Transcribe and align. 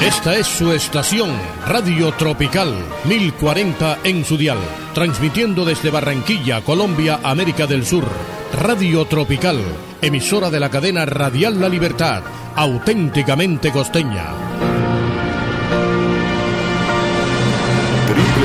Esta 0.00 0.36
es 0.36 0.46
su 0.46 0.72
estación, 0.72 1.30
Radio 1.66 2.12
Tropical 2.12 2.74
1040 3.04 3.98
en 4.04 4.24
su 4.24 4.36
dial, 4.36 4.58
transmitiendo 4.92 5.64
desde 5.64 5.90
Barranquilla, 5.90 6.60
Colombia, 6.62 7.20
América 7.22 7.66
del 7.66 7.86
Sur. 7.86 8.04
Radio 8.52 9.06
Tropical, 9.06 9.60
emisora 10.02 10.50
de 10.50 10.60
la 10.60 10.70
cadena 10.70 11.06
Radial 11.06 11.60
La 11.60 11.68
Libertad, 11.68 12.22
auténticamente 12.54 13.72
costeña. 13.72 14.32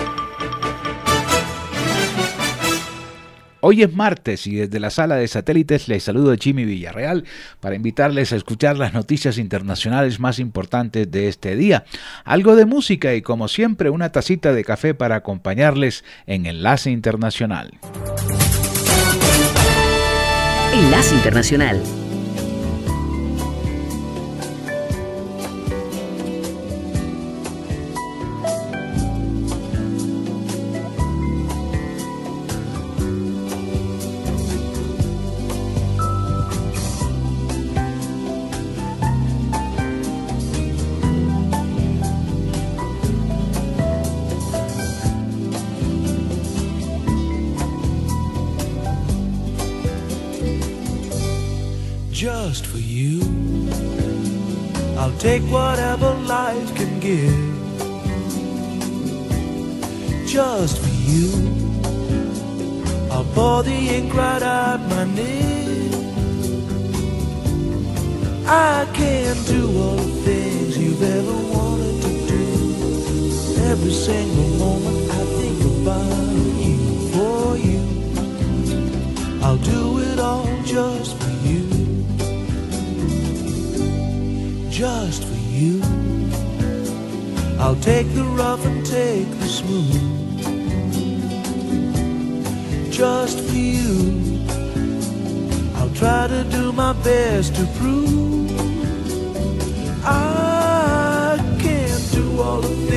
Hoy 3.68 3.82
es 3.82 3.92
martes 3.92 4.46
y 4.46 4.54
desde 4.54 4.78
la 4.78 4.90
sala 4.90 5.16
de 5.16 5.26
satélites 5.26 5.88
les 5.88 6.04
saludo 6.04 6.36
Jimmy 6.38 6.64
Villarreal 6.64 7.24
para 7.58 7.74
invitarles 7.74 8.32
a 8.32 8.36
escuchar 8.36 8.78
las 8.78 8.94
noticias 8.94 9.38
internacionales 9.38 10.20
más 10.20 10.38
importantes 10.38 11.10
de 11.10 11.26
este 11.26 11.56
día. 11.56 11.84
Algo 12.24 12.54
de 12.54 12.64
música 12.64 13.12
y 13.16 13.22
como 13.22 13.48
siempre 13.48 13.90
una 13.90 14.12
tacita 14.12 14.52
de 14.52 14.62
café 14.62 14.94
para 14.94 15.16
acompañarles 15.16 16.04
en 16.28 16.46
Enlace 16.46 16.92
Internacional. 16.92 17.72
Enlace 20.72 21.16
Internacional. 21.16 22.05
Give. 57.06 57.46
Just 60.26 60.78
for 60.82 60.94
you, 61.10 61.28
I'll 63.12 63.28
pour 63.34 63.62
the 63.62 63.78
ink 63.96 64.12
right 64.14 64.42
out 64.42 64.80
my 64.92 65.04
nib. 65.04 65.94
I 68.46 68.86
can 68.98 69.34
do 69.44 69.62
all 69.82 69.96
the 69.96 70.12
things 70.26 70.78
you've 70.78 71.04
ever 71.18 71.36
wanted 71.56 71.96
to 72.06 72.12
do. 72.34 72.46
Every 73.72 73.96
single 74.08 74.50
moment 74.64 75.10
I 75.20 75.22
think 75.38 75.58
about 75.76 76.32
you, 76.66 76.78
for 77.14 77.56
you. 77.68 77.82
I'll 79.44 79.62
do 79.74 79.98
it 80.08 80.18
all 80.18 80.48
just 80.64 81.12
for 81.20 81.34
you 81.48 81.86
just 84.76 85.24
for 85.24 85.40
you. 85.58 85.95
I'll 87.58 87.76
take 87.76 88.12
the 88.14 88.24
rough 88.24 88.64
and 88.66 88.84
take 88.84 89.30
the 89.40 89.48
smooth. 89.48 90.02
Just 92.92 93.40
for 93.40 93.56
you. 93.56 94.46
I'll 95.76 95.94
try 95.94 96.26
to 96.26 96.44
do 96.44 96.72
my 96.72 96.92
best 97.04 97.54
to 97.56 97.66
prove 97.78 98.50
I 100.04 101.38
can 101.58 102.00
do 102.12 102.40
all 102.40 102.60
the 102.60 102.68
things 102.68 102.95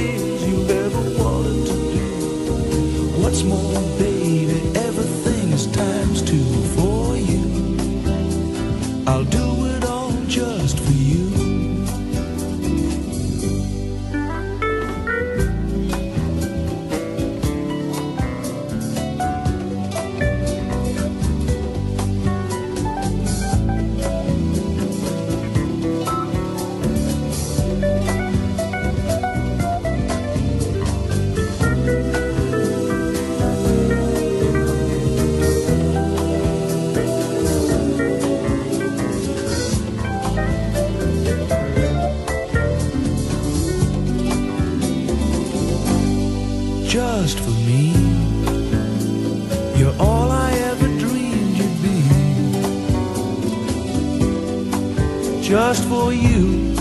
Just 55.71 55.87
for 55.87 56.11
you, 56.11 56.73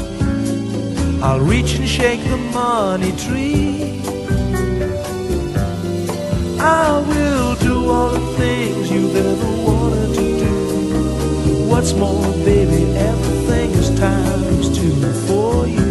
I'll 1.23 1.41
reach 1.41 1.75
and 1.75 1.87
shake 1.87 2.25
the 2.25 2.39
money 2.39 3.13
tree. 3.25 4.01
I 6.59 6.99
will 7.07 7.55
do 7.57 7.91
all 7.91 8.09
the 8.09 8.37
things 8.39 8.91
you've 8.91 9.15
ever 9.15 9.51
wanted 9.69 10.15
to 10.15 10.39
do. 10.43 11.67
What's 11.69 11.93
more, 11.93 12.33
baby, 12.47 12.85
everything 12.97 13.71
is 13.73 13.91
times 14.01 14.79
two 14.79 14.97
for 15.27 15.67
you. 15.67 15.91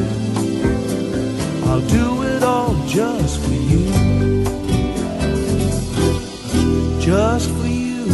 I'll 1.67 1.87
do 1.87 2.23
it 2.23 2.41
all 2.41 2.73
just 2.87 3.39
for 3.41 3.53
you. 3.53 3.85
Just 6.99 7.51
for 7.51 7.67
you. 7.67 8.07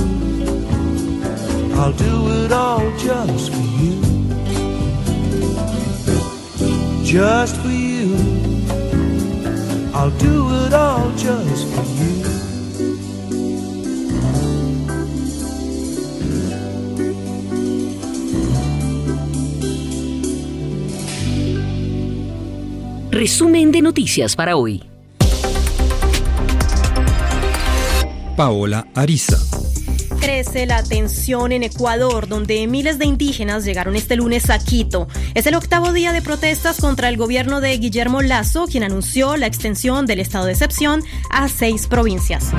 I'll 1.80 1.94
do 1.94 2.44
it 2.44 2.52
all 2.52 2.98
just 2.98 3.50
for 3.50 3.58
you. 3.60 3.63
Just 7.14 7.58
for 7.58 7.70
you. 7.70 8.16
I'll 9.94 10.10
do 10.18 10.50
it 10.66 10.74
all 10.74 11.12
just 11.16 11.68
for 11.68 11.86
you. 12.00 12.24
Resumen 23.12 23.72
de 23.72 23.84
noticias 23.84 24.36
para 24.36 24.56
hoy. 24.56 24.82
Paola 28.36 28.88
Ariza. 28.96 29.38
Crece 30.20 30.66
la 30.66 30.82
tensión 30.82 31.52
en 31.52 31.64
Ecuador, 31.64 32.30
donde 32.30 32.66
miles 32.66 32.98
de 32.98 33.06
indígenas 33.06 33.66
llegaron 33.66 33.98
este 33.98 34.16
lunes 34.16 34.50
a 34.50 34.58
Quito. 34.58 35.10
Es 35.34 35.48
el 35.48 35.56
octavo 35.56 35.94
día 35.94 36.14
de 36.14 36.22
protestas 36.22 36.80
contra 36.80 37.10
el 37.10 37.18
gobierno 37.18 37.60
de 37.60 37.76
Guillermo 37.80 38.22
Lazo, 38.22 38.68
quien 38.68 38.84
anunció 38.84 39.36
la 39.36 39.48
extensión 39.48 40.06
del 40.06 40.20
estado 40.20 40.46
de 40.46 40.52
excepción 40.52 41.02
a 41.32 41.50
seis 41.50 41.88
provincias. 41.88 42.52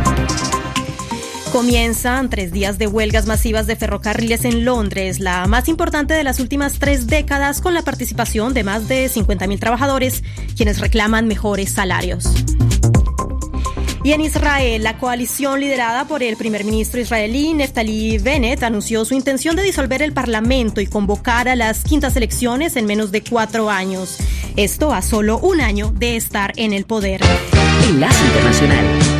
Comienzan 1.53 2.31
tres 2.31 2.51
días 2.51 2.77
de 2.77 2.89
huelgas 2.89 3.27
masivas 3.27 3.69
de 3.69 3.77
ferrocarriles 3.77 4.45
en 4.45 4.65
Londres, 4.65 5.21
la 5.21 5.47
más 5.47 5.69
importante 5.69 6.15
de 6.15 6.25
las 6.25 6.41
últimas 6.41 6.81
tres 6.81 7.07
décadas, 7.07 7.60
con 7.60 7.75
la 7.75 7.83
participación 7.83 8.54
de 8.54 8.65
más 8.65 8.89
de 8.89 9.09
50.000 9.09 9.60
trabajadores, 9.60 10.25
quienes 10.57 10.81
reclaman 10.81 11.28
mejores 11.28 11.71
salarios. 11.71 12.25
Y 14.04 14.12
en 14.12 14.21
Israel, 14.21 14.83
la 14.83 14.98
coalición 14.98 15.60
liderada 15.60 16.04
por 16.04 16.22
el 16.22 16.36
primer 16.36 16.62
ministro 16.65 17.01
israelí 17.01 17.54
Neftali 17.54 18.18
Bennett 18.18 18.62
anunció 18.62 19.03
su 19.06 19.15
intención 19.15 19.56
de 19.56 19.62
disolver 19.62 20.03
el 20.03 20.12
Parlamento 20.12 20.83
y 20.83 20.86
convocar 20.86 21.48
a 21.48 21.56
las 21.56 21.84
quintas 21.84 22.15
elecciones 22.15 22.77
en 22.77 22.84
menos 22.84 23.12
de 23.12 23.24
cuatro 23.24 23.71
años. 23.71 24.18
Esto 24.56 24.92
a 24.92 25.01
solo 25.01 25.39
un 25.39 25.62
año 25.62 25.91
de 25.91 26.16
estar 26.16 26.53
en 26.56 26.74
el 26.74 26.84
poder. 26.84 27.22
Enlace 27.89 28.27
Internacional. 28.27 29.14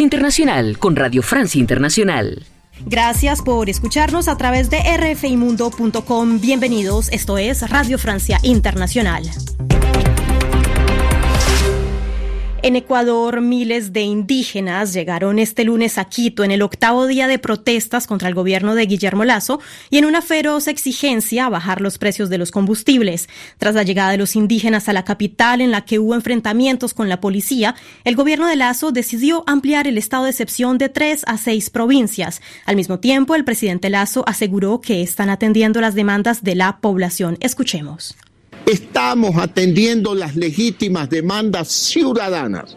Internacional 0.00 0.78
con 0.78 0.94
Radio 0.94 1.22
Francia 1.22 1.58
Internacional. 1.58 2.44
Gracias 2.84 3.40
por 3.40 3.70
escucharnos 3.70 4.28
a 4.28 4.36
través 4.36 4.68
de 4.68 4.78
rfimundo.com. 4.96 6.38
Bienvenidos, 6.38 7.08
esto 7.12 7.38
es 7.38 7.68
Radio 7.70 7.98
Francia 7.98 8.38
Internacional. 8.42 9.22
En 12.62 12.76
Ecuador, 12.76 13.40
miles 13.40 13.94
de 13.94 14.02
indígenas 14.02 14.92
llegaron 14.92 15.38
este 15.38 15.64
lunes 15.64 15.96
a 15.96 16.04
Quito 16.04 16.44
en 16.44 16.50
el 16.50 16.60
octavo 16.60 17.06
día 17.06 17.26
de 17.26 17.38
protestas 17.38 18.06
contra 18.06 18.28
el 18.28 18.34
gobierno 18.34 18.74
de 18.74 18.84
Guillermo 18.84 19.24
Lazo 19.24 19.60
y 19.88 19.96
en 19.96 20.04
una 20.04 20.20
feroz 20.20 20.68
exigencia 20.68 21.46
a 21.46 21.48
bajar 21.48 21.80
los 21.80 21.96
precios 21.96 22.28
de 22.28 22.36
los 22.36 22.50
combustibles. 22.50 23.30
Tras 23.56 23.74
la 23.74 23.82
llegada 23.82 24.10
de 24.10 24.18
los 24.18 24.36
indígenas 24.36 24.90
a 24.90 24.92
la 24.92 25.06
capital, 25.06 25.62
en 25.62 25.70
la 25.70 25.86
que 25.86 25.98
hubo 25.98 26.14
enfrentamientos 26.14 26.92
con 26.92 27.08
la 27.08 27.18
policía, 27.22 27.76
el 28.04 28.14
gobierno 28.14 28.46
de 28.46 28.56
Lazo 28.56 28.92
decidió 28.92 29.42
ampliar 29.46 29.86
el 29.86 29.96
estado 29.96 30.24
de 30.24 30.30
excepción 30.30 30.76
de 30.76 30.90
tres 30.90 31.22
a 31.26 31.38
seis 31.38 31.70
provincias. 31.70 32.42
Al 32.66 32.76
mismo 32.76 33.00
tiempo, 33.00 33.36
el 33.36 33.44
presidente 33.44 33.88
Lazo 33.88 34.22
aseguró 34.26 34.82
que 34.82 35.00
están 35.00 35.30
atendiendo 35.30 35.80
las 35.80 35.94
demandas 35.94 36.44
de 36.44 36.56
la 36.56 36.78
población. 36.82 37.38
Escuchemos. 37.40 38.16
Estamos 38.66 39.36
atendiendo 39.36 40.14
las 40.14 40.36
legítimas 40.36 41.10
demandas 41.10 41.68
ciudadanas. 41.68 42.76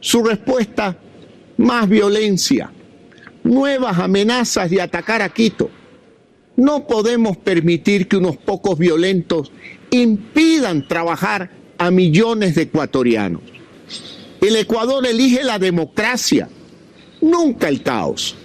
Su 0.00 0.22
respuesta, 0.22 0.96
más 1.56 1.88
violencia, 1.88 2.70
nuevas 3.42 3.98
amenazas 3.98 4.70
de 4.70 4.80
atacar 4.80 5.22
a 5.22 5.28
Quito. 5.28 5.70
No 6.56 6.86
podemos 6.86 7.36
permitir 7.36 8.08
que 8.08 8.16
unos 8.16 8.36
pocos 8.36 8.78
violentos 8.78 9.52
impidan 9.90 10.86
trabajar 10.86 11.50
a 11.78 11.90
millones 11.90 12.54
de 12.54 12.62
ecuatorianos. 12.62 13.42
El 14.40 14.56
Ecuador 14.56 15.06
elige 15.06 15.42
la 15.44 15.58
democracia, 15.58 16.48
nunca 17.20 17.68
el 17.68 17.82
caos. 17.82 18.36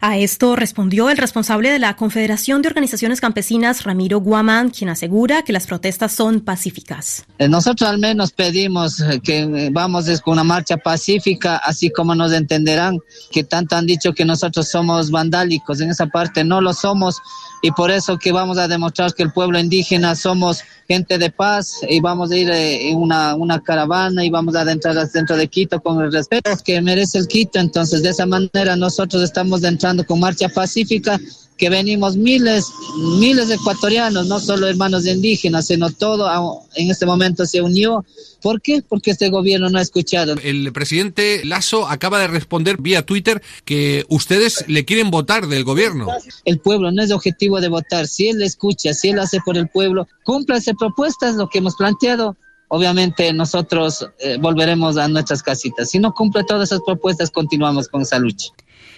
A 0.00 0.18
esto 0.18 0.56
respondió 0.56 1.10
el 1.10 1.16
responsable 1.16 1.70
de 1.70 1.78
la 1.78 1.96
Confederación 1.96 2.62
de 2.62 2.68
Organizaciones 2.68 3.20
Campesinas, 3.20 3.84
Ramiro 3.84 4.20
Guamán, 4.20 4.70
quien 4.70 4.90
asegura 4.90 5.42
que 5.42 5.52
las 5.52 5.66
protestas 5.66 6.12
son 6.12 6.40
pacíficas. 6.40 7.24
Eh, 7.38 7.48
Nosotros 7.48 7.88
al 7.88 7.98
menos 7.98 8.32
pedimos 8.32 9.00
eh, 9.00 9.20
que 9.22 9.40
eh, 9.40 9.68
vamos 9.72 10.06
con 10.20 10.34
una 10.34 10.44
marcha 10.44 10.76
pacífica, 10.76 11.56
así 11.56 11.90
como 11.90 12.14
nos 12.14 12.32
entenderán 12.32 12.98
que 13.30 13.44
tanto 13.44 13.76
han 13.76 13.86
dicho 13.86 14.12
que 14.12 14.24
nosotros 14.24 14.68
somos 14.68 15.10
vandálicos, 15.10 15.80
en 15.80 15.90
esa 15.90 16.06
parte 16.06 16.44
no 16.44 16.60
lo 16.60 16.72
somos 16.72 17.20
y 17.62 17.70
por 17.72 17.90
eso 17.90 18.18
que 18.18 18.32
vamos 18.32 18.58
a 18.58 18.68
demostrar 18.68 19.14
que 19.14 19.22
el 19.22 19.32
pueblo 19.32 19.58
indígena 19.58 20.14
somos 20.14 20.62
gente 20.86 21.18
de 21.18 21.30
paz 21.30 21.80
y 21.88 22.00
vamos 22.00 22.30
a 22.30 22.36
ir 22.36 22.50
eh, 22.50 22.90
en 22.90 22.98
una, 22.98 23.34
una 23.34 23.60
caravana 23.60 24.24
y 24.24 24.30
vamos 24.30 24.54
a 24.54 24.60
adentrar 24.60 24.96
al 24.96 25.08
centro 25.10 25.36
de 25.36 25.48
Quito 25.48 25.80
con 25.80 26.00
el 26.02 26.12
respeto 26.12 26.50
que 26.64 26.80
merece 26.80 27.18
el 27.18 27.26
Quito. 27.26 27.58
Entonces, 27.58 28.02
de 28.02 28.10
esa 28.10 28.26
manera 28.26 28.76
nosotros 28.76 29.22
estamos 29.22 29.64
entrando 29.64 30.04
con 30.04 30.20
marcha 30.20 30.48
pacífica 30.48 31.18
que 31.56 31.70
venimos 31.70 32.16
miles, 32.16 32.70
miles 33.18 33.48
de 33.48 33.54
ecuatorianos, 33.54 34.26
no 34.26 34.38
solo 34.40 34.68
hermanos 34.68 35.06
indígenas, 35.06 35.66
sino 35.66 35.90
todo 35.90 36.28
en 36.74 36.90
este 36.90 37.06
momento 37.06 37.46
se 37.46 37.62
unió. 37.62 38.04
¿Por 38.42 38.60
qué? 38.60 38.82
Porque 38.86 39.12
este 39.12 39.30
gobierno 39.30 39.70
no 39.70 39.78
ha 39.78 39.82
escuchado. 39.82 40.34
El 40.42 40.72
presidente 40.72 41.42
Lazo 41.44 41.88
acaba 41.88 42.18
de 42.20 42.28
responder 42.28 42.76
vía 42.80 43.04
Twitter 43.04 43.42
que 43.64 44.04
ustedes 44.08 44.64
le 44.68 44.84
quieren 44.84 45.10
votar 45.10 45.48
del 45.48 45.64
gobierno. 45.64 46.06
El 46.44 46.58
pueblo 46.58 46.92
no 46.92 47.02
es 47.02 47.10
objetivo 47.10 47.60
de 47.60 47.68
votar. 47.68 48.06
Si 48.06 48.28
él 48.28 48.42
escucha, 48.42 48.92
si 48.92 49.08
él 49.08 49.18
hace 49.18 49.40
por 49.44 49.56
el 49.56 49.68
pueblo, 49.68 50.06
cúmplase 50.24 50.74
propuestas, 50.74 51.36
lo 51.36 51.48
que 51.48 51.58
hemos 51.58 51.76
planteado. 51.76 52.36
Obviamente 52.68 53.32
nosotros 53.32 54.06
eh, 54.18 54.38
volveremos 54.40 54.96
a 54.96 55.08
nuestras 55.08 55.42
casitas. 55.42 55.90
Si 55.90 55.98
no 55.98 56.12
cumple 56.12 56.44
todas 56.44 56.68
esas 56.68 56.80
propuestas, 56.84 57.30
continuamos 57.30 57.88
con 57.88 58.02
esa 58.02 58.18
lucha. 58.18 58.48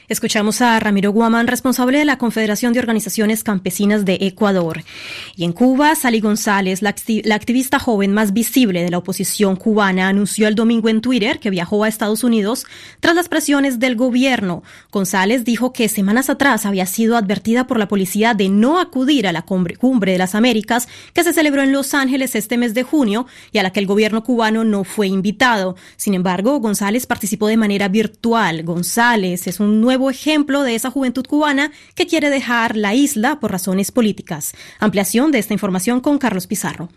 Escuchamos 0.09 0.63
a 0.63 0.81
Ramiro 0.81 1.13
Guamán, 1.13 1.49
responsable 1.49 1.99
de 1.99 2.07
la 2.07 2.17
Confederación 2.17 2.73
de 2.73 2.81
Organizaciones 2.81 3.45
Campesinas 3.45 4.07
de 4.07 4.17
Ecuador. 4.23 4.83
Y 5.37 5.45
en 5.45 5.53
Cuba, 5.53 5.95
Sally 5.95 6.21
González, 6.21 6.81
la, 6.81 6.95
acti- 6.95 7.21
la 7.25 7.35
activista 7.35 7.79
joven 7.79 8.15
más 8.15 8.33
visible 8.33 8.83
de 8.83 8.91
la 8.91 8.97
oposición 8.97 9.57
cubana, 9.57 10.09
anunció 10.09 10.49
el 10.49 10.55
domingo 10.55 10.89
en 10.89 11.03
Twitter 11.03 11.41
que 11.41 11.51
viajó 11.51 11.85
a 11.85 11.89
Estados 11.89 12.25
Unidos 12.25 12.65
tras 13.01 13.15
las 13.15 13.29
presiones 13.29 13.79
del 13.81 13.97
gobierno. 13.97 14.63
González 14.91 15.45
dijo 15.45 15.75
que 15.75 15.91
semanas 15.91 16.31
atrás 16.31 16.65
había 16.65 16.87
sido 16.87 17.19
advertida 17.19 17.67
por 17.67 17.79
la 17.79 17.87
policía 17.89 18.33
de 18.33 18.49
no 18.49 18.81
acudir 18.81 19.27
a 19.27 19.33
la 19.33 19.43
cumbre, 19.43 19.77
cumbre 19.77 20.13
de 20.13 20.19
las 20.19 20.35
Américas 20.35 20.89
que 21.13 21.23
se 21.23 21.35
celebró 21.35 21.63
en 21.63 21.73
Los 21.73 21.93
Ángeles 21.93 22.35
este 22.35 22.57
mes 22.57 22.73
de 22.73 22.83
junio 22.83 23.27
y 23.53 23.59
a 23.59 23.63
la 23.63 23.73
que 23.73 23.81
el 23.81 23.87
gobierno 23.87 24.25
cubano 24.25 24.65
no 24.65 24.85
fue 24.85 25.07
invitado. 25.09 25.77
Sin 25.97 26.15
embargo, 26.15 26.61
González 26.61 27.05
participó 27.05 27.49
de 27.49 27.59
manera 27.59 27.89
virtual. 27.89 28.63
González 28.63 29.47
es 29.47 29.61
un 29.61 29.83
nuevo 29.83 29.98
ejemplo 30.11 30.63
de 30.63 30.75
esa 30.75 30.91
juventud 30.91 31.27
cubana 31.27 31.73
que 31.95 32.07
quiere 32.07 32.31
dejar 32.31 32.77
la 32.77 32.95
isla 32.95 33.41
por 33.41 33.51
razones 33.51 33.91
políticas. 33.91 34.55
Ampliación 34.79 35.33
de 35.33 35.39
esta 35.39 35.55
información 35.55 36.01
con 36.01 36.19
Carlos 36.19 36.47
Pizarro. 36.47 36.89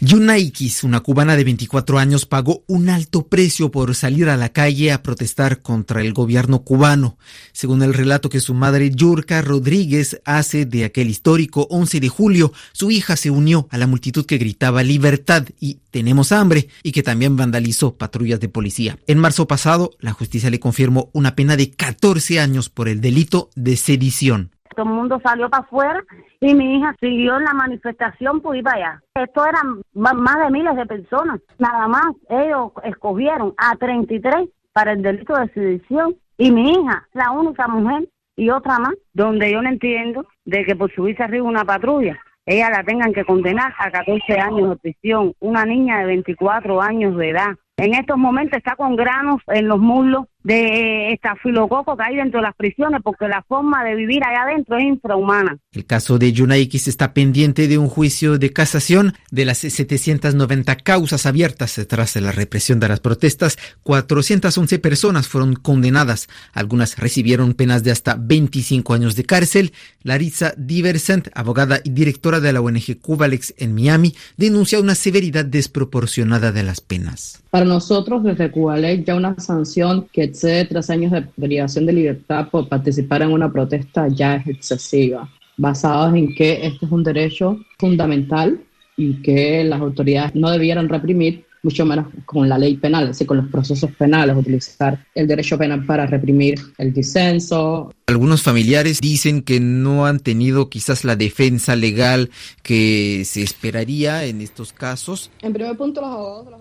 Yunaikis, 0.00 0.84
una 0.84 1.00
cubana 1.00 1.34
de 1.34 1.42
24 1.42 1.98
años, 1.98 2.24
pagó 2.24 2.62
un 2.68 2.88
alto 2.88 3.26
precio 3.26 3.72
por 3.72 3.96
salir 3.96 4.28
a 4.28 4.36
la 4.36 4.50
calle 4.50 4.92
a 4.92 5.02
protestar 5.02 5.60
contra 5.60 6.02
el 6.02 6.12
gobierno 6.12 6.62
cubano. 6.62 7.18
Según 7.52 7.82
el 7.82 7.92
relato 7.92 8.28
que 8.28 8.38
su 8.38 8.54
madre 8.54 8.90
Yurka 8.90 9.42
Rodríguez 9.42 10.20
hace 10.24 10.66
de 10.66 10.84
aquel 10.84 11.10
histórico 11.10 11.66
11 11.70 11.98
de 11.98 12.08
julio, 12.08 12.52
su 12.72 12.92
hija 12.92 13.16
se 13.16 13.30
unió 13.30 13.66
a 13.70 13.78
la 13.78 13.88
multitud 13.88 14.24
que 14.24 14.38
gritaba 14.38 14.84
libertad 14.84 15.46
y 15.58 15.80
tenemos 15.90 16.30
hambre 16.30 16.68
y 16.84 16.92
que 16.92 17.02
también 17.02 17.36
vandalizó 17.36 17.96
patrullas 17.96 18.38
de 18.38 18.48
policía. 18.48 18.98
En 19.08 19.18
marzo 19.18 19.48
pasado, 19.48 19.90
la 19.98 20.12
justicia 20.12 20.48
le 20.48 20.60
confirmó 20.60 21.10
una 21.12 21.34
pena 21.34 21.56
de 21.56 21.72
14 21.72 22.38
años 22.38 22.68
por 22.68 22.88
el 22.88 23.00
delito 23.00 23.50
de 23.56 23.76
sedición. 23.76 24.52
Todo 24.78 24.90
el 24.90 24.94
mundo 24.94 25.20
salió 25.24 25.50
para 25.50 25.64
afuera 25.64 26.04
y 26.40 26.54
mi 26.54 26.76
hija 26.76 26.94
siguió 27.00 27.36
en 27.36 27.44
la 27.44 27.52
manifestación 27.52 28.40
ir 28.54 28.62
para 28.62 28.76
allá. 28.76 29.02
Esto 29.16 29.44
eran 29.44 29.82
más 29.92 30.38
de 30.38 30.50
miles 30.52 30.76
de 30.76 30.86
personas. 30.86 31.40
Nada 31.58 31.88
más 31.88 32.06
ellos 32.30 32.70
escogieron 32.84 33.54
a 33.56 33.74
33 33.74 34.48
para 34.72 34.92
el 34.92 35.02
delito 35.02 35.34
de 35.34 35.48
sedición 35.48 36.14
y 36.36 36.52
mi 36.52 36.70
hija, 36.70 37.08
la 37.12 37.32
única 37.32 37.66
mujer 37.66 38.08
y 38.36 38.50
otra 38.50 38.78
más, 38.78 38.94
donde 39.14 39.50
yo 39.50 39.60
no 39.60 39.68
entiendo 39.68 40.24
de 40.44 40.64
que 40.64 40.76
por 40.76 40.94
subirse 40.94 41.24
arriba 41.24 41.44
una 41.44 41.64
patrulla, 41.64 42.16
ella 42.46 42.70
la 42.70 42.84
tengan 42.84 43.12
que 43.12 43.24
condenar 43.24 43.74
a 43.80 43.90
14 43.90 44.38
años 44.38 44.70
de 44.70 44.76
prisión, 44.76 45.34
una 45.40 45.64
niña 45.64 45.98
de 45.98 46.06
24 46.06 46.80
años 46.80 47.16
de 47.16 47.30
edad. 47.30 47.56
En 47.78 47.94
estos 47.94 48.18
momentos 48.18 48.58
está 48.58 48.74
con 48.74 48.96
granos 48.96 49.40
en 49.46 49.68
los 49.68 49.78
muslos 49.78 50.24
de 50.42 51.12
estafilococo 51.12 51.96
que 51.96 52.04
hay 52.04 52.16
dentro 52.16 52.40
de 52.40 52.46
las 52.46 52.56
prisiones 52.56 53.00
porque 53.04 53.28
la 53.28 53.42
forma 53.42 53.84
de 53.84 53.94
vivir 53.94 54.24
allá 54.24 54.42
adentro 54.42 54.78
es 54.78 54.84
infrahumana. 54.84 55.58
El 55.72 55.84
caso 55.84 56.18
de 56.18 56.32
Yunaikis 56.32 56.88
está 56.88 57.12
pendiente 57.12 57.68
de 57.68 57.78
un 57.78 57.88
juicio 57.88 58.38
de 58.38 58.52
casación 58.52 59.12
de 59.30 59.44
las 59.44 59.58
790 59.58 60.76
causas 60.76 61.26
abiertas 61.26 61.78
tras 61.86 62.16
la 62.16 62.32
represión 62.32 62.80
de 62.80 62.88
las 62.88 62.98
protestas. 62.98 63.58
411 63.82 64.78
personas 64.78 65.28
fueron 65.28 65.54
condenadas. 65.54 66.28
Algunas 66.54 66.98
recibieron 66.98 67.54
penas 67.54 67.84
de 67.84 67.92
hasta 67.92 68.16
25 68.18 68.94
años 68.94 69.14
de 69.14 69.24
cárcel. 69.24 69.72
Larissa 70.02 70.54
Diversent, 70.56 71.28
abogada 71.34 71.80
y 71.84 71.90
directora 71.90 72.40
de 72.40 72.52
la 72.52 72.60
ONG 72.60 73.00
Cubalex 73.00 73.54
en 73.58 73.74
Miami, 73.74 74.14
denuncia 74.36 74.80
una 74.80 74.94
severidad 74.94 75.44
desproporcionada 75.44 76.52
de 76.52 76.62
las 76.62 76.80
penas. 76.80 77.42
Para 77.50 77.64
nosotros, 77.68 78.22
desde 78.22 78.50
Cubalec, 78.50 79.04
ya 79.04 79.14
una 79.14 79.38
sanción 79.38 80.08
que 80.12 80.24
excede 80.24 80.64
tres 80.64 80.90
años 80.90 81.12
de 81.12 81.22
privación 81.22 81.86
de 81.86 81.92
libertad 81.92 82.48
por 82.50 82.68
participar 82.68 83.22
en 83.22 83.32
una 83.32 83.52
protesta 83.52 84.08
ya 84.08 84.36
es 84.36 84.46
excesiva, 84.48 85.28
basados 85.56 86.14
en 86.14 86.34
que 86.34 86.66
este 86.66 86.86
es 86.86 86.92
un 86.92 87.04
derecho 87.04 87.58
fundamental 87.78 88.60
y 88.96 89.22
que 89.22 89.62
las 89.64 89.80
autoridades 89.80 90.34
no 90.34 90.50
debieran 90.50 90.88
reprimir, 90.88 91.44
mucho 91.62 91.84
menos 91.84 92.06
con 92.24 92.48
la 92.48 92.58
ley 92.58 92.76
penal, 92.76 93.04
es 93.04 93.10
decir, 93.10 93.26
con 93.26 93.38
los 93.38 93.48
procesos 93.48 93.90
penales, 93.92 94.36
utilizar 94.36 95.04
el 95.14 95.26
derecho 95.26 95.58
penal 95.58 95.84
para 95.84 96.06
reprimir 96.06 96.58
el 96.78 96.92
disenso, 96.92 97.92
Algunos 98.08 98.42
familiares 98.42 99.00
dicen 99.02 99.42
que 99.42 99.60
no 99.60 100.06
han 100.06 100.20
tenido 100.20 100.70
quizás 100.70 101.04
la 101.04 101.14
defensa 101.14 101.76
legal 101.76 102.30
que 102.62 103.22
se 103.26 103.42
esperaría 103.42 104.24
en 104.24 104.40
estos 104.40 104.72
casos. 104.72 105.30
En 105.42 105.52
primer 105.52 105.76
punto, 105.76 106.00
los 106.00 106.10
abogados 106.10 106.46
los 106.52 106.60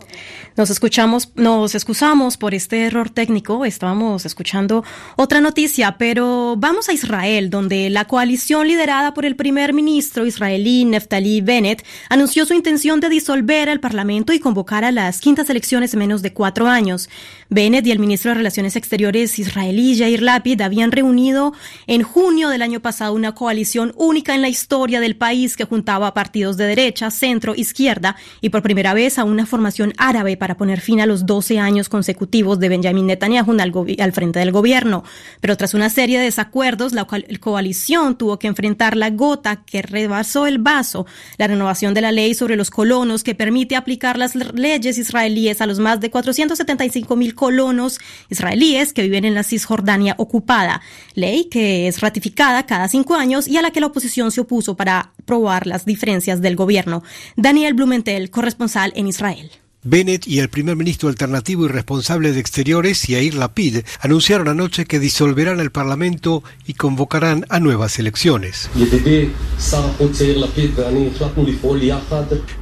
Nos 0.57 0.69
escuchamos, 0.69 1.31
nos 1.35 1.73
excusamos 1.73 2.35
por 2.35 2.53
este 2.53 2.81
error 2.81 3.09
técnico. 3.09 3.63
Estábamos 3.63 4.25
escuchando 4.25 4.83
otra 5.15 5.39
noticia, 5.39 5.95
pero 5.97 6.55
vamos 6.57 6.89
a 6.89 6.93
Israel, 6.93 7.49
donde 7.49 7.89
la 7.89 8.05
coalición 8.05 8.67
liderada 8.67 9.13
por 9.13 9.25
el 9.25 9.37
primer 9.37 9.71
ministro 9.71 10.25
israelí 10.25 10.83
Neftali 10.83 11.39
Bennett 11.39 11.85
anunció 12.09 12.45
su 12.45 12.55
intención 12.55 12.99
de 12.99 13.07
disolver 13.07 13.69
el 13.69 13.79
parlamento 13.79 14.33
y 14.33 14.39
convocar 14.39 14.83
a 14.83 14.86
las 14.91 15.19
quintas 15.19 15.49
elecciones 15.49 15.93
en 15.93 15.99
menos 15.99 16.21
de 16.21 16.33
cuatro 16.33 16.67
años. 16.67 17.09
Bennett 17.49 17.85
y 17.87 17.91
el 17.91 17.99
ministro 17.99 18.31
de 18.31 18.35
Relaciones 18.35 18.75
Exteriores 18.75 19.39
israelí 19.39 19.95
Yair 19.95 20.21
Lapid 20.21 20.59
habían 20.61 20.91
reunido 20.91 21.53
en 21.87 22.03
junio 22.03 22.49
del 22.49 22.61
año 22.61 22.81
pasado 22.81 23.13
una 23.13 23.33
coalición 23.33 23.93
única 23.95 24.35
en 24.35 24.41
la 24.41 24.49
historia 24.49 24.99
del 24.99 25.15
país 25.15 25.55
que 25.55 25.63
juntaba 25.63 26.13
partidos 26.13 26.57
de 26.57 26.65
derecha, 26.67 27.09
centro, 27.11 27.55
izquierda 27.55 28.15
y 28.41 28.49
por 28.49 28.61
primera 28.63 28.93
vez 28.93 29.17
a 29.17 29.23
una 29.23 29.45
formación 29.45 29.93
árabe 29.97 30.35
para 30.37 30.57
poner 30.57 30.81
fin 30.81 30.99
a 31.01 31.05
los 31.05 31.25
12 31.25 31.59
años 31.59 31.87
consecutivos 31.89 32.59
de 32.59 32.69
Benjamin 32.69 33.05
Netanyahu 33.07 33.55
al, 33.99 34.11
frente 34.13 34.39
del 34.39 34.51
gobierno. 34.51 35.03
Pero 35.39 35.55
tras 35.55 35.73
una 35.73 35.89
serie 35.89 36.19
de 36.19 36.25
desacuerdos, 36.25 36.93
la 36.93 37.05
co- 37.05 37.17
coalición 37.39 38.17
tuvo 38.17 38.39
que 38.39 38.47
enfrentar 38.47 38.97
la 38.97 39.09
gota 39.09 39.63
que 39.63 39.81
rebasó 39.81 40.47
el 40.47 40.57
vaso, 40.57 41.05
la 41.37 41.47
renovación 41.47 41.93
de 41.93 42.01
la 42.01 42.11
ley 42.11 42.33
sobre 42.33 42.55
los 42.55 42.69
colonos 42.69 43.23
que 43.23 43.35
permite 43.35 43.75
aplicar 43.75 44.17
las 44.17 44.35
l- 44.35 44.51
leyes 44.77 44.99
israelíes 44.99 45.59
a 45.61 45.65
los 45.65 45.79
más 45.79 45.99
de 45.99 46.11
475 46.11 47.15
mil 47.15 47.33
colonos 47.33 47.99
israelíes 48.29 48.93
que 48.93 49.01
viven 49.01 49.25
en 49.25 49.33
la 49.33 49.43
Cisjordania 49.43 50.13
ocupada, 50.19 50.81
ley 51.15 51.45
que 51.45 51.87
es 51.87 51.99
ratificada 51.99 52.67
cada 52.67 52.87
cinco 52.87 53.15
años 53.15 53.47
y 53.47 53.57
a 53.57 53.63
la 53.63 53.71
que 53.71 53.81
la 53.81 53.87
oposición 53.87 54.31
se 54.31 54.41
opuso 54.41 54.75
para 54.75 55.13
probar 55.25 55.65
las 55.65 55.85
diferencias 55.85 56.41
del 56.41 56.55
gobierno. 56.55 57.03
Daniel 57.35 57.73
Blumenthal, 57.73 58.29
corresponsal 58.29 58.93
en 58.95 59.07
Israel. 59.07 59.49
Bennett 59.89 60.27
y 60.27 60.39
el 60.39 60.49
primer 60.49 60.75
ministro 60.75 61.07
alternativo 61.07 61.63
y 61.63 61.69
responsable 61.69 62.33
de 62.33 62.41
Exteriores, 62.41 63.03
Yair 63.07 63.35
Lapid, 63.35 63.85
anunciaron 64.01 64.49
anoche 64.49 64.85
que 64.85 64.99
disolverán 64.99 65.61
el 65.61 65.71
Parlamento 65.71 66.43
y 66.65 66.73
convocarán 66.73 67.45
a 67.47 67.61
nuevas 67.61 67.97
elecciones. 67.97 68.69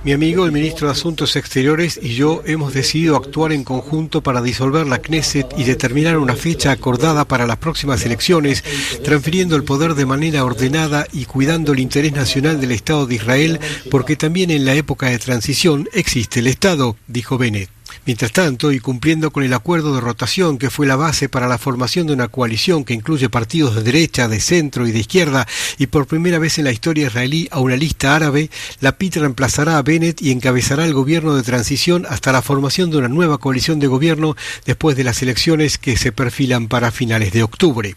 Mi 0.03 0.11
amigo, 0.11 0.45
el 0.45 0.51
ministro 0.51 0.87
de 0.87 0.91
Asuntos 0.91 1.35
Exteriores 1.35 1.99
y 1.99 2.13
yo 2.13 2.43
hemos 2.45 2.75
decidido 2.75 3.15
actuar 3.15 3.53
en 3.53 3.63
conjunto 3.63 4.21
para 4.21 4.43
disolver 4.43 4.85
la 4.85 4.99
Knesset 4.99 5.47
y 5.57 5.63
determinar 5.63 6.19
una 6.19 6.35
fecha 6.35 6.71
acordada 6.71 7.25
para 7.25 7.47
las 7.47 7.57
próximas 7.57 8.05
elecciones, 8.05 8.63
transfiriendo 9.03 9.55
el 9.55 9.63
poder 9.63 9.95
de 9.95 10.05
manera 10.05 10.45
ordenada 10.45 11.07
y 11.11 11.25
cuidando 11.25 11.73
el 11.73 11.79
interés 11.79 12.13
nacional 12.13 12.61
del 12.61 12.71
Estado 12.71 13.07
de 13.07 13.15
Israel, 13.15 13.59
porque 13.89 14.15
también 14.15 14.51
en 14.51 14.63
la 14.63 14.75
época 14.75 15.09
de 15.09 15.17
transición 15.17 15.89
existe 15.91 16.41
el 16.41 16.47
Estado 16.47 16.95
dijo 17.15 17.37
Bennett. 17.37 17.69
Mientras 18.05 18.31
tanto, 18.33 18.71
y 18.71 18.79
cumpliendo 18.79 19.31
con 19.31 19.43
el 19.43 19.53
acuerdo 19.53 19.95
de 19.95 20.01
rotación 20.01 20.57
que 20.57 20.69
fue 20.69 20.85
la 20.85 20.97
base 20.97 21.29
para 21.29 21.47
la 21.47 21.57
formación 21.57 22.05
de 22.05 22.13
una 22.13 22.27
coalición 22.27 22.83
que 22.83 22.93
incluye 22.93 23.29
partidos 23.29 23.73
de 23.73 23.83
derecha, 23.83 24.27
de 24.27 24.39
centro 24.39 24.85
y 24.85 24.91
de 24.91 24.99
izquierda, 24.99 25.47
y 25.77 25.87
por 25.87 26.05
primera 26.05 26.37
vez 26.37 26.57
en 26.57 26.65
la 26.65 26.71
historia 26.71 27.07
israelí 27.07 27.47
a 27.51 27.59
una 27.59 27.77
lista 27.77 28.15
árabe, 28.15 28.49
la 28.81 28.97
PIT 28.97 29.15
reemplazará 29.17 29.77
a 29.77 29.81
Bennett 29.81 30.21
y 30.21 30.31
encabezará 30.31 30.85
el 30.85 30.93
gobierno 30.93 31.35
de 31.35 31.43
transición 31.43 32.05
hasta 32.09 32.33
la 32.33 32.41
formación 32.41 32.91
de 32.91 32.97
una 32.97 33.07
nueva 33.07 33.37
coalición 33.37 33.79
de 33.79 33.87
gobierno 33.87 34.35
después 34.65 34.97
de 34.97 35.05
las 35.05 35.21
elecciones 35.21 35.77
que 35.77 35.97
se 35.97 36.11
perfilan 36.11 36.67
para 36.67 36.91
finales 36.91 37.31
de 37.31 37.43
octubre. 37.43 37.95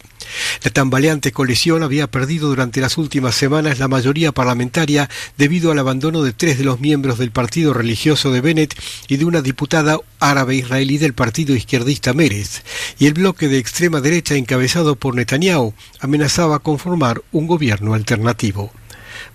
La 0.63 0.71
tambaleante 0.71 1.33
coalición 1.33 1.83
había 1.83 2.07
perdido 2.07 2.49
durante 2.49 2.81
las 2.81 2.99
últimas 2.99 3.35
semanas 3.35 3.79
la 3.79 3.89
mayoría 3.89 4.33
parlamentaria 4.33 5.09
debido 5.37 5.71
al 5.71 5.79
abandono 5.79 6.23
de 6.23 6.33
tres 6.33 6.59
de 6.59 6.65
los 6.65 6.81
miembros 6.81 7.19
del 7.19 7.31
partido 7.31 7.73
religioso 7.73 8.33
de 8.33 8.41
Bennett 8.41 8.75
y 9.09 9.17
de 9.17 9.25
una 9.25 9.43
diputada 9.43 9.99
árabe 10.21 10.57
israelí 10.57 10.99
del 10.99 11.15
partido 11.15 11.55
izquierdista 11.55 12.13
Meretz, 12.13 12.63
y 12.99 13.07
el 13.07 13.15
bloque 13.15 13.49
de 13.49 13.59
extrema 13.59 14.01
derecha 14.01 14.35
encabezado 14.35 14.97
por 14.97 15.15
Netanyahu 15.15 15.75
amenazaba 16.01 16.59
con 16.59 16.79
formar 16.79 17.23
un 17.33 17.47
gobierno 17.47 17.95
alternativo. 17.95 18.73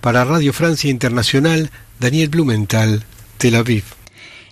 Para 0.00 0.24
Radio 0.24 0.52
Francia 0.52 0.90
Internacional, 0.90 1.70
Daniel 1.98 2.28
Blumenthal, 2.28 3.04
Tel 3.38 3.56
Aviv. 3.56 3.84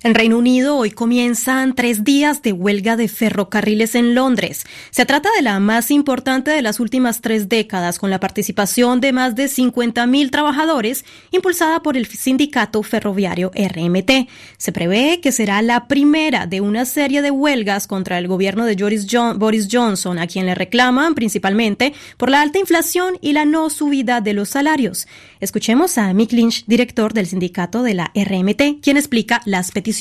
En 0.04 0.16
Reino 0.16 0.36
Unido 0.36 0.76
hoy 0.76 0.90
comienzan 0.90 1.76
tres 1.76 2.02
días 2.02 2.42
de 2.42 2.52
huelga 2.52 2.96
de 2.96 3.06
ferrocarriles 3.06 3.94
en 3.94 4.16
Londres. 4.16 4.64
Se 4.90 5.06
trata 5.06 5.28
de 5.36 5.42
la 5.42 5.60
más 5.60 5.92
importante 5.92 6.50
de 6.50 6.60
las 6.60 6.80
últimas 6.80 7.20
tres 7.20 7.48
décadas, 7.48 8.00
con 8.00 8.10
la 8.10 8.18
participación 8.18 9.00
de 9.00 9.12
más 9.12 9.36
de 9.36 9.44
50.000 9.44 10.30
trabajadores, 10.32 11.04
impulsada 11.30 11.84
por 11.84 11.96
el 11.96 12.06
sindicato 12.06 12.82
ferroviario 12.82 13.52
RMT. 13.54 14.28
Se 14.56 14.72
prevé 14.72 15.20
que 15.20 15.30
será 15.30 15.62
la 15.62 15.86
primera 15.86 16.48
de 16.48 16.60
una 16.60 16.84
serie 16.84 17.22
de 17.22 17.30
huelgas 17.30 17.86
contra 17.86 18.18
el 18.18 18.26
gobierno 18.26 18.64
de 18.64 18.74
Boris, 18.74 19.06
John- 19.08 19.38
Boris 19.38 19.68
Johnson, 19.70 20.18
a 20.18 20.26
quien 20.26 20.46
le 20.46 20.56
reclaman 20.56 21.14
principalmente 21.14 21.94
por 22.16 22.28
la 22.28 22.40
alta 22.40 22.58
inflación 22.58 23.18
y 23.20 23.34
la 23.34 23.44
no 23.44 23.70
subida 23.70 24.20
de 24.20 24.32
los 24.32 24.48
salarios. 24.48 25.06
Escuchemos 25.38 25.96
a 25.96 26.12
Mick 26.12 26.32
Lynch, 26.32 26.64
director 26.66 27.12
del 27.12 27.28
sindicato 27.28 27.84
de 27.84 27.94
la 27.94 28.10
RMT, 28.16 28.80
quien 28.82 28.96
explica 28.96 29.42
las 29.44 29.70
peticiones. 29.70 29.91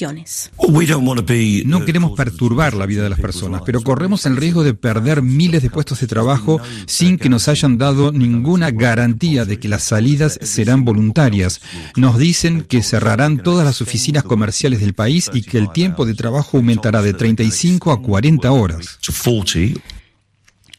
No 1.66 1.86
queremos 1.86 2.12
perturbar 2.18 2.74
la 2.74 2.86
vida 2.86 3.04
de 3.04 3.10
las 3.10 3.20
personas, 3.20 3.62
pero 3.66 3.82
corremos 3.82 4.26
el 4.26 4.38
riesgo 4.38 4.64
de 4.64 4.74
perder 4.74 5.22
miles 5.22 5.62
de 5.62 5.70
puestos 5.70 6.00
de 6.00 6.08
trabajo 6.08 6.60
sin 6.86 7.18
que 7.18 7.30
nos 7.30 7.48
hayan 7.48 7.78
dado 7.78 8.12
ninguna 8.12 8.72
garantía 8.72 9.46
de 9.46 9.60
que 9.60 9.68
las 9.68 9.84
salidas 9.84 10.40
serán 10.42 10.86
voluntarias. 10.86 11.62
Nos 11.96 12.18
dicen 12.18 12.62
que 12.64 12.84
cerrarán 12.84 13.44
todas 13.44 13.66
las 13.66 13.82
oficinas 13.82 14.24
comerciales 14.24 14.80
del 14.80 14.94
país 14.94 15.30
y 15.34 15.42
que 15.42 15.58
el 15.58 15.72
tiempo 15.72 16.06
de 16.06 16.14
trabajo 16.14 16.58
aumentará 16.58 17.02
de 17.02 17.14
35 17.14 17.92
a 17.92 18.02
40 18.02 18.52
horas. 18.52 18.98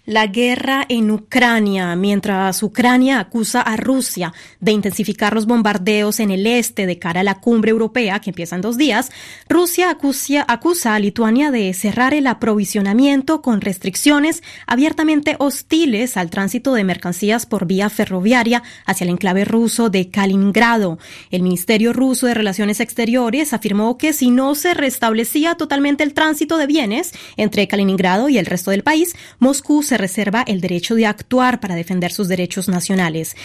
La 0.05 0.27
guerra 0.27 0.85
en 0.89 1.13
Ucrania, 1.13 1.95
mientras 1.95 2.61
Ucrania 2.65 3.21
acusa 3.21 3.61
a 3.61 3.77
Rusia 3.77 4.35
de 4.59 4.73
intensificar 4.73 5.33
los 5.33 5.47
bombardeos 5.47 6.19
en 6.19 6.33
el 6.33 6.45
este 6.45 6.87
de 6.87 6.99
cara 6.99 7.21
a 7.21 7.23
la 7.23 7.39
cumbre 7.39 7.71
europea 7.71 8.19
que 8.19 8.31
empieza 8.31 8.57
en 8.57 8.63
dos 8.63 8.77
días, 8.77 9.13
Rusia 9.49 9.91
acusa, 9.91 10.45
acusa 10.49 10.97
a 10.97 10.99
Lituania 10.99 11.53
de 11.53 11.73
cerrar 11.73 12.15
el 12.15 12.27
aprovisionamiento 12.27 13.43
con 13.43 13.61
restricciones 13.61 14.43
abiertamente 14.67 15.37
hostiles 15.39 16.17
al 16.17 16.31
tránsito 16.31 16.75
de 16.75 16.83
mercancías 16.83 17.47
por 17.47 17.67
vía 17.67 17.89
ferroviaria 17.89 18.65
hacia 18.85 19.05
el 19.05 19.11
enclave 19.11 19.45
ruso 19.45 19.89
de 19.89 20.11
Kaliningrado. 20.11 20.99
El 21.31 21.43
Ministerio 21.43 21.93
ruso 21.93 22.27
de 22.27 22.35
Relaciones 22.35 22.81
Exteriores 22.81 23.53
afirmó 23.53 23.99
que 23.99 24.13
si 24.13 24.33
no 24.33 24.57
se 24.57 24.75
restablecía 24.75 25.55
totalmente 25.55 26.03
el 26.03 26.13
tránsito 26.13 26.57
de 26.57 26.67
bienes 26.67 27.13
entre 27.37 27.69
Kaliningrado 27.69 28.29
y 28.29 28.39
el 28.39 28.47
resto 28.47 28.73
del 28.73 28.83
país, 28.83 29.15
Moscú 29.39 29.85
se 29.93 29.99
reserva 29.99 30.43
el 30.47 30.63
derecho 30.63 30.95
de 30.95 31.05
actuar 31.05 31.61
para 31.61 31.75
defender 31.75 32.13
sus 32.13 32.27
derechos 32.27 32.67
nacionales. 32.67 33.37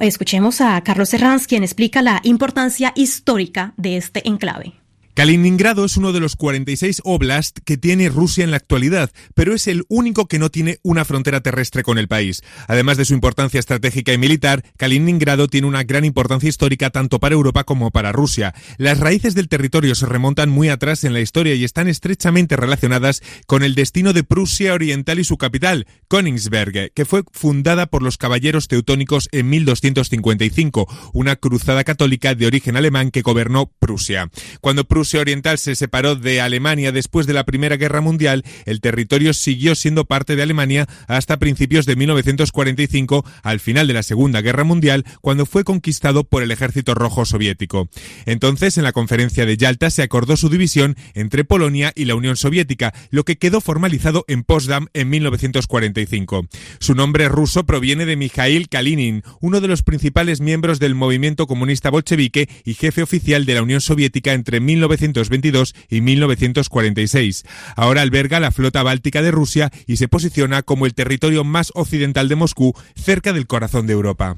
Escuchemos 0.00 0.60
a 0.60 0.82
Carlos 0.82 1.14
Herranz, 1.14 1.46
quien 1.46 1.62
explica 1.62 2.02
la 2.02 2.20
importancia 2.24 2.92
histórica 2.96 3.74
de 3.76 3.96
este 3.96 4.28
enclave. 4.28 4.83
Kaliningrado 5.14 5.84
es 5.84 5.96
uno 5.96 6.12
de 6.12 6.18
los 6.18 6.34
46 6.34 7.02
oblast 7.04 7.58
que 7.64 7.76
tiene 7.76 8.08
Rusia 8.08 8.42
en 8.42 8.50
la 8.50 8.56
actualidad, 8.56 9.12
pero 9.34 9.54
es 9.54 9.68
el 9.68 9.84
único 9.88 10.26
que 10.26 10.40
no 10.40 10.50
tiene 10.50 10.78
una 10.82 11.04
frontera 11.04 11.40
terrestre 11.40 11.84
con 11.84 11.98
el 11.98 12.08
país. 12.08 12.42
Además 12.66 12.96
de 12.96 13.04
su 13.04 13.14
importancia 13.14 13.60
estratégica 13.60 14.12
y 14.12 14.18
militar, 14.18 14.64
Kaliningrado 14.76 15.46
tiene 15.46 15.68
una 15.68 15.84
gran 15.84 16.04
importancia 16.04 16.48
histórica 16.48 16.90
tanto 16.90 17.20
para 17.20 17.36
Europa 17.36 17.62
como 17.62 17.92
para 17.92 18.10
Rusia. 18.10 18.56
Las 18.76 18.98
raíces 18.98 19.36
del 19.36 19.46
territorio 19.48 19.94
se 19.94 20.06
remontan 20.06 20.50
muy 20.50 20.68
atrás 20.68 21.04
en 21.04 21.12
la 21.12 21.20
historia 21.20 21.54
y 21.54 21.62
están 21.62 21.86
estrechamente 21.86 22.56
relacionadas 22.56 23.22
con 23.46 23.62
el 23.62 23.76
destino 23.76 24.14
de 24.14 24.24
Prusia 24.24 24.74
Oriental 24.74 25.20
y 25.20 25.24
su 25.24 25.36
capital, 25.38 25.86
Königsberg, 26.08 26.92
que 26.92 27.04
fue 27.04 27.22
fundada 27.30 27.86
por 27.86 28.02
los 28.02 28.18
caballeros 28.18 28.66
teutónicos 28.66 29.28
en 29.30 29.48
1255, 29.48 30.88
una 31.12 31.36
cruzada 31.36 31.84
católica 31.84 32.34
de 32.34 32.48
origen 32.48 32.76
alemán 32.76 33.12
que 33.12 33.22
gobernó 33.22 33.70
Prusia. 33.78 34.28
Cuando 34.60 34.82
Prusia 34.82 35.03
Oriental 35.12 35.58
se 35.58 35.74
separó 35.74 36.16
de 36.16 36.40
Alemania 36.40 36.92
después 36.92 37.26
de 37.26 37.34
la 37.34 37.44
Primera 37.44 37.76
Guerra 37.76 38.00
Mundial, 38.00 38.44
el 38.64 38.80
territorio 38.80 39.34
siguió 39.34 39.74
siendo 39.74 40.06
parte 40.06 40.36
de 40.36 40.42
Alemania 40.42 40.88
hasta 41.06 41.38
principios 41.38 41.84
de 41.86 41.96
1945, 41.96 43.24
al 43.42 43.60
final 43.60 43.86
de 43.86 43.94
la 43.94 44.02
Segunda 44.02 44.40
Guerra 44.40 44.64
Mundial, 44.64 45.04
cuando 45.20 45.46
fue 45.46 45.64
conquistado 45.64 46.24
por 46.24 46.42
el 46.42 46.50
Ejército 46.50 46.94
Rojo 46.94 47.24
Soviético. 47.24 47.88
Entonces, 48.24 48.78
en 48.78 48.84
la 48.84 48.92
conferencia 48.92 49.46
de 49.46 49.56
Yalta 49.56 49.90
se 49.90 50.02
acordó 50.02 50.36
su 50.36 50.48
división 50.48 50.96
entre 51.14 51.44
Polonia 51.44 51.92
y 51.94 52.06
la 52.06 52.14
Unión 52.14 52.36
Soviética, 52.36 52.94
lo 53.10 53.24
que 53.24 53.36
quedó 53.36 53.60
formalizado 53.60 54.24
en 54.28 54.44
Potsdam 54.44 54.86
en 54.94 55.10
1945. 55.10 56.46
Su 56.78 56.94
nombre 56.94 57.28
ruso 57.28 57.66
proviene 57.66 58.06
de 58.06 58.16
Mikhail 58.16 58.68
Kalinin, 58.68 59.22
uno 59.40 59.60
de 59.60 59.68
los 59.68 59.82
principales 59.82 60.40
miembros 60.40 60.78
del 60.78 60.94
movimiento 60.94 61.46
comunista 61.46 61.90
bolchevique 61.90 62.48
y 62.64 62.74
jefe 62.74 63.02
oficial 63.02 63.44
de 63.44 63.54
la 63.54 63.62
Unión 63.62 63.80
Soviética 63.80 64.32
entre 64.32 64.60
1922 64.96 65.74
y 65.88 66.00
1946. 66.00 67.44
Ahora 67.76 68.02
alberga 68.02 68.40
la 68.40 68.50
flota 68.50 68.82
báltica 68.82 69.22
de 69.22 69.30
Rusia 69.30 69.70
y 69.86 69.96
se 69.96 70.08
posiciona 70.08 70.62
como 70.62 70.86
el 70.86 70.94
territorio 70.94 71.44
más 71.44 71.72
occidental 71.74 72.28
de 72.28 72.36
Moscú, 72.36 72.74
cerca 72.94 73.32
del 73.32 73.46
corazón 73.46 73.86
de 73.86 73.92
Europa. 73.92 74.36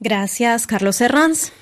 Gracias, 0.00 0.66
Carlos 0.66 1.00
Herranz. 1.00 1.52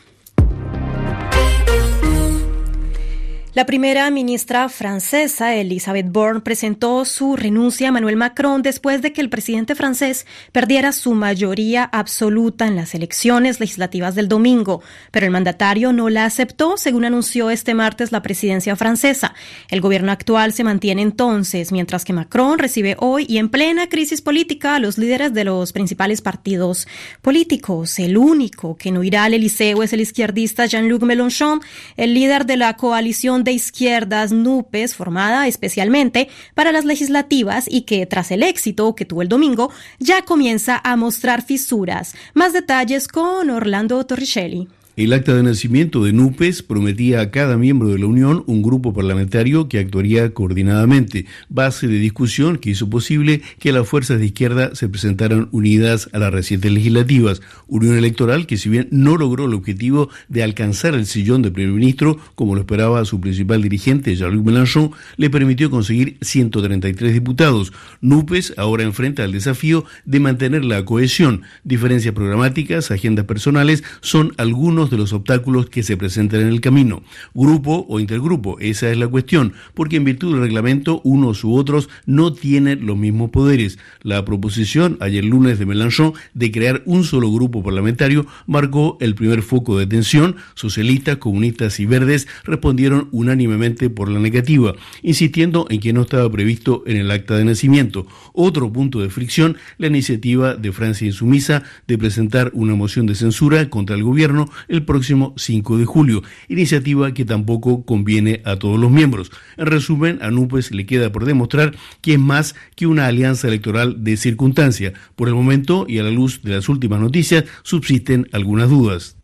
La 3.55 3.67
primera 3.67 4.11
ministra 4.11 4.71
francesa, 4.71 5.55
Elisabeth 5.55 6.11
Borne, 6.11 6.41
presentó 6.41 7.05
su 7.05 7.37
renuncia 7.37 7.91
a 7.91 7.93
Manuel 7.93 8.17
Macron 8.17 8.63
después 8.63 9.03
de 9.03 9.13
que 9.13 9.21
el 9.21 9.29
presidente 9.29 9.75
francés 9.75 10.25
perdiera 10.53 10.91
su 10.93 11.13
mayoría 11.13 11.85
absoluta 11.85 12.67
en 12.67 12.77
las 12.77 12.95
elecciones 12.95 13.61
legislativas 13.61 14.15
del 14.15 14.29
domingo, 14.29 14.81
pero 15.11 15.27
el 15.27 15.33
mandatario 15.33 15.93
no 15.93 16.09
la 16.09 16.25
aceptó, 16.25 16.79
según 16.79 17.05
anunció 17.05 17.51
este 17.51 17.75
martes 17.75 18.11
la 18.11 18.23
presidencia 18.23 18.75
francesa. 18.75 19.35
El 19.69 19.83
gobierno 19.83 20.13
actual 20.13 20.55
se 20.55 20.65
mantiene 20.65 21.03
entonces, 21.03 21.73
mientras 21.73 22.07
que 22.07 22.15
Macron 22.15 22.59
recibe 22.59 22.97
hoy 23.01 23.27
y 23.29 23.37
en 23.37 23.51
plena 23.51 23.87
crisis 23.91 24.23
política 24.23 24.77
a 24.77 24.79
los 24.79 24.97
líderes 24.97 25.35
de 25.35 25.45
los 25.45 25.75
principales 25.75 26.23
partidos 26.23 26.89
políticos. 27.21 27.99
El 27.99 28.17
único 28.17 28.79
que 28.79 28.93
no 28.93 29.03
irá 29.03 29.25
al 29.25 29.35
Eliseo 29.35 29.83
es 29.83 29.93
el 29.93 30.01
izquierdista 30.01 30.65
Jean-Luc 30.65 31.03
Mélenchon, 31.03 31.61
el 31.99 32.15
líder 32.15 32.47
de 32.47 32.57
la 32.57 32.79
coalición 32.79 33.42
de 33.43 33.53
izquierdas 33.53 34.33
NUPES, 34.33 34.95
formada 34.95 35.47
especialmente 35.47 36.29
para 36.55 36.73
las 36.73 36.85
legislativas 36.85 37.67
y 37.69 37.83
que, 37.83 38.07
tras 38.07 38.31
el 38.31 38.43
éxito 38.43 38.95
que 38.95 39.05
tuvo 39.05 39.23
el 39.23 39.29
domingo, 39.29 39.71
ya 39.99 40.23
comienza 40.23 40.81
a 40.83 40.97
mostrar 40.97 41.43
fisuras. 41.43 42.15
Más 42.35 42.53
detalles 42.53 43.09
con 43.09 43.51
Orlando 43.51 44.05
Torricelli. 44.05 44.69
El 44.95 45.15
acta 45.15 45.35
de 45.35 45.43
nacimiento 45.43 46.05
de 46.05 46.13
NUPES 46.13 46.63
prometía 46.63 47.23
a 47.23 47.31
cada 47.31 47.57
miembro 47.57 47.89
de 47.89 47.99
la 47.99 48.05
Unión 48.05 48.45
un 48.47 48.61
grupo 48.61 48.93
parlamentario 48.93 49.67
que 49.67 49.79
actuaría 49.79 50.35
coordinadamente, 50.35 51.25
base 51.49 51.89
de 51.89 51.99
discusión 51.99 52.59
que 52.59 52.69
hizo 52.69 52.91
posible 52.91 53.41
que 53.59 53.73
las 53.73 53.89
fuerzas 53.89 54.19
de 54.19 54.27
izquierda 54.27 54.75
se 54.75 54.91
presentaran 54.91 55.49
unidas 55.51 56.11
a 56.13 56.19
las 56.19 56.31
recientes 56.31 56.71
legislativas. 56.71 57.41
Unión 57.69 57.97
electoral 57.97 58.47
que 58.47 58.59
si 58.59 58.69
bien 58.69 58.89
no 58.91 59.17
logró 59.17 59.47
el 59.47 59.55
objetivo 59.55 60.11
de 60.29 60.43
alcanzar 60.43 60.93
el 60.93 61.07
sillón 61.07 61.41
de 61.41 61.51
primer 61.51 61.73
ministro, 61.73 62.19
como 62.35 62.55
lo 62.55 62.61
esperaba 62.61 63.03
su 63.07 63.19
principal 63.19 63.63
dirigente, 63.63 64.15
Jean-Luc 64.15 64.45
Mélenchon, 64.45 64.91
le 65.17 65.31
permitió 65.31 65.71
conseguir 65.71 66.19
133 66.21 67.15
diputados. 67.15 67.73
NUPES 68.03 68.53
ahora 68.59 68.83
enfrenta 68.83 69.25
el 69.25 69.33
desafío 69.33 69.87
de 70.05 70.21
mantener 70.21 70.67
la 70.67 70.85
cohesión. 70.85 71.45
Diferencias 71.65 72.13
programáticas, 72.13 72.91
agendas 72.91 73.25
personales 73.25 73.85
son 74.03 74.35
algunos 74.37 74.82
de 74.91 74.97
los 74.97 75.13
obstáculos 75.13 75.69
que 75.69 75.83
se 75.83 75.97
presentan 75.97 76.41
en 76.41 76.49
el 76.49 76.61
camino. 76.61 77.03
Grupo 77.35 77.87
o 77.89 78.01
intergrupo, 78.01 78.59
esa 78.61 78.91
es 78.91 78.99
la 78.99 79.09
cuestión, 79.09 79.53
porque 79.75 79.97
en 79.97 80.05
virtud 80.05 80.33
del 80.33 80.43
reglamento 80.43 81.01
unos 81.05 81.45
u 81.45 81.55
otros 81.55 81.89
no 82.07 82.33
tienen 82.33 82.87
los 82.87 82.97
mismos 82.97 83.31
poderes. 83.31 83.79
La 84.03 84.25
proposición 84.25 84.97
ayer 85.01 85.25
lunes 85.25 85.59
de 85.59 85.67
Mélenchon 85.67 86.15
de 86.35 86.51
crear 86.51 86.83
un 86.87 87.05
solo 87.05 87.31
grupo 87.31 87.63
parlamentario 87.63 88.27
marcó 88.47 88.97
el 89.01 89.15
primer 89.15 89.43
foco 89.43 89.79
de 89.79 89.87
tensión. 89.87 90.37
Socialistas, 90.55 91.17
comunistas 91.19 91.81
y 91.81 91.87
verdes 91.87 92.29
respondieron 92.45 93.09
unánimemente 93.13 93.91
por 93.91 94.09
la 94.09 94.19
negativa, 94.19 94.75
insistiendo 95.03 95.67
en 95.71 95.81
que 95.81 95.93
no 95.93 96.03
estaba 96.03 96.31
previsto 96.31 96.83
en 96.87 96.97
el 96.97 97.11
acta 97.11 97.37
de 97.37 97.45
nacimiento. 97.45 98.07
Otro 98.33 98.73
punto 98.73 99.01
de 99.01 99.11
fricción, 99.11 99.57
la 99.79 99.87
iniciativa 99.87 100.55
de 100.55 100.73
Francia 100.73 101.07
Insumisa 101.07 101.63
de 101.87 101.99
presentar 101.99 102.51
una 102.55 102.75
moción 102.75 103.07
de 103.07 103.15
censura 103.15 103.69
contra 103.69 103.97
el 103.97 104.03
gobierno 104.03 104.49
el 104.73 104.85
próximo 104.85 105.35
5 105.37 105.79
de 105.79 105.85
julio, 105.85 106.23
iniciativa 106.49 107.13
que 107.13 107.25
tampoco 107.25 107.85
conviene 107.85 108.41
a 108.45 108.57
todos 108.57 108.81
los 108.81 108.91
miembros. 108.91 109.31
En 109.57 109.67
resumen, 109.67 110.19
a 110.23 110.31
Núpez 110.31 110.73
le 110.73 110.87
queda 110.87 111.13
por 111.13 111.27
demostrar 111.27 111.77
que 112.01 112.15
es 112.15 112.19
más 112.19 112.57
que 112.75 112.87
una 112.87 113.07
alianza 113.07 113.49
electoral 113.49 114.03
de 114.03 114.17
circunstancia. 114.17 114.95
Por 115.15 115.29
el 115.29 115.35
momento 115.35 115.85
y 115.87 115.99
a 115.99 116.03
la 116.03 116.11
luz 116.11 116.43
de 116.43 116.53
las 116.53 116.69
últimas 116.69 117.01
noticias 117.01 117.45
subsisten 117.63 118.29
algunas 118.33 118.71
dudas. 118.71 119.22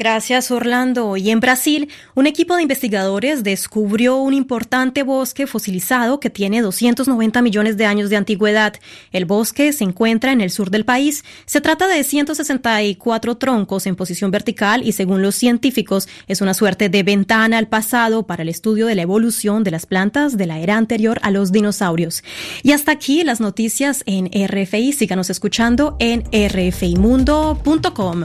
Gracias, 0.00 0.50
Orlando. 0.50 1.18
Y 1.18 1.28
en 1.28 1.40
Brasil, 1.40 1.90
un 2.14 2.26
equipo 2.26 2.56
de 2.56 2.62
investigadores 2.62 3.44
descubrió 3.44 4.16
un 4.16 4.32
importante 4.32 5.02
bosque 5.02 5.46
fosilizado 5.46 6.20
que 6.20 6.30
tiene 6.30 6.62
290 6.62 7.42
millones 7.42 7.76
de 7.76 7.84
años 7.84 8.08
de 8.08 8.16
antigüedad. 8.16 8.72
El 9.12 9.26
bosque 9.26 9.74
se 9.74 9.84
encuentra 9.84 10.32
en 10.32 10.40
el 10.40 10.50
sur 10.50 10.70
del 10.70 10.86
país. 10.86 11.22
Se 11.44 11.60
trata 11.60 11.86
de 11.86 12.02
164 12.02 13.36
troncos 13.36 13.86
en 13.86 13.94
posición 13.94 14.30
vertical 14.30 14.80
y, 14.86 14.92
según 14.92 15.20
los 15.20 15.34
científicos, 15.34 16.08
es 16.28 16.40
una 16.40 16.54
suerte 16.54 16.88
de 16.88 17.02
ventana 17.02 17.58
al 17.58 17.68
pasado 17.68 18.26
para 18.26 18.42
el 18.42 18.48
estudio 18.48 18.86
de 18.86 18.94
la 18.94 19.02
evolución 19.02 19.64
de 19.64 19.70
las 19.70 19.84
plantas 19.84 20.38
de 20.38 20.46
la 20.46 20.60
era 20.60 20.78
anterior 20.78 21.18
a 21.20 21.30
los 21.30 21.52
dinosaurios. 21.52 22.24
Y 22.62 22.72
hasta 22.72 22.92
aquí 22.92 23.22
las 23.22 23.40
noticias 23.40 24.02
en 24.06 24.30
RFI. 24.32 24.94
Síganos 24.94 25.28
escuchando 25.28 25.98
en 25.98 26.24
rfimundo.com. 26.32 28.24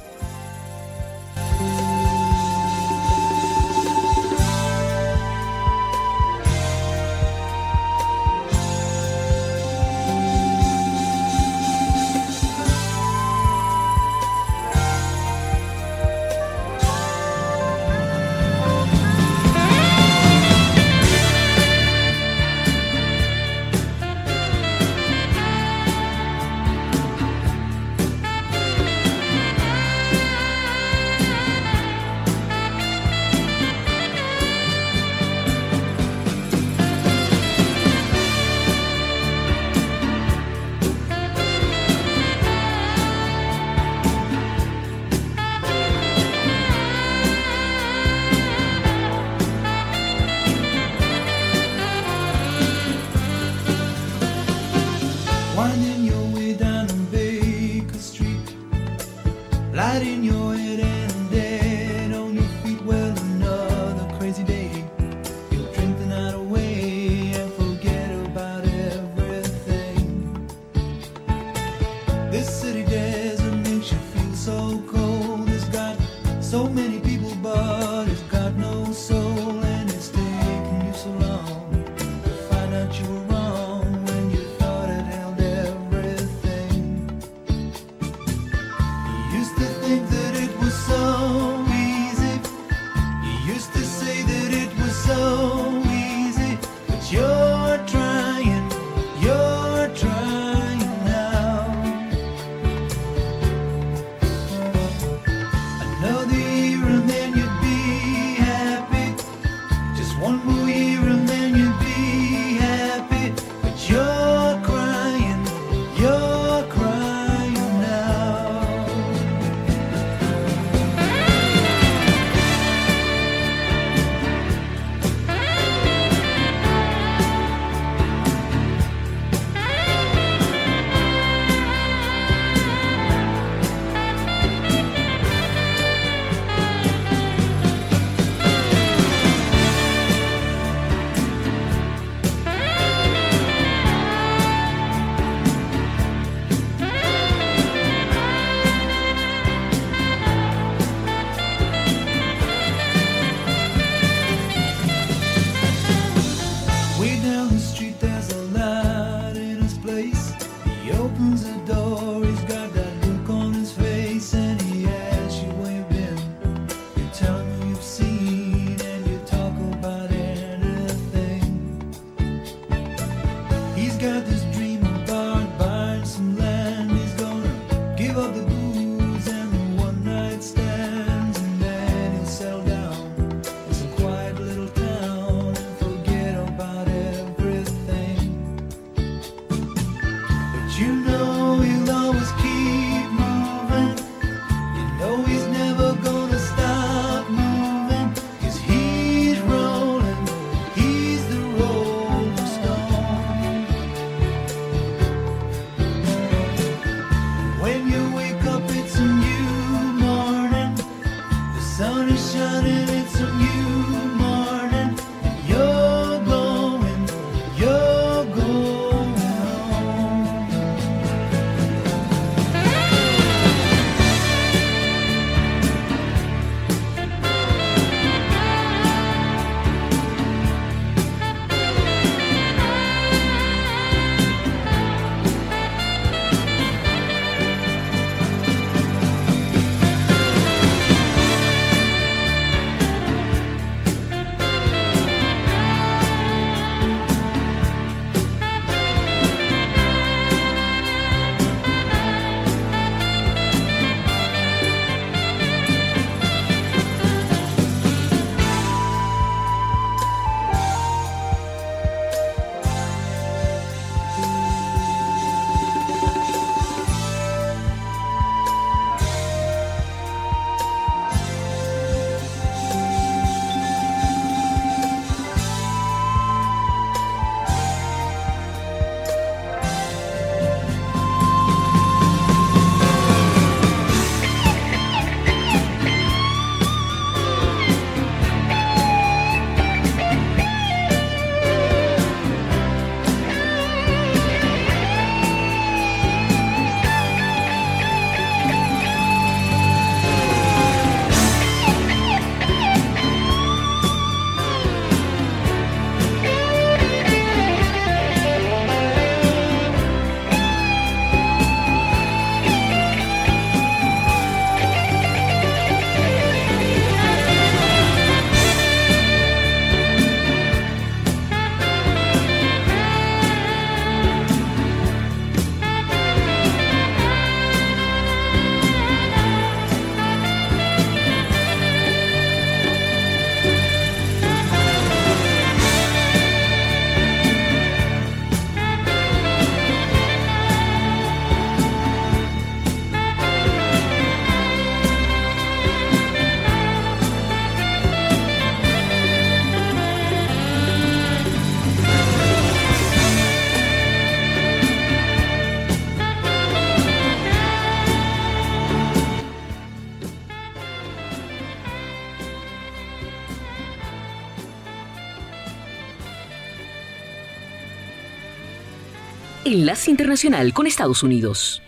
Internacional 369.87 370.53
con 370.53 370.67
Estados 370.67 371.01
Unidos. 371.01 371.61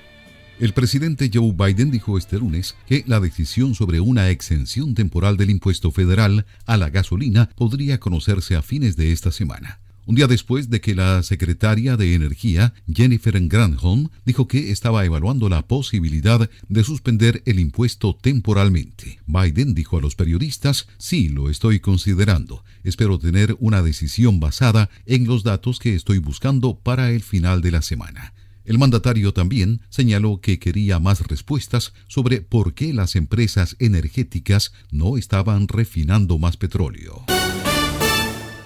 El 0.60 0.74
presidente 0.74 1.32
Joe 1.34 1.54
Biden 1.54 1.90
dijo 1.90 2.18
este 2.18 2.38
lunes 2.38 2.76
que 2.86 3.04
la 3.08 3.22
decisión 3.22 3.76
sobre 3.76 4.02
una 4.02 4.30
exención 4.30 4.94
temporal 4.94 5.38
del 5.38 5.50
impuesto 5.50 5.90
federal 5.90 6.46
a 6.66 6.76
la 6.76 6.90
gasolina 6.90 7.50
podría 7.56 8.00
conocerse 8.00 8.56
a 8.56 8.62
fines 8.62 8.98
de 8.98 9.14
esta 9.14 9.32
semana. 9.32 9.80
Un 10.06 10.16
día 10.16 10.28
después 10.28 10.70
de 10.70 10.82
que 10.82 10.96
la 10.96 11.24
secretaria 11.24 11.96
de 11.96 12.14
Energía, 12.14 12.74
Jennifer 12.94 13.40
Granholm, 13.48 14.10
dijo 14.26 14.50
que 14.50 14.72
estaba 14.72 15.06
evaluando 15.06 15.48
la 15.48 15.66
posibilidad 15.66 16.50
de 16.68 16.84
suspender 16.84 17.42
el 17.46 17.58
impuesto 17.58 18.18
temporalmente. 18.22 19.20
Biden 19.28 19.74
dijo 19.74 19.98
a 19.98 20.02
los 20.02 20.16
periodistas, 20.16 20.88
sí, 20.98 21.30
lo 21.30 21.50
estoy 21.50 21.80
considerando. 21.80 22.66
Espero 22.84 23.18
tener 23.18 23.56
una 23.62 23.82
decisión 23.82 24.42
basada 24.42 24.90
en 25.06 25.26
los 25.26 25.44
datos 25.44 25.80
que 25.80 25.96
estoy 25.96 26.18
buscando 26.18 26.76
para 26.76 27.12
el 27.12 27.22
final 27.22 27.62
de 27.62 27.72
la 27.72 27.82
semana. 27.82 28.34
El 28.66 28.78
mandatario 28.78 29.34
también 29.34 29.82
señaló 29.90 30.42
que 30.42 30.60
quería 30.60 31.00
más 31.00 31.22
respuestas 31.22 31.94
sobre 32.08 32.42
por 32.42 32.74
qué 32.74 32.94
las 32.94 33.16
empresas 33.16 33.78
energéticas 33.80 34.74
no 34.92 35.18
estaban 35.18 35.70
refinando 35.70 36.38
más 36.40 36.58
petróleo. 36.58 37.26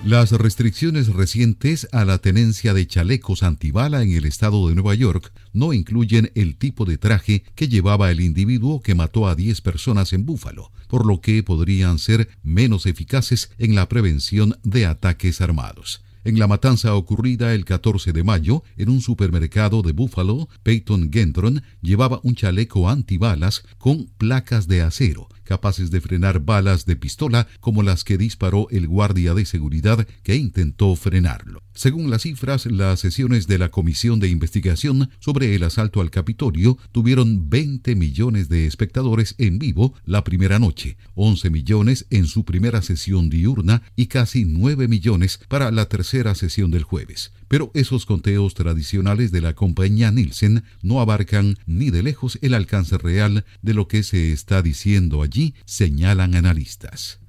Las 0.08 0.32
restricciones 0.32 1.10
recientes 1.10 1.90
a 1.92 2.06
la 2.06 2.20
tenencia 2.20 2.74
de 2.74 2.88
chalecos 2.88 3.44
antibala 3.44 4.04
en 4.04 4.14
el 4.14 4.24
estado 4.24 4.70
de 4.70 4.74
Nueva 4.74 4.96
York 4.96 5.34
no 5.52 5.74
incluyen 5.74 6.32
el 6.34 6.56
tipo 6.56 6.86
de 6.86 6.98
traje 6.98 7.44
que 7.56 7.68
llevaba 7.68 8.10
el 8.10 8.22
individuo 8.22 8.82
que 8.82 8.96
mató 8.96 9.28
a 9.28 9.36
10 9.36 9.60
personas 9.60 10.14
en 10.14 10.26
Búfalo, 10.26 10.72
por 10.88 11.06
lo 11.06 11.20
que 11.20 11.44
podrían 11.44 12.00
ser 12.00 12.30
menos 12.42 12.86
eficaces 12.86 13.52
en 13.58 13.76
la 13.76 13.90
prevención 13.90 14.58
de 14.64 14.86
ataques 14.86 15.42
armados. 15.42 16.06
En 16.24 16.40
la 16.40 16.48
matanza 16.48 16.96
ocurrida 16.96 17.54
el 17.54 17.66
14 17.66 18.14
de 18.14 18.24
mayo 18.24 18.64
en 18.78 18.88
un 18.88 19.02
supermercado 19.02 19.82
de 19.82 19.92
Buffalo, 19.92 20.48
Peyton 20.64 21.12
Gendron 21.12 21.64
llevaba 21.82 22.22
un 22.24 22.34
chaleco 22.34 22.90
antibalas 22.90 23.66
con 23.78 24.06
placas 24.18 24.70
de 24.70 24.84
acero 24.84 25.28
capaces 25.48 25.90
de 25.90 26.02
frenar 26.02 26.42
balas 26.42 26.86
de 26.86 26.96
pistola 26.96 27.48
como 27.60 27.82
las 27.82 28.04
que 28.04 28.18
disparó 28.18 28.68
el 28.70 28.88
guardia 28.88 29.34
de 29.34 29.46
seguridad 29.46 30.08
que 30.22 30.36
intentó 30.36 30.96
frenarlo. 30.96 31.64
Según 31.74 32.10
las 32.10 32.24
cifras, 32.24 32.66
las 32.66 33.00
sesiones 33.00 33.48
de 33.48 33.58
la 33.58 33.70
Comisión 33.70 34.20
de 34.20 34.30
Investigación 34.30 35.10
sobre 35.20 35.56
el 35.56 35.64
asalto 35.64 36.02
al 36.02 36.10
Capitolio 36.10 36.78
tuvieron 36.92 37.50
20 37.50 37.96
millones 37.96 38.50
de 38.50 38.66
espectadores 38.66 39.36
en 39.38 39.60
vivo 39.60 39.94
la 40.04 40.24
primera 40.24 40.60
noche, 40.60 40.98
11 41.16 41.50
millones 41.50 42.06
en 42.10 42.26
su 42.26 42.46
primera 42.46 42.82
sesión 42.82 43.30
diurna 43.30 43.84
y 43.96 44.08
casi 44.08 44.44
9 44.46 44.88
millones 44.88 45.40
para 45.48 45.72
la 45.72 45.88
tercera 45.88 46.36
sesión 46.36 46.72
del 46.72 46.84
jueves. 46.84 47.32
Pero 47.48 47.72
esos 47.74 48.06
conteos 48.06 48.56
tradicionales 48.56 49.32
de 49.32 49.42
la 49.42 49.54
compañía 49.54 50.12
Nielsen 50.12 50.64
no 50.82 51.00
abarcan 51.00 51.58
ni 51.66 51.92
de 51.92 52.04
lejos 52.04 52.40
el 52.42 52.54
alcance 52.54 52.98
real 52.98 53.46
de 53.62 53.74
lo 53.74 53.88
que 53.88 54.04
se 54.04 54.32
está 54.34 54.62
diciendo 54.62 55.22
allí, 55.22 55.37
señalan 55.66 56.36
analistas. 56.36 57.20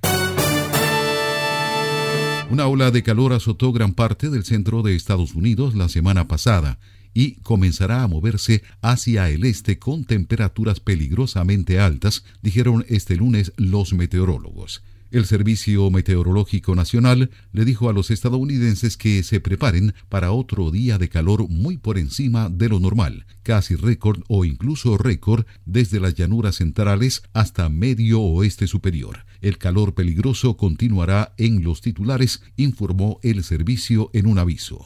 Una 2.50 2.66
ola 2.66 2.90
de 2.90 3.02
calor 3.02 3.34
azotó 3.34 3.72
gran 3.72 3.92
parte 3.92 4.30
del 4.30 4.44
centro 4.44 4.82
de 4.82 4.94
Estados 4.94 5.34
Unidos 5.34 5.74
la 5.74 5.88
semana 5.88 6.28
pasada 6.28 6.78
y 7.12 7.34
comenzará 7.42 8.02
a 8.02 8.08
moverse 8.08 8.62
hacia 8.80 9.28
el 9.28 9.44
este 9.44 9.78
con 9.78 10.04
temperaturas 10.04 10.80
peligrosamente 10.80 11.78
altas, 11.78 12.24
dijeron 12.40 12.86
este 12.88 13.16
lunes 13.16 13.52
los 13.56 13.92
meteorólogos. 13.92 14.82
El 15.10 15.24
Servicio 15.24 15.90
Meteorológico 15.90 16.74
Nacional 16.74 17.30
le 17.52 17.64
dijo 17.64 17.88
a 17.88 17.94
los 17.94 18.10
estadounidenses 18.10 18.98
que 18.98 19.22
se 19.22 19.40
preparen 19.40 19.94
para 20.10 20.32
otro 20.32 20.70
día 20.70 20.98
de 20.98 21.08
calor 21.08 21.48
muy 21.48 21.78
por 21.78 21.96
encima 21.96 22.50
de 22.50 22.68
lo 22.68 22.78
normal, 22.78 23.24
casi 23.42 23.74
récord 23.74 24.20
o 24.28 24.44
incluso 24.44 24.98
récord 24.98 25.46
desde 25.64 25.98
las 25.98 26.14
llanuras 26.14 26.56
centrales 26.56 27.22
hasta 27.32 27.70
medio 27.70 28.20
oeste 28.20 28.66
superior. 28.66 29.24
El 29.40 29.56
calor 29.56 29.94
peligroso 29.94 30.58
continuará 30.58 31.32
en 31.38 31.64
los 31.64 31.80
titulares, 31.80 32.42
informó 32.56 33.18
el 33.22 33.44
servicio 33.44 34.10
en 34.12 34.26
un 34.26 34.38
aviso. 34.38 34.84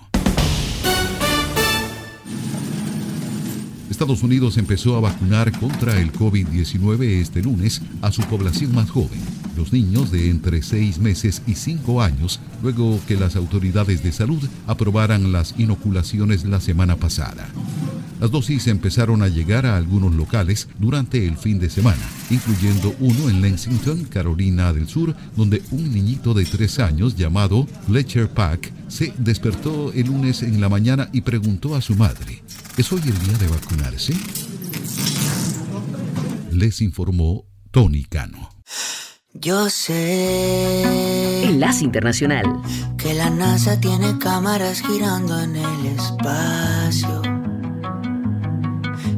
Estados 4.02 4.22
Unidos 4.22 4.56
empezó 4.56 4.96
a 4.96 5.00
vacunar 5.00 5.52
contra 5.60 6.00
el 6.00 6.12
COVID-19 6.12 7.02
este 7.20 7.42
lunes 7.42 7.82
a 8.00 8.10
su 8.10 8.22
población 8.22 8.74
más 8.74 8.90
joven, 8.90 9.20
los 9.56 9.72
niños 9.72 10.10
de 10.10 10.30
entre 10.30 10.62
6 10.62 10.98
meses 10.98 11.42
y 11.46 11.54
5 11.54 12.02
años, 12.02 12.40
luego 12.62 13.00
que 13.06 13.16
las 13.16 13.36
autoridades 13.36 14.02
de 14.02 14.12
salud 14.12 14.42
aprobaran 14.66 15.32
las 15.32 15.54
inoculaciones 15.58 16.44
la 16.44 16.60
semana 16.60 16.96
pasada. 16.96 17.48
Las 18.20 18.30
dosis 18.30 18.68
empezaron 18.68 19.22
a 19.22 19.28
llegar 19.28 19.66
a 19.66 19.76
algunos 19.76 20.14
locales 20.14 20.68
durante 20.78 21.26
el 21.26 21.36
fin 21.36 21.58
de 21.58 21.68
semana, 21.68 22.02
incluyendo 22.30 22.94
uno 23.00 23.28
en 23.28 23.42
Lexington, 23.42 24.04
Carolina 24.04 24.72
del 24.72 24.88
Sur, 24.88 25.16
donde 25.36 25.60
un 25.72 25.92
niñito 25.92 26.32
de 26.32 26.44
3 26.44 26.78
años 26.78 27.16
llamado 27.16 27.66
Fletcher 27.86 28.28
Pack 28.28 28.72
se 28.88 29.12
despertó 29.18 29.92
el 29.92 30.06
lunes 30.06 30.42
en 30.42 30.60
la 30.60 30.68
mañana 30.68 31.08
y 31.12 31.22
preguntó 31.22 31.74
a 31.74 31.80
su 31.80 31.96
madre, 31.96 32.42
¿es 32.76 32.92
hoy 32.92 33.00
el 33.04 33.18
día 33.26 33.38
de 33.38 33.48
vacunarse? 33.48 34.14
Les 36.52 36.80
informó 36.80 37.46
Tony 37.70 38.04
Cano. 38.04 38.50
Yo 39.34 39.70
sé 39.70 40.82
Enlace 41.44 41.84
Internacional. 41.84 42.44
que 42.98 43.14
la 43.14 43.30
NASA 43.30 43.80
tiene 43.80 44.18
cámaras 44.18 44.82
girando 44.82 45.40
en 45.40 45.56
el 45.56 45.86
espacio. 45.86 47.22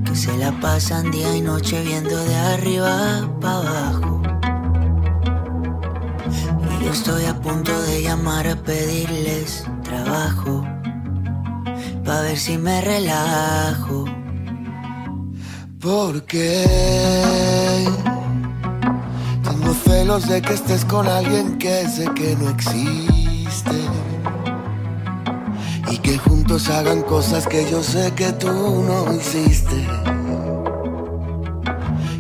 Que 0.05 0.15
se 0.15 0.39
la 0.39 0.53
pasan 0.61 1.11
día 1.11 1.37
y 1.37 1.41
noche 1.41 1.83
viendo 1.83 2.17
de 2.17 2.37
arriba 2.37 3.29
para 3.41 3.59
abajo. 3.59 4.23
Y 6.81 6.85
yo 6.85 6.93
estoy 6.93 7.25
a 7.25 7.35
punto 7.41 7.83
de 7.83 8.03
llamar 8.03 8.47
a 8.47 8.55
pedirles 8.55 9.67
trabajo. 9.83 10.65
Pa' 12.05 12.21
ver 12.21 12.39
si 12.39 12.57
me 12.57 12.81
relajo. 12.81 14.05
Porque 15.81 16.65
tengo 19.45 19.75
celos 19.75 20.27
de 20.27 20.41
que 20.43 20.55
estés 20.55 20.85
con 20.85 21.07
alguien 21.07 21.59
que 21.59 21.87
sé 21.89 22.07
que 22.15 22.35
no 22.37 22.49
existe. 22.51 23.79
Y 25.91 25.99
que 25.99 26.19
juntos 26.19 26.69
hagan 26.71 27.03
cosas 27.03 27.47
que 27.47 27.71
yo 27.71 27.83
sé 27.83 28.13
que 28.15 28.33
tú 28.33 28.49
no 28.49 29.13
hiciste. 29.13 29.87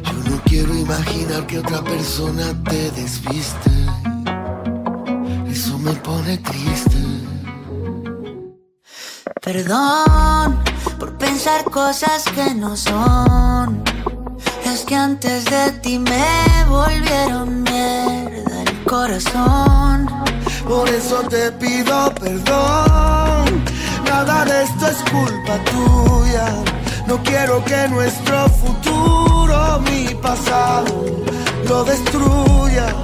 Yo 0.02 0.30
no 0.30 0.40
quiero 0.44 0.74
imaginar 0.74 1.46
que 1.46 1.58
otra 1.58 1.82
persona 1.82 2.52
te 2.64 2.90
desviste. 2.92 3.70
Eso 5.48 5.78
me 5.78 5.92
pone 5.92 6.38
triste. 6.38 6.98
Perdón 9.40 10.58
por 10.98 11.16
pensar 11.18 11.64
cosas 11.64 12.24
que 12.34 12.54
no 12.54 12.76
son. 12.76 13.83
Que 14.86 14.96
antes 14.96 15.46
de 15.46 15.72
ti 15.80 15.98
me 15.98 16.64
volvieron 16.68 17.62
mierda 17.62 18.62
el 18.66 18.84
corazón. 18.84 20.06
Por 20.68 20.86
eso 20.90 21.22
te 21.22 21.50
pido 21.52 22.14
perdón. 22.20 23.64
Nada 24.04 24.44
de 24.44 24.62
esto 24.64 24.86
es 24.88 24.98
culpa 25.10 25.58
tuya. 25.72 26.46
No 27.06 27.22
quiero 27.22 27.64
que 27.64 27.88
nuestro 27.88 28.46
futuro, 28.50 29.80
mi 29.88 30.14
pasado, 30.16 31.06
lo 31.66 31.84
destruya. 31.84 32.94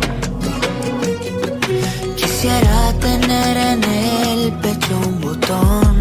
Quisiera 2.14 2.92
tener 3.00 3.56
en 3.56 3.84
el 3.84 4.52
pecho 4.60 4.98
un 5.06 5.20
botón. 5.22 5.96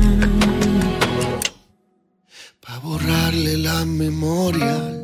Pa' 2.59 2.79
borrarle 2.79 3.57
la 3.57 3.85
memoria 3.85 4.98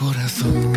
corazón. 0.00 0.72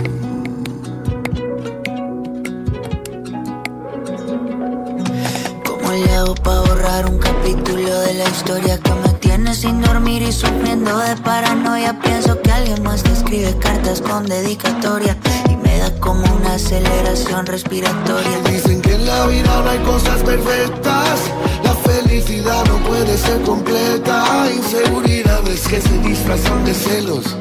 ¿Cómo 5.66 5.92
le 5.94 6.12
hago 6.14 6.36
pa' 6.36 6.60
borrar 6.60 7.06
un 7.10 7.20
capítulo 7.20 8.00
de 8.02 8.14
la 8.16 8.26
historia 8.26 8.78
que 8.80 8.92
me 8.92 9.14
tiene 9.22 9.56
sin 9.56 9.82
dormir 9.82 10.24
y 10.24 10.32
sufriendo 10.34 10.98
de 10.98 11.16
paranoia? 11.18 11.98
Pienso 12.02 12.42
que 12.42 12.52
alguien 12.52 12.84
más 12.84 13.02
te 13.04 13.14
escribe 13.14 13.58
cartas 13.60 14.02
con 14.02 14.26
dedicatoria 14.26 15.16
y 15.50 15.56
me 15.56 15.78
da 15.78 15.90
como 16.02 16.26
una 16.36 16.56
aceleración 16.56 17.46
respiratoria. 17.46 18.40
Dicen 18.52 18.82
que 18.82 18.96
en 18.96 19.06
la 19.06 19.26
vida 19.28 19.62
no 19.64 19.70
hay 19.70 19.80
cosas 19.80 20.22
perfectas. 20.24 21.20
La 21.64 21.74
felicidad 21.76 22.66
no 22.66 22.78
puede 22.90 23.18
ser 23.18 23.42
completa. 23.44 24.52
Inseguridades 24.54 25.66
que 25.70 25.80
se 25.80 25.98
disfrazan 26.00 26.66
de 26.66 26.74
celos 26.74 27.38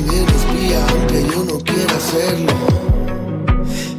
me 0.00 0.74
aunque 0.88 1.26
yo 1.30 1.44
no 1.44 1.58
quiera 1.58 2.00
serlo. 2.00 2.52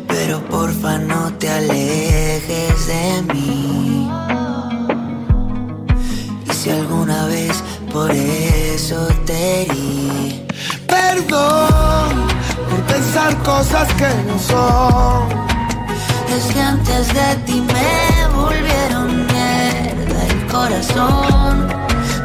Pero 0.08 0.40
porfa 0.50 0.98
no 1.00 1.34
te 1.40 1.50
alejes 1.50 2.88
de 2.88 3.34
mí. 3.34 4.10
Y 6.50 6.54
si 6.54 6.70
alguna 6.70 7.26
por 7.92 8.12
eso 8.12 9.08
te 9.26 9.62
herí. 9.62 10.46
Perdón 10.88 12.28
por 12.70 12.82
pensar 12.94 13.36
cosas 13.44 13.88
que 13.94 14.10
no 14.28 14.38
son. 14.40 15.28
Es 16.36 16.54
que 16.54 16.62
antes 16.62 17.08
de 17.14 17.36
ti 17.46 17.62
me 17.62 18.36
volvieron 18.36 19.26
mierda 19.26 20.20
el 20.30 20.48
corazón. 20.48 21.68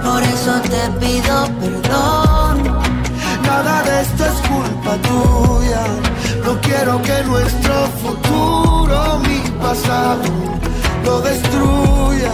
Por 0.04 0.22
eso 0.22 0.61
te 0.72 0.82
pido 1.00 1.48
perdón. 1.61 2.71
Nada 3.54 3.82
de 3.82 4.00
esto 4.00 4.24
es 4.24 4.38
culpa 4.48 4.96
tuya. 5.08 5.84
No 6.42 6.58
quiero 6.62 7.02
que 7.02 7.22
nuestro 7.24 7.74
futuro, 8.02 9.18
mi 9.26 9.40
pasado, 9.60 10.22
lo 11.04 11.20
destruya. 11.20 12.32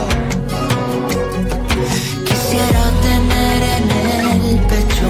Quisiera 2.24 2.84
tener 3.06 3.62
en 3.80 4.44
el 4.44 4.58
pecho 4.70 5.08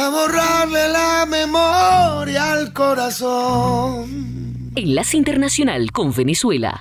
para 0.00 0.08
borrarle 0.08 0.88
la 0.88 1.26
memoria 1.26 2.52
al 2.52 2.72
corazón. 2.72 4.72
Enlace 4.74 5.18
Internacional 5.18 5.92
con 5.92 6.14
Venezuela. 6.14 6.80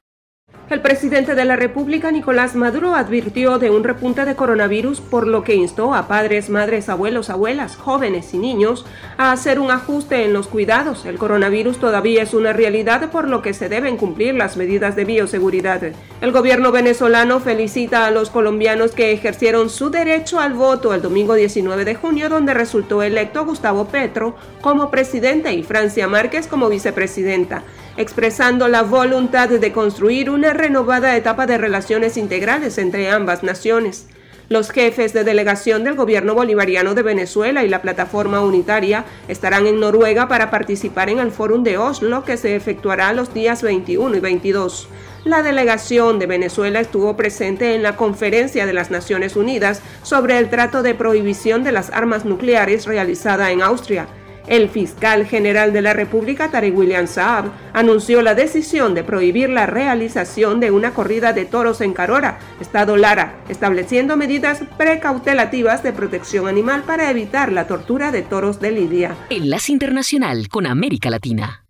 El 0.70 0.82
presidente 0.82 1.34
de 1.34 1.46
la 1.46 1.56
República, 1.56 2.12
Nicolás 2.12 2.54
Maduro, 2.54 2.94
advirtió 2.94 3.58
de 3.58 3.72
un 3.72 3.84
repunte 3.84 4.24
de 4.24 4.36
coronavirus, 4.36 5.02
por 5.02 5.26
lo 5.26 5.44
que 5.44 5.56
instó 5.56 5.96
a 5.96 6.08
padres, 6.08 6.52
madres, 6.52 6.90
abuelos, 6.90 7.32
abuelas, 7.32 7.76
jóvenes 7.76 8.36
y 8.36 8.38
niños 8.38 8.86
a 9.18 9.32
hacer 9.32 9.60
un 9.60 9.72
ajuste 9.72 10.26
en 10.26 10.34
los 10.34 10.48
cuidados. 10.48 11.08
El 11.08 11.18
coronavirus 11.18 11.80
todavía 11.80 12.22
es 12.22 12.36
una 12.36 12.54
realidad, 12.54 13.10
por 13.10 13.28
lo 13.28 13.42
que 13.42 13.56
se 13.56 13.68
deben 13.68 13.98
cumplir 13.98 14.36
las 14.36 14.58
medidas 14.58 14.96
de 14.96 15.06
bioseguridad. 15.06 15.82
El 16.22 16.32
gobierno 16.32 16.72
venezolano 16.72 17.40
felicita 17.40 18.06
a 18.06 18.12
los 18.12 18.30
colombianos 18.30 18.92
que 18.92 19.12
ejercieron 19.12 19.72
su 19.72 19.90
derecho 19.90 20.40
al 20.40 20.54
voto 20.54 20.94
el 20.94 21.02
domingo 21.02 21.34
19 21.34 21.84
de 21.84 21.96
junio, 21.96 22.30
donde 22.30 22.54
resultó 22.54 23.02
electo 23.02 23.44
Gustavo 23.44 23.86
Petro 23.86 24.36
como 24.62 24.92
presidente 24.92 25.52
y 25.52 25.64
Francia 25.64 26.08
Márquez 26.08 26.46
como 26.46 26.70
vicepresidenta 26.70 27.64
expresando 27.98 28.68
la 28.68 28.84
voluntad 28.84 29.50
de 29.50 29.72
construir 29.72 30.30
una 30.30 30.54
renovada 30.54 31.16
etapa 31.16 31.46
de 31.46 31.58
relaciones 31.58 32.18
integrales 32.18 32.78
entre 32.78 33.10
ambas 33.10 33.44
naciones. 33.44 34.08
Los 34.50 34.72
jefes 34.72 35.14
de 35.14 35.24
delegación 35.24 35.84
del 35.84 35.94
gobierno 35.94 36.34
bolivariano 36.34 36.96
de 36.96 37.04
Venezuela 37.04 37.64
y 37.64 37.70
la 37.70 37.84
plataforma 37.84 38.42
unitaria 38.42 39.06
estarán 39.28 39.68
en 39.68 39.80
Noruega 39.80 40.28
para 40.28 40.50
participar 40.50 41.10
en 41.10 41.20
el 41.20 41.32
Fórum 41.32 41.62
de 41.62 41.78
Oslo 41.78 42.24
que 42.24 42.36
se 42.36 42.56
efectuará 42.56 43.14
los 43.14 43.32
días 43.32 43.62
21 43.62 44.18
y 44.18 44.20
22. 44.20 44.88
La 45.24 45.44
delegación 45.44 46.18
de 46.18 46.26
Venezuela 46.26 46.80
estuvo 46.80 47.16
presente 47.16 47.76
en 47.76 47.84
la 47.84 47.96
conferencia 47.96 48.66
de 48.66 48.74
las 48.74 48.90
Naciones 48.90 49.36
Unidas 49.36 49.84
sobre 50.02 50.40
el 50.40 50.50
trato 50.50 50.82
de 50.82 50.96
prohibición 50.96 51.64
de 51.64 51.72
las 51.72 51.92
armas 51.92 52.26
nucleares 52.26 52.88
realizada 52.88 53.52
en 53.52 53.62
Austria. 53.62 54.08
El 54.50 54.68
fiscal 54.68 55.28
general 55.28 55.74
de 55.74 55.84
la 55.84 55.94
República, 55.94 56.50
Tarek 56.50 56.76
William 56.76 57.06
Saab, 57.06 57.52
anunció 57.72 58.24
la 58.24 58.34
decisión 58.34 58.96
de 58.96 59.04
prohibir 59.04 59.48
la 59.52 59.68
realización 59.68 60.60
de 60.60 60.72
una 60.72 60.92
corrida 60.96 61.34
de 61.34 61.46
toros 61.46 61.82
en 61.82 61.94
Carora, 61.94 62.40
Estado 62.60 62.98
Lara, 62.98 63.36
estableciendo 63.48 64.18
medidas 64.18 64.64
precautelativas 64.76 65.84
de 65.84 65.94
protección 65.94 66.48
animal 66.48 66.82
para 66.82 67.12
evitar 67.12 67.52
la 67.52 67.68
tortura 67.68 68.12
de 68.12 68.24
toros 68.24 68.60
de 68.60 68.72
Lidia. 68.72 69.16
Enlace 69.30 69.72
Internacional 69.72 70.50
con 70.50 70.66
América 70.66 71.12
Latina. 71.12 71.69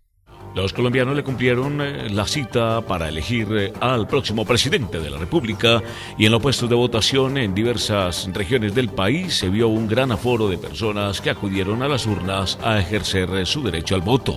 Los 0.54 0.72
colombianos 0.72 1.14
le 1.14 1.22
cumplieron 1.22 1.80
eh, 1.80 2.10
la 2.10 2.26
cita 2.26 2.80
para 2.80 3.08
elegir 3.08 3.46
eh, 3.52 3.72
al 3.80 4.08
próximo 4.08 4.44
presidente 4.44 4.98
de 4.98 5.08
la 5.08 5.16
República 5.16 5.80
y 6.18 6.26
en 6.26 6.32
los 6.32 6.42
puestos 6.42 6.68
de 6.68 6.74
votación 6.74 7.38
en 7.38 7.54
diversas 7.54 8.28
regiones 8.32 8.74
del 8.74 8.88
país 8.88 9.34
se 9.34 9.48
vio 9.48 9.68
un 9.68 9.86
gran 9.86 10.10
aforo 10.10 10.48
de 10.48 10.58
personas 10.58 11.20
que 11.20 11.30
acudieron 11.30 11.82
a 11.82 11.88
las 11.88 12.04
urnas 12.04 12.58
a 12.64 12.80
ejercer 12.80 13.30
eh, 13.30 13.46
su 13.46 13.62
derecho 13.62 13.94
al 13.94 14.00
voto. 14.00 14.34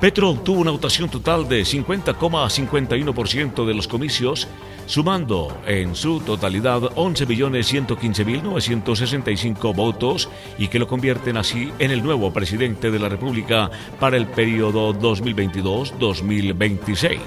Petro 0.00 0.30
obtuvo 0.30 0.60
una 0.60 0.70
votación 0.70 1.08
total 1.08 1.48
de 1.48 1.62
50,51% 1.62 3.66
de 3.66 3.74
los 3.74 3.88
comicios, 3.88 4.46
sumando 4.86 5.60
en 5.66 5.94
su 5.94 6.20
totalidad 6.20 6.80
11.115.965 6.80 9.74
votos 9.74 10.30
y 10.58 10.68
que 10.68 10.78
lo 10.78 10.86
convierten 10.86 11.36
así 11.36 11.70
en 11.78 11.90
el 11.90 12.02
nuevo 12.02 12.32
presidente 12.32 12.90
de 12.90 12.98
la 12.98 13.08
República 13.08 13.70
para 14.00 14.16
el 14.16 14.26
periodo 14.26 14.94
2022-2026. 14.94 17.18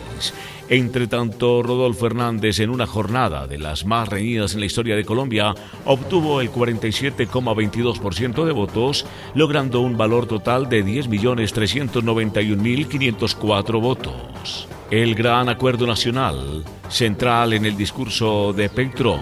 Entre 0.70 1.08
tanto, 1.08 1.64
Rodolfo 1.64 2.06
Hernández, 2.06 2.60
en 2.60 2.70
una 2.70 2.86
jornada 2.86 3.48
de 3.48 3.58
las 3.58 3.86
más 3.86 4.08
reñidas 4.08 4.54
en 4.54 4.60
la 4.60 4.68
historia 4.68 4.96
de 4.96 5.04
Colombia, 5.04 5.56
obtuvo 5.84 6.42
el 6.42 6.52
47,22% 6.52 8.46
de 8.46 8.52
votos, 8.52 9.08
logrando 9.34 9.82
un 9.82 9.98
valor 9.98 10.28
total 10.28 10.70
de 10.70 10.86
10.391.504 10.86 13.82
votos. 13.82 14.68
El 14.92 15.16
gran 15.16 15.50
acuerdo 15.50 15.88
nacional, 15.88 16.64
central 16.88 17.54
en 17.54 17.66
el 17.66 17.76
discurso 17.76 18.54
de 18.54 18.70
Petro, 18.70 19.20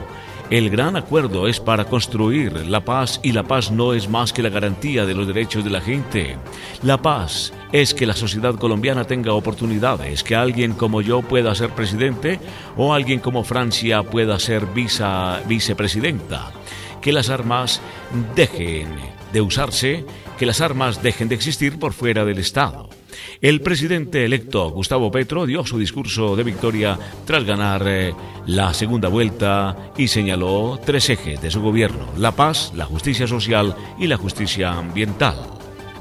el 0.50 0.70
gran 0.70 0.96
acuerdo 0.96 1.48
es 1.48 1.60
para 1.60 1.86
construir 1.86 2.66
la 2.68 2.80
paz 2.80 3.20
y 3.22 3.34
la 3.34 3.44
paz 3.44 3.70
no 3.70 3.94
es 3.94 4.08
más 4.08 4.32
que 4.32 4.42
la 4.42 4.50
garantía 4.50 5.06
de 5.06 5.14
los 5.14 5.28
derechos 5.28 5.64
de 5.66 5.70
la 5.70 5.82
gente. 5.82 6.38
La 6.84 7.02
paz 7.02 7.52
es 7.74 7.94
que 7.94 8.06
la 8.06 8.14
sociedad 8.14 8.56
colombiana 8.56 9.04
tenga 9.04 9.34
oportunidades, 9.34 10.24
que 10.24 10.36
alguien 10.36 10.74
como 10.74 11.02
yo 11.02 11.22
pueda 11.22 11.54
ser 11.54 11.72
presidente 11.72 12.40
o 12.78 12.94
alguien 12.94 13.20
como 13.20 13.44
Francia 13.44 14.04
pueda 14.04 14.40
ser 14.40 14.66
vicepresidenta. 15.48 16.52
Que 17.02 17.12
las 17.12 17.30
armas 17.30 17.82
dejen 18.36 18.88
de 19.34 19.42
usarse, 19.42 20.06
que 20.38 20.46
las 20.46 20.62
armas 20.62 21.04
dejen 21.04 21.28
de 21.28 21.36
existir 21.36 21.78
por 21.78 21.92
fuera 21.92 22.24
del 22.24 22.40
Estado. 22.40 22.90
El 23.42 23.62
presidente 23.62 24.26
electo 24.26 24.70
Gustavo 24.72 25.12
Petro 25.12 25.46
dio 25.46 25.66
su 25.66 25.78
discurso 25.80 26.36
de 26.36 26.44
victoria 26.44 26.98
tras 27.26 27.44
ganar 27.44 27.84
eh, 27.86 28.14
la 28.46 28.74
segunda 28.74 29.10
vuelta 29.10 29.92
y 29.98 30.08
señaló 30.08 30.80
tres 30.86 31.10
ejes 31.10 31.42
de 31.42 31.52
su 31.52 31.62
gobierno, 31.62 32.08
la 32.18 32.32
paz, 32.32 32.72
la 32.76 32.86
justicia 32.86 33.28
social 33.28 33.76
y 34.00 34.08
la 34.08 34.18
justicia 34.18 34.74
ambiental. 34.74 35.57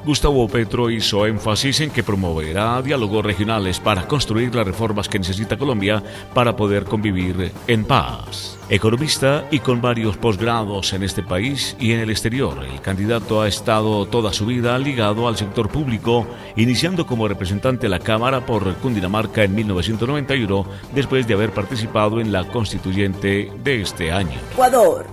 Gustavo 0.07 0.47
Petro 0.47 0.89
hizo 0.89 1.27
énfasis 1.27 1.81
en 1.81 1.91
que 1.91 2.05
promoverá 2.05 2.81
diálogos 2.81 3.25
regionales 3.25 3.81
para 3.81 4.07
construir 4.07 4.55
las 4.55 4.65
reformas 4.65 5.09
que 5.09 5.19
necesita 5.19 5.57
Colombia 5.59 6.01
para 6.33 6.55
poder 6.55 6.85
convivir 6.85 7.51
en 7.67 7.85
paz. 7.85 8.57
Economista 8.69 9.47
y 9.51 9.59
con 9.59 9.83
varios 9.83 10.17
posgrados 10.17 10.93
en 10.93 11.03
este 11.03 11.25
país 11.25 11.77
y 11.81 11.91
en 11.91 11.99
el 11.99 12.11
exterior, 12.11 12.65
el 12.65 12.81
candidato 12.81 13.43
ha 13.43 13.49
estado 13.49 14.07
toda 14.07 14.33
su 14.33 14.47
vida 14.47 14.79
ligado 14.79 15.27
al 15.27 15.37
sector 15.37 15.69
público, 15.71 16.25
iniciando 16.55 17.05
como 17.05 17.27
representante 17.27 17.87
de 17.87 17.89
la 17.89 17.99
Cámara 17.99 18.47
por 18.47 18.77
Cundinamarca 18.77 19.43
en 19.43 19.57
1991, 19.57 20.67
después 20.95 21.27
de 21.27 21.35
haber 21.35 21.51
participado 21.51 22.21
en 22.21 22.31
la 22.31 22.45
constituyente 22.45 23.51
de 23.65 23.83
este 23.83 24.13
año. 24.13 24.39
Ecuador. 24.53 25.05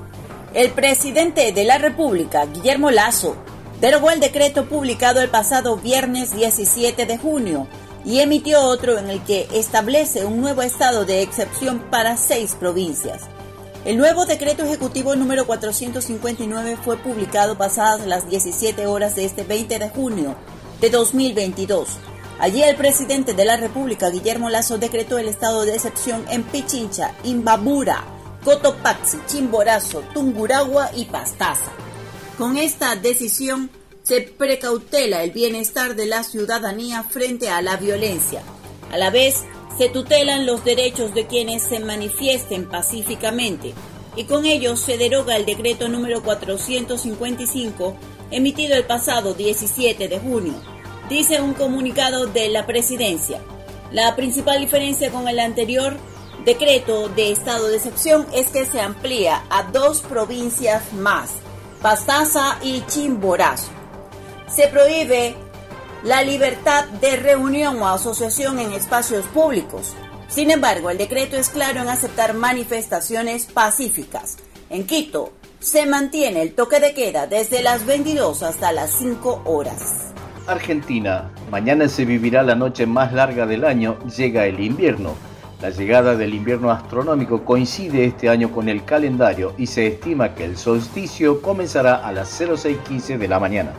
El 0.53 0.69
presidente 0.69 1.51
de 1.51 1.63
la 1.63 1.79
República, 1.79 2.45
Guillermo 2.45 2.91
Lazo, 2.91 3.35
derogó 3.83 4.11
el 4.11 4.21
decreto 4.21 4.63
publicado 4.63 5.19
el 5.19 5.27
pasado 5.27 5.75
viernes 5.75 6.33
17 6.33 7.05
de 7.05 7.17
junio 7.17 7.67
y 8.05 8.19
emitió 8.19 8.61
otro 8.61 8.97
en 8.97 9.09
el 9.09 9.21
que 9.25 9.49
establece 9.51 10.23
un 10.23 10.39
nuevo 10.39 10.61
estado 10.61 11.03
de 11.03 11.21
excepción 11.21 11.79
para 11.91 12.15
seis 12.15 12.55
provincias. 12.57 13.23
El 13.83 13.97
nuevo 13.97 14.25
decreto 14.25 14.63
ejecutivo 14.63 15.17
número 15.17 15.45
459 15.45 16.77
fue 16.81 16.95
publicado 16.95 17.57
pasadas 17.57 18.07
las 18.07 18.29
17 18.29 18.87
horas 18.87 19.17
de 19.17 19.25
este 19.25 19.43
20 19.43 19.77
de 19.77 19.89
junio 19.89 20.37
de 20.79 20.89
2022. 20.89 21.89
Allí 22.39 22.63
el 22.63 22.77
presidente 22.77 23.33
de 23.33 23.43
la 23.43 23.57
República, 23.57 24.09
Guillermo 24.09 24.49
Lazo, 24.49 24.77
decretó 24.77 25.17
el 25.17 25.27
estado 25.27 25.65
de 25.65 25.75
excepción 25.75 26.23
en 26.29 26.43
Pichincha, 26.43 27.11
Imbabura, 27.25 28.05
Cotopaxi, 28.45 29.17
Chimborazo, 29.27 30.03
Tunguragua 30.13 30.89
y 30.95 31.03
Pastaza. 31.03 31.73
Con 32.37 32.57
esta 32.57 32.95
decisión 32.95 33.69
se 34.01 34.21
precautela 34.21 35.23
el 35.23 35.31
bienestar 35.31 35.95
de 35.95 36.07
la 36.07 36.23
ciudadanía 36.23 37.03
frente 37.03 37.49
a 37.49 37.61
la 37.61 37.77
violencia. 37.77 38.41
A 38.91 38.97
la 38.97 39.11
vez, 39.11 39.43
se 39.77 39.89
tutelan 39.89 40.45
los 40.47 40.65
derechos 40.65 41.13
de 41.13 41.27
quienes 41.27 41.61
se 41.61 41.79
manifiesten 41.79 42.65
pacíficamente 42.65 43.73
y 44.15 44.25
con 44.25 44.45
ello 44.45 44.75
se 44.75 44.97
deroga 44.97 45.35
el 45.35 45.45
decreto 45.45 45.89
número 45.89 46.23
455 46.23 47.95
emitido 48.31 48.75
el 48.75 48.85
pasado 48.85 49.35
17 49.35 50.07
de 50.07 50.19
junio, 50.19 50.53
dice 51.09 51.39
un 51.39 51.53
comunicado 51.53 52.25
de 52.25 52.49
la 52.49 52.65
presidencia. 52.65 53.41
La 53.91 54.15
principal 54.15 54.59
diferencia 54.59 55.11
con 55.11 55.27
el 55.27 55.39
anterior 55.39 55.97
decreto 56.45 57.09
de 57.09 57.31
estado 57.31 57.67
de 57.67 57.77
excepción 57.77 58.25
es 58.33 58.49
que 58.49 58.65
se 58.65 58.81
amplía 58.81 59.43
a 59.49 59.63
dos 59.63 60.01
provincias 60.01 60.93
más, 60.93 61.29
Pastaza 61.83 62.59
y 62.61 62.81
Chimborazo. 62.87 63.69
Se 64.47 64.69
prohíbe 64.69 65.35
la 66.05 66.23
libertad 66.23 66.85
de 66.85 67.17
reunión 67.17 67.81
o 67.81 67.89
asociación 67.89 68.57
en 68.59 68.71
espacios 68.71 69.25
públicos. 69.25 69.93
Sin 70.29 70.49
embargo, 70.49 70.91
el 70.91 70.97
decreto 70.97 71.35
es 71.35 71.49
claro 71.49 71.81
en 71.81 71.89
aceptar 71.89 72.35
manifestaciones 72.35 73.47
pacíficas. 73.47 74.37
En 74.69 74.87
Quito 74.87 75.33
se 75.59 75.85
mantiene 75.85 76.41
el 76.41 76.55
toque 76.55 76.79
de 76.79 76.93
queda 76.93 77.27
desde 77.27 77.61
las 77.61 77.85
22 77.85 78.43
hasta 78.43 78.71
las 78.71 78.91
5 78.91 79.41
horas. 79.43 80.13
Argentina, 80.47 81.33
mañana 81.51 81.89
se 81.89 82.05
vivirá 82.05 82.43
la 82.43 82.55
noche 82.55 82.85
más 82.85 83.11
larga 83.11 83.45
del 83.45 83.65
año, 83.65 83.99
llega 84.07 84.45
el 84.45 84.61
invierno. 84.61 85.15
La 85.63 85.69
llegada 85.69 86.17
del 86.17 86.33
invierno 86.33 86.71
astronómico 86.71 87.45
coincide 87.45 88.03
este 88.03 88.27
año 88.27 88.51
con 88.51 88.67
el 88.67 88.83
calendario 88.83 89.53
y 89.57 89.67
se 89.67 89.87
estima 89.87 90.35
que 90.35 90.43
el 90.43 90.57
solsticio 90.57 91.41
comenzará 91.41 92.05
a 92.05 92.11
las 92.11 92.27
06:15 92.37 93.17
de 93.17 93.29
la 93.29 93.39
mañana. 93.39 93.71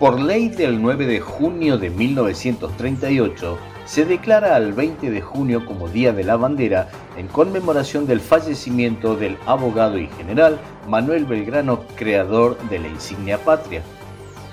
Por 0.00 0.18
ley 0.18 0.48
del 0.48 0.82
9 0.82 1.06
de 1.06 1.20
junio 1.20 1.78
de 1.78 1.90
1938, 1.90 3.56
se 3.84 4.04
declara 4.04 4.56
al 4.56 4.72
20 4.72 5.12
de 5.12 5.20
junio 5.20 5.64
como 5.64 5.88
Día 5.88 6.12
de 6.12 6.24
la 6.24 6.34
Bandera 6.34 6.88
en 7.16 7.28
conmemoración 7.28 8.04
del 8.04 8.18
fallecimiento 8.18 9.14
del 9.14 9.38
abogado 9.46 9.98
y 9.98 10.08
general 10.08 10.58
Manuel 10.88 11.24
Belgrano, 11.24 11.84
creador 11.94 12.58
de 12.68 12.80
la 12.80 12.88
insignia 12.88 13.38
patria. 13.38 13.82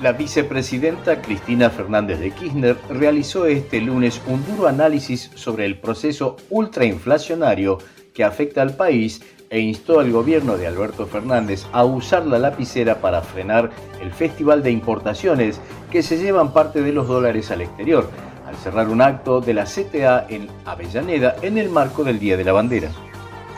La 0.02 0.14
vicepresidenta 0.14 1.22
Cristina 1.22 1.70
Fernández 1.70 2.22
de 2.22 2.32
Kirchner 2.32 2.78
realizó 2.90 3.46
este 3.46 3.82
lunes 3.82 4.22
un 4.28 4.46
duro 4.46 4.70
análisis 4.70 5.30
sobre 5.36 5.66
el 5.66 5.78
proceso 5.78 6.38
ultrainflacionario 6.50 7.80
que 8.14 8.24
afecta 8.24 8.62
al 8.62 8.78
país 8.78 9.22
e 9.50 9.60
instó 9.60 10.00
al 10.00 10.10
gobierno 10.10 10.56
de 10.56 10.68
Alberto 10.68 11.06
Fernández 11.06 11.66
a 11.74 11.84
usar 11.84 12.26
la 12.26 12.40
lapicera 12.40 13.02
para 13.02 13.22
frenar 13.22 13.72
el 14.02 14.12
festival 14.12 14.64
de 14.64 14.72
importaciones 14.72 15.60
que 15.92 16.02
se 16.02 16.18
llevan 16.18 16.54
parte 16.54 16.82
de 16.82 16.94
los 16.94 17.10
dólares 17.10 17.52
al 17.52 17.60
exterior, 17.60 18.10
al 18.48 18.56
cerrar 18.56 18.88
un 18.88 19.02
acto 19.02 19.42
de 19.42 19.54
la 19.54 19.66
CTA 19.66 20.28
en 20.30 20.48
Avellaneda 20.64 21.36
en 21.42 21.58
el 21.58 21.70
marco 21.70 22.06
del 22.06 22.20
Día 22.20 22.38
de 22.38 22.46
la 22.46 22.54
Bandera. 22.54 22.90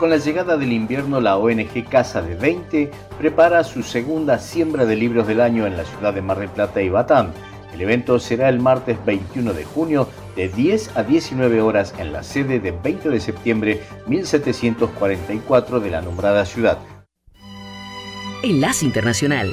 Con 0.02 0.10
la 0.10 0.16
llegada 0.16 0.56
del 0.56 0.72
invierno, 0.72 1.20
la 1.20 1.36
ONG 1.36 1.88
Casa 1.88 2.22
de 2.22 2.34
20 2.34 2.90
prepara 3.18 3.62
su 3.62 3.84
segunda 3.84 4.40
siembra 4.40 4.84
de 4.84 4.96
libros 4.96 5.28
del 5.28 5.40
año 5.40 5.64
en 5.64 5.76
la 5.76 5.84
ciudad 5.84 6.12
de 6.12 6.20
Mar 6.20 6.40
del 6.40 6.48
Plata 6.48 6.82
y 6.82 6.88
Batán. 6.88 7.32
El 7.72 7.82
evento 7.82 8.18
será 8.18 8.48
el 8.48 8.58
martes 8.58 8.98
21 9.06 9.52
de 9.52 9.62
junio 9.64 10.08
de 10.34 10.48
10 10.48 10.96
a 10.96 11.04
19 11.04 11.60
horas 11.60 11.94
en 11.98 12.12
la 12.12 12.24
sede 12.24 12.58
de 12.58 12.72
20 12.72 13.10
de 13.10 13.20
septiembre 13.20 13.80
1744 14.08 15.78
de 15.78 15.90
la 15.90 16.02
nombrada 16.02 16.46
ciudad. 16.46 16.78
Enlace 18.42 18.84
Internacional. 18.84 19.52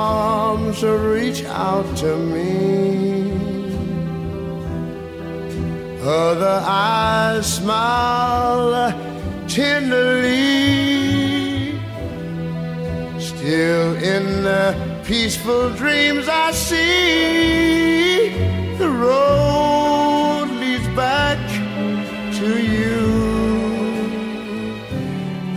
reach 0.89 1.43
out 1.45 1.85
to 1.97 2.17
me. 2.17 3.31
Other 6.01 6.63
eyes 6.65 7.57
smile 7.57 8.91
tenderly. 9.47 10.31
Still 13.19 13.95
in 13.97 14.43
the 14.43 14.75
peaceful 15.05 15.69
dreams 15.71 16.27
I 16.27 16.51
see 16.51 18.29
the 18.77 18.89
road 18.89 20.47
leads 20.59 20.87
back 20.95 21.37
to 22.39 22.49
you. 22.59 23.01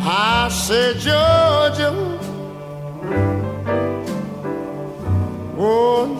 I 0.00 0.48
said, 0.50 0.96
Georgia. 0.96 1.53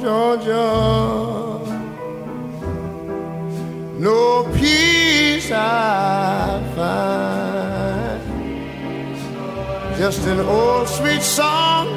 Georgia, 0.04 0.68
no 3.98 4.44
peace 4.52 5.50
I 5.50 6.60
find. 6.76 8.20
Just 9.96 10.26
an 10.26 10.40
old 10.40 10.88
sweet 10.88 11.22
song 11.22 11.88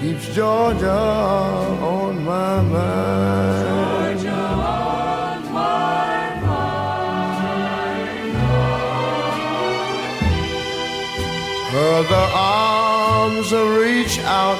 keeps 0.00 0.34
Georgia 0.34 0.88
on 0.88 2.24
my 2.24 2.62
mind. 2.62 4.18
Georgia 4.18 4.32
on 4.32 5.52
my 5.52 6.40
mind. 6.46 7.20
Other 11.74 12.26
arms 12.34 13.52
reach 13.52 14.18
out 14.20 14.59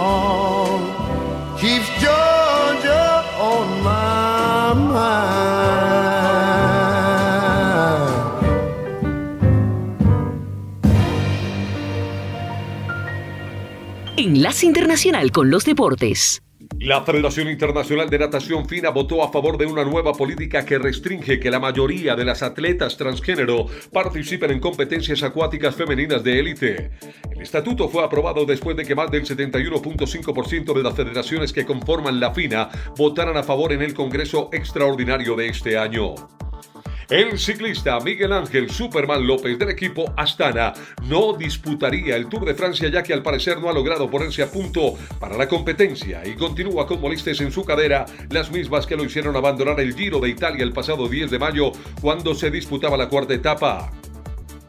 Enlace 14.21 14.67
Internacional 14.67 15.31
con 15.31 15.49
los 15.49 15.65
Deportes. 15.65 16.43
La 16.79 17.01
Federación 17.01 17.49
Internacional 17.49 18.07
de 18.07 18.19
Natación 18.19 18.69
FINA 18.69 18.91
votó 18.91 19.23
a 19.23 19.31
favor 19.31 19.57
de 19.57 19.65
una 19.65 19.83
nueva 19.83 20.13
política 20.13 20.63
que 20.63 20.77
restringe 20.77 21.39
que 21.39 21.49
la 21.49 21.59
mayoría 21.59 22.15
de 22.15 22.23
las 22.23 22.43
atletas 22.43 22.97
transgénero 22.97 23.65
participen 23.91 24.51
en 24.51 24.59
competencias 24.59 25.23
acuáticas 25.23 25.75
femeninas 25.75 26.23
de 26.23 26.39
élite. 26.39 26.91
El 27.31 27.41
estatuto 27.41 27.89
fue 27.89 28.03
aprobado 28.03 28.45
después 28.45 28.77
de 28.77 28.85
que 28.85 28.93
más 28.93 29.09
del 29.09 29.25
71.5% 29.25 30.73
de 30.75 30.83
las 30.83 30.95
federaciones 30.95 31.51
que 31.51 31.65
conforman 31.65 32.19
la 32.19 32.31
FINA 32.31 32.69
votaran 32.95 33.37
a 33.37 33.43
favor 33.43 33.73
en 33.73 33.81
el 33.81 33.95
Congreso 33.95 34.49
Extraordinario 34.53 35.35
de 35.35 35.47
este 35.47 35.79
año. 35.79 36.13
El 37.11 37.37
ciclista 37.37 37.99
Miguel 37.99 38.31
Ángel 38.31 38.69
Superman 38.69 39.27
López 39.27 39.59
del 39.59 39.69
equipo 39.69 40.13
Astana 40.15 40.71
no 41.09 41.33
disputaría 41.33 42.15
el 42.15 42.27
Tour 42.27 42.45
de 42.45 42.55
Francia 42.55 42.87
ya 42.87 43.03
que 43.03 43.11
al 43.11 43.21
parecer 43.21 43.59
no 43.59 43.69
ha 43.69 43.73
logrado 43.73 44.09
ponerse 44.09 44.41
a 44.43 44.49
punto 44.49 44.93
para 45.19 45.35
la 45.35 45.49
competencia 45.49 46.25
y 46.25 46.35
continúa 46.35 46.87
con 46.87 47.01
molestias 47.01 47.41
en 47.41 47.51
su 47.51 47.65
cadera, 47.65 48.05
las 48.29 48.49
mismas 48.49 48.87
que 48.87 48.95
lo 48.95 49.03
hicieron 49.03 49.35
abandonar 49.35 49.81
el 49.81 49.93
Giro 49.93 50.21
de 50.21 50.29
Italia 50.29 50.63
el 50.63 50.71
pasado 50.71 51.09
10 51.09 51.31
de 51.31 51.39
mayo 51.39 51.73
cuando 51.99 52.33
se 52.33 52.49
disputaba 52.49 52.95
la 52.95 53.09
cuarta 53.09 53.33
etapa. 53.33 53.91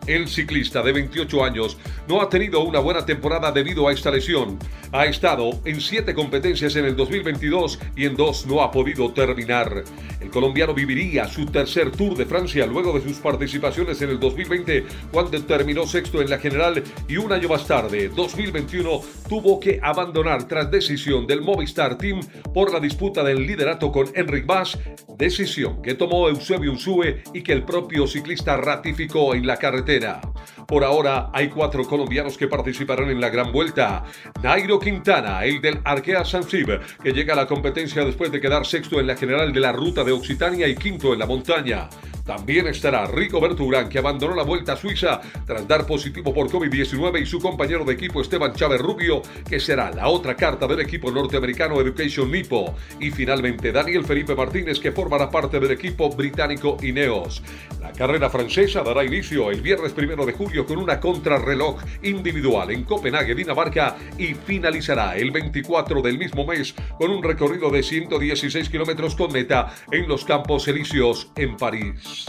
El 0.06 0.26
ciclista 0.26 0.82
de 0.82 0.90
28 0.92 1.44
años 1.44 1.78
no 2.08 2.20
ha 2.20 2.28
tenido 2.28 2.60
una 2.64 2.80
buena 2.80 3.06
temporada 3.06 3.52
debido 3.52 3.86
a 3.86 3.92
esta 3.92 4.10
lesión. 4.10 4.58
Ha 4.90 5.06
estado 5.06 5.60
en 5.64 5.80
siete 5.80 6.12
competencias 6.12 6.74
en 6.74 6.86
el 6.86 6.96
2022 6.96 7.78
y 7.94 8.06
en 8.06 8.16
dos 8.16 8.44
no 8.46 8.62
ha 8.62 8.72
podido 8.72 9.12
terminar. 9.12 9.84
El 10.20 10.30
colombiano 10.30 10.74
viviría 10.74 11.28
su 11.28 11.46
tercer 11.46 11.92
Tour 11.92 12.16
de 12.16 12.26
Francia 12.26 12.66
luego 12.66 12.98
de 12.98 13.06
sus 13.06 13.18
participaciones 13.18 14.02
en 14.02 14.10
el 14.10 14.18
2020 14.18 14.84
cuando 15.12 15.40
terminó 15.44 15.86
sexto 15.86 16.20
en 16.20 16.30
la 16.30 16.38
general 16.38 16.82
y 17.08 17.16
un 17.16 17.32
año 17.32 17.48
más 17.48 17.66
tarde, 17.68 18.08
2021, 18.08 19.00
tuvo 19.28 19.60
que 19.60 19.78
abandonar 19.82 20.48
tras 20.48 20.70
decisión 20.70 21.28
del 21.28 21.42
Movistar 21.42 21.96
Team 21.96 22.20
por 22.52 22.72
la 22.72 22.80
disputa 22.80 23.22
del 23.22 23.46
liderato 23.46 23.92
con 23.92 24.08
Enric 24.14 24.46
Mas, 24.46 24.78
decisión 25.16 25.80
que 25.80 25.94
tomó 25.94 26.28
Eusebio 26.28 26.72
Unsue 26.72 27.22
y 27.32 27.42
que 27.42 27.52
el 27.52 27.62
propio 27.62 28.08
ciclista 28.08 28.56
ratificó 28.56 29.34
en 29.34 29.46
la 29.46 29.56
carretera. 29.56 29.91
it 29.92 30.04
out. 30.04 30.24
Por 30.66 30.84
ahora 30.84 31.30
hay 31.32 31.48
cuatro 31.48 31.84
colombianos 31.84 32.36
que 32.36 32.48
participarán 32.48 33.10
en 33.10 33.20
la 33.20 33.30
gran 33.30 33.52
vuelta. 33.52 34.04
Nairo 34.42 34.78
Quintana, 34.78 35.44
el 35.44 35.60
del 35.60 35.80
Arkea 35.84 36.24
Sansib, 36.24 36.80
que 37.02 37.12
llega 37.12 37.34
a 37.34 37.36
la 37.36 37.46
competencia 37.46 38.04
después 38.04 38.30
de 38.30 38.40
quedar 38.40 38.66
sexto 38.66 39.00
en 39.00 39.06
la 39.06 39.16
general 39.16 39.52
de 39.52 39.60
la 39.60 39.72
ruta 39.72 40.04
de 40.04 40.12
Occitania 40.12 40.68
y 40.68 40.74
quinto 40.74 41.12
en 41.12 41.18
la 41.18 41.26
montaña. 41.26 41.88
También 42.24 42.68
estará 42.68 43.06
Rico 43.06 43.40
Berturán, 43.40 43.88
que 43.88 43.98
abandonó 43.98 44.36
la 44.36 44.44
vuelta 44.44 44.76
Suiza 44.76 45.20
tras 45.44 45.66
dar 45.66 45.86
positivo 45.86 46.32
por 46.32 46.48
COVID-19, 46.48 47.20
y 47.20 47.26
su 47.26 47.40
compañero 47.40 47.84
de 47.84 47.94
equipo 47.94 48.20
Esteban 48.20 48.52
Chávez 48.52 48.80
Rubio, 48.80 49.22
que 49.48 49.58
será 49.58 49.90
la 49.90 50.08
otra 50.08 50.36
carta 50.36 50.68
del 50.68 50.80
equipo 50.80 51.10
norteamericano 51.10 51.80
Education 51.80 52.30
Nipo. 52.30 52.76
Y 53.00 53.10
finalmente 53.10 53.72
Daniel 53.72 54.04
Felipe 54.04 54.36
Martínez, 54.36 54.78
que 54.78 54.92
formará 54.92 55.28
parte 55.30 55.58
del 55.58 55.72
equipo 55.72 56.10
británico 56.10 56.76
Ineos. 56.80 57.42
La 57.80 57.92
carrera 57.92 58.30
francesa 58.30 58.82
dará 58.82 59.04
inicio 59.04 59.50
el 59.50 59.60
viernes 59.60 59.92
primero 59.92 60.24
de 60.24 60.32
julio 60.32 60.51
con 60.60 60.76
una 60.76 61.00
contrarreloj 61.00 61.80
individual 62.02 62.70
en 62.70 62.84
Copenhague, 62.84 63.34
Dinamarca, 63.34 63.96
y 64.18 64.34
finalizará 64.34 65.16
el 65.16 65.30
24 65.30 66.02
del 66.02 66.18
mismo 66.18 66.46
mes 66.46 66.74
con 66.98 67.10
un 67.10 67.22
recorrido 67.22 67.70
de 67.70 67.82
116 67.82 68.68
kilómetros 68.68 69.16
con 69.16 69.32
meta 69.32 69.74
en 69.90 70.06
los 70.06 70.24
Campos 70.24 70.68
Elíseos 70.68 71.32
en 71.36 71.56
París. 71.56 72.26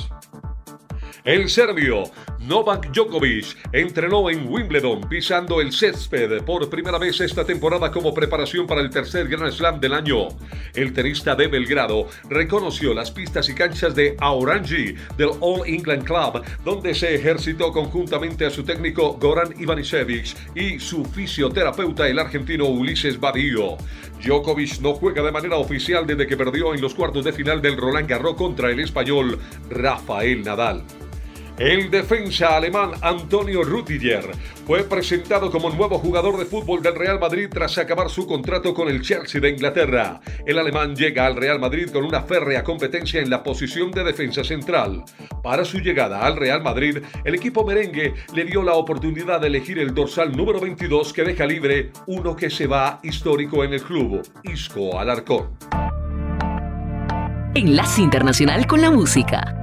El 1.26 1.50
serbio 1.50 2.04
Novak 2.40 2.92
Djokovic 2.92 3.56
entrenó 3.72 4.30
en 4.30 4.46
Wimbledon 4.46 5.08
pisando 5.08 5.62
el 5.62 5.72
césped 5.72 6.44
por 6.44 6.70
primera 6.70 6.98
vez 6.98 7.22
esta 7.22 7.46
temporada 7.46 7.90
como 7.92 8.14
preparación 8.14 8.68
para 8.68 8.82
el 8.82 8.90
tercer 8.90 9.30
Grand 9.30 9.54
Slam 9.54 9.80
del 9.80 9.94
año. 9.94 10.28
El 10.76 10.92
tenista 10.92 11.34
de 11.34 11.48
Belgrado 11.48 12.10
reconoció 12.30 12.94
las 12.94 13.10
pistas 13.10 13.48
y 13.48 13.56
canchas 13.56 13.96
de 13.96 14.18
Aorangi 14.20 14.96
del 15.16 15.30
All 15.40 15.66
England 15.66 16.04
Club, 16.04 16.44
donde 16.66 16.94
se 16.94 17.16
ejercitó 17.16 17.72
conjuntamente 17.72 18.46
a 18.46 18.50
su 18.50 18.66
técnico 18.66 19.14
Goran 19.14 19.54
Ivanisevic 19.58 20.36
y 20.56 20.78
su 20.78 21.06
fisioterapeuta 21.06 22.10
el 22.10 22.20
argentino 22.20 22.66
Ulises 22.66 23.18
Badillo. 23.18 23.78
Djokovic 24.22 24.82
no 24.82 24.94
juega 24.96 25.24
de 25.24 25.32
manera 25.32 25.56
oficial 25.56 26.06
desde 26.06 26.28
que 26.28 26.36
perdió 26.36 26.74
en 26.74 26.82
los 26.82 26.94
cuartos 26.94 27.24
de 27.24 27.32
final 27.32 27.62
del 27.62 27.78
Roland 27.78 28.10
Garros 28.10 28.36
contra 28.36 28.70
el 28.70 28.82
español 28.82 29.40
Rafael 29.70 30.44
Nadal. 30.44 30.84
El 31.64 31.90
defensa 31.90 32.58
alemán 32.58 32.92
Antonio 33.02 33.64
Rüdiger 33.64 34.26
fue 34.68 34.84
presentado 34.84 35.50
como 35.50 35.70
nuevo 35.70 35.98
jugador 35.98 36.38
de 36.38 36.44
fútbol 36.44 36.84
del 36.84 36.94
Real 36.94 37.22
Madrid 37.22 37.48
tras 37.50 37.78
acabar 37.78 38.10
su 38.10 38.28
contrato 38.28 38.74
con 38.74 38.90
el 38.90 39.02
Chelsea 39.02 39.40
de 39.40 39.52
Inglaterra. 39.52 40.20
El 40.46 40.60
alemán 40.60 40.94
llega 40.94 41.26
al 41.26 41.38
Real 41.38 41.62
Madrid 41.62 41.90
con 41.90 42.04
una 42.04 42.24
férrea 42.24 42.66
competencia 42.66 43.22
en 43.22 43.30
la 43.30 43.44
posición 43.44 43.92
de 43.92 44.04
defensa 44.04 44.44
central. 44.44 45.06
Para 45.42 45.64
su 45.64 45.80
llegada 45.80 46.26
al 46.26 46.36
Real 46.36 46.62
Madrid, 46.62 46.98
el 47.24 47.36
equipo 47.36 47.66
merengue 47.66 48.14
le 48.36 48.44
dio 48.44 48.62
la 48.62 48.74
oportunidad 48.74 49.40
de 49.40 49.48
elegir 49.48 49.80
el 49.80 49.94
dorsal 49.94 50.36
número 50.36 50.60
22 50.60 51.14
que 51.14 51.24
deja 51.24 51.46
libre 51.46 51.94
uno 52.08 52.36
que 52.36 52.50
se 52.50 52.68
va 52.68 53.00
histórico 53.04 53.64
en 53.64 53.72
el 53.72 53.82
club, 53.82 54.22
Isco 54.44 55.00
Alarcón. 55.00 55.58
Enlace 57.56 58.02
Internacional 58.02 58.68
con 58.68 58.82
la 58.82 58.92
Música. 58.92 59.63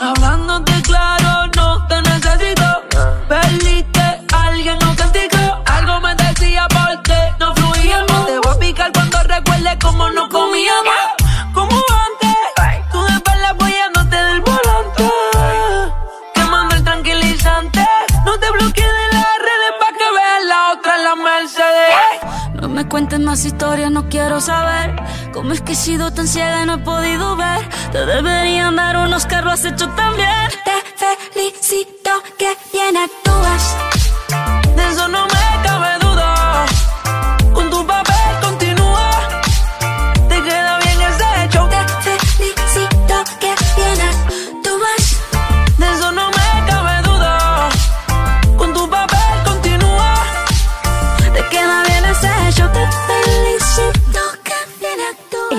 Hablándote 0.00 0.80
claro, 0.82 1.50
no 1.56 1.84
te 1.88 2.00
necesito. 2.00 2.62
Yeah. 2.92 3.26
Perdiste 3.28 4.22
alguien, 4.32 4.78
no 4.78 4.94
castigo. 4.94 5.62
Algo 5.66 6.00
me 6.00 6.14
decía 6.14 6.68
porque 6.68 7.18
no 7.40 7.52
fluíamos. 7.56 8.26
Te 8.26 8.38
voy 8.38 8.54
a 8.54 8.58
picar 8.60 8.92
cuando 8.92 9.20
recuerde 9.24 9.76
cómo 9.82 10.10
no 10.10 10.28
comíamos. 10.28 10.85
Cuentes 22.96 23.20
más 23.20 23.44
historias, 23.44 23.90
no 23.90 24.08
quiero 24.08 24.40
saber 24.40 24.96
cómo 25.30 25.52
es 25.52 25.60
que 25.60 25.72
he 25.72 25.76
sido 25.76 26.10
tan 26.14 26.26
ciega 26.26 26.62
y 26.62 26.66
no 26.66 26.76
he 26.76 26.78
podido 26.78 27.36
ver. 27.36 27.68
Te 27.92 28.06
deberían 28.06 28.74
dar 28.74 28.96
unos 28.96 29.26
carros, 29.26 29.52
has 29.52 29.64
hecho 29.66 29.86
también. 29.90 30.48
Te 30.64 31.32
felicito 31.34 32.10
que 32.38 32.56
bien 32.72 32.96
actúas. 32.96 33.76
De 34.74 34.88
eso 34.88 35.08
no 35.08 35.26
me 35.26 35.35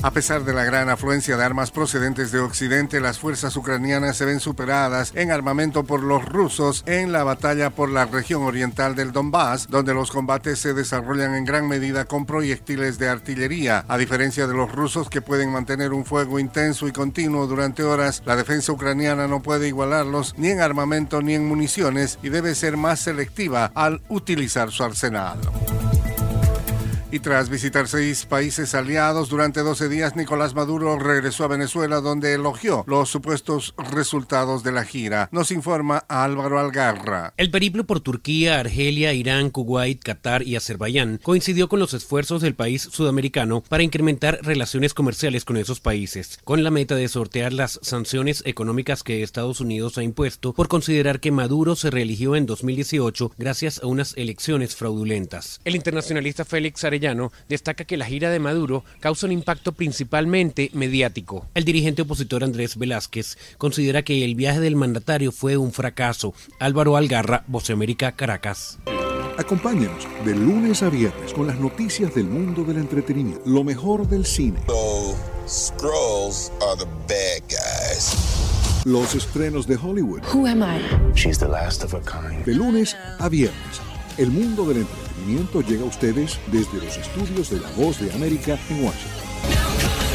A 0.00 0.12
pesar 0.12 0.44
de 0.44 0.54
la 0.54 0.64
gran 0.64 0.88
afluencia 0.88 1.36
de 1.36 1.44
armas 1.44 1.72
procedentes 1.72 2.30
de 2.30 2.38
Occidente, 2.38 3.00
las 3.00 3.18
fuerzas 3.18 3.56
ucranianas 3.56 4.16
se 4.16 4.24
ven 4.24 4.38
superadas 4.38 5.12
en 5.16 5.32
armamento 5.32 5.82
por 5.82 6.04
los 6.04 6.24
rusos 6.24 6.84
en 6.86 7.10
la 7.10 7.24
batalla 7.24 7.70
por 7.70 7.90
la 7.90 8.04
región 8.04 8.42
oriental 8.42 8.94
del 8.94 9.10
Donbass, 9.10 9.66
donde 9.68 9.94
los 9.94 10.12
combates 10.12 10.60
se 10.60 10.72
desarrollan 10.72 11.34
en 11.34 11.44
gran 11.44 11.66
medida 11.66 12.04
con 12.04 12.26
proyectiles 12.26 12.98
de 12.98 13.08
artillería. 13.08 13.84
A 13.88 13.98
diferencia 13.98 14.46
de 14.46 14.54
los 14.54 14.70
rusos 14.70 15.10
que 15.10 15.20
pueden 15.20 15.50
mantener 15.50 15.92
un 15.92 16.04
fuego 16.04 16.38
intenso 16.38 16.86
y 16.86 16.92
continuo 16.92 17.48
durante 17.48 17.82
horas, 17.82 18.22
la 18.24 18.36
defensa 18.36 18.70
ucraniana 18.70 19.26
no 19.26 19.42
puede 19.42 19.66
igualarlos 19.66 20.34
ni 20.38 20.50
en 20.50 20.60
armamento 20.60 21.22
ni 21.22 21.34
en 21.34 21.48
municiones 21.48 22.20
y 22.22 22.28
debe 22.28 22.54
ser 22.54 22.76
más 22.76 23.00
selectiva 23.00 23.72
al 23.74 24.00
utilizar 24.08 24.70
su 24.70 24.84
arsenal. 24.84 25.38
Y 27.10 27.20
tras 27.20 27.48
visitar 27.48 27.88
seis 27.88 28.26
países 28.26 28.74
aliados 28.74 29.30
durante 29.30 29.60
12 29.60 29.88
días, 29.88 30.14
Nicolás 30.14 30.54
Maduro 30.54 30.98
regresó 30.98 31.44
a 31.44 31.48
Venezuela 31.48 32.02
donde 32.02 32.34
elogió 32.34 32.84
los 32.86 33.08
supuestos 33.08 33.74
resultados 33.78 34.62
de 34.62 34.72
la 34.72 34.84
gira. 34.84 35.30
Nos 35.32 35.50
informa 35.50 36.04
Álvaro 36.08 36.58
Algarra. 36.58 37.32
El 37.38 37.50
periplo 37.50 37.84
por 37.84 38.00
Turquía, 38.00 38.60
Argelia, 38.60 39.14
Irán, 39.14 39.48
Kuwait, 39.48 40.02
Qatar 40.02 40.42
y 40.42 40.56
Azerbaiyán 40.56 41.18
coincidió 41.22 41.70
con 41.70 41.80
los 41.80 41.94
esfuerzos 41.94 42.42
del 42.42 42.54
país 42.54 42.82
sudamericano 42.82 43.62
para 43.66 43.82
incrementar 43.82 44.40
relaciones 44.42 44.92
comerciales 44.92 45.46
con 45.46 45.56
esos 45.56 45.80
países, 45.80 46.38
con 46.44 46.62
la 46.62 46.70
meta 46.70 46.94
de 46.94 47.08
sortear 47.08 47.54
las 47.54 47.80
sanciones 47.80 48.42
económicas 48.44 49.02
que 49.02 49.22
Estados 49.22 49.62
Unidos 49.62 49.96
ha 49.96 50.02
impuesto 50.02 50.52
por 50.52 50.68
considerar 50.68 51.20
que 51.20 51.32
Maduro 51.32 51.74
se 51.74 51.90
reeligió 51.90 52.36
en 52.36 52.44
2018 52.44 53.32
gracias 53.38 53.80
a 53.82 53.86
unas 53.86 54.14
elecciones 54.18 54.76
fraudulentas. 54.76 55.62
El 55.64 55.74
internacionalista 55.74 56.44
Félix 56.44 56.84
Arellano 56.98 57.32
destaca 57.48 57.84
que 57.84 57.96
la 57.96 58.06
gira 58.06 58.30
de 58.30 58.40
Maduro 58.40 58.84
causa 59.00 59.26
un 59.26 59.32
impacto 59.32 59.72
principalmente 59.72 60.70
mediático. 60.74 61.46
El 61.54 61.64
dirigente 61.64 62.02
opositor 62.02 62.42
Andrés 62.42 62.76
Velázquez 62.76 63.38
considera 63.56 64.02
que 64.02 64.24
el 64.24 64.34
viaje 64.34 64.60
del 64.60 64.76
mandatario 64.76 65.32
fue 65.32 65.56
un 65.56 65.72
fracaso. 65.72 66.34
Álvaro 66.58 66.96
Algarra, 66.96 67.44
Voce 67.46 67.72
América, 67.72 68.12
Caracas. 68.12 68.78
Acompáñanos 69.38 70.08
de 70.24 70.34
lunes 70.34 70.82
a 70.82 70.90
viernes 70.90 71.32
con 71.32 71.46
las 71.46 71.60
noticias 71.60 72.12
del 72.12 72.24
mundo 72.24 72.64
del 72.64 72.78
entretenimiento, 72.78 73.42
lo 73.46 73.62
mejor 73.62 74.08
del 74.08 74.26
cine. 74.26 74.58
Scrolls 75.46 76.50
are 76.60 76.76
the 76.76 76.86
bad 77.06 77.42
guys. 77.48 78.16
Los 78.84 79.14
estrenos 79.14 79.66
de 79.66 79.76
Hollywood. 79.76 80.22
Who 80.32 80.46
am 80.46 80.62
I? 80.62 80.80
She's 81.14 81.38
the 81.38 81.46
last 81.46 81.84
of 81.84 81.92
her 81.92 82.02
kind. 82.02 82.44
De 82.44 82.54
lunes 82.54 82.96
a 83.18 83.28
viernes, 83.28 83.80
el 84.18 84.30
mundo 84.30 84.66
del 84.66 84.78
entretenimiento 84.78 85.62
llega 85.62 85.82
a 85.82 85.86
ustedes 85.86 86.38
desde 86.50 86.84
los 86.84 86.96
estudios 86.96 87.50
de 87.50 87.60
La 87.60 87.70
Voz 87.70 88.00
de 88.00 88.12
América 88.12 88.58
en 88.68 88.84
Washington. 88.84 90.07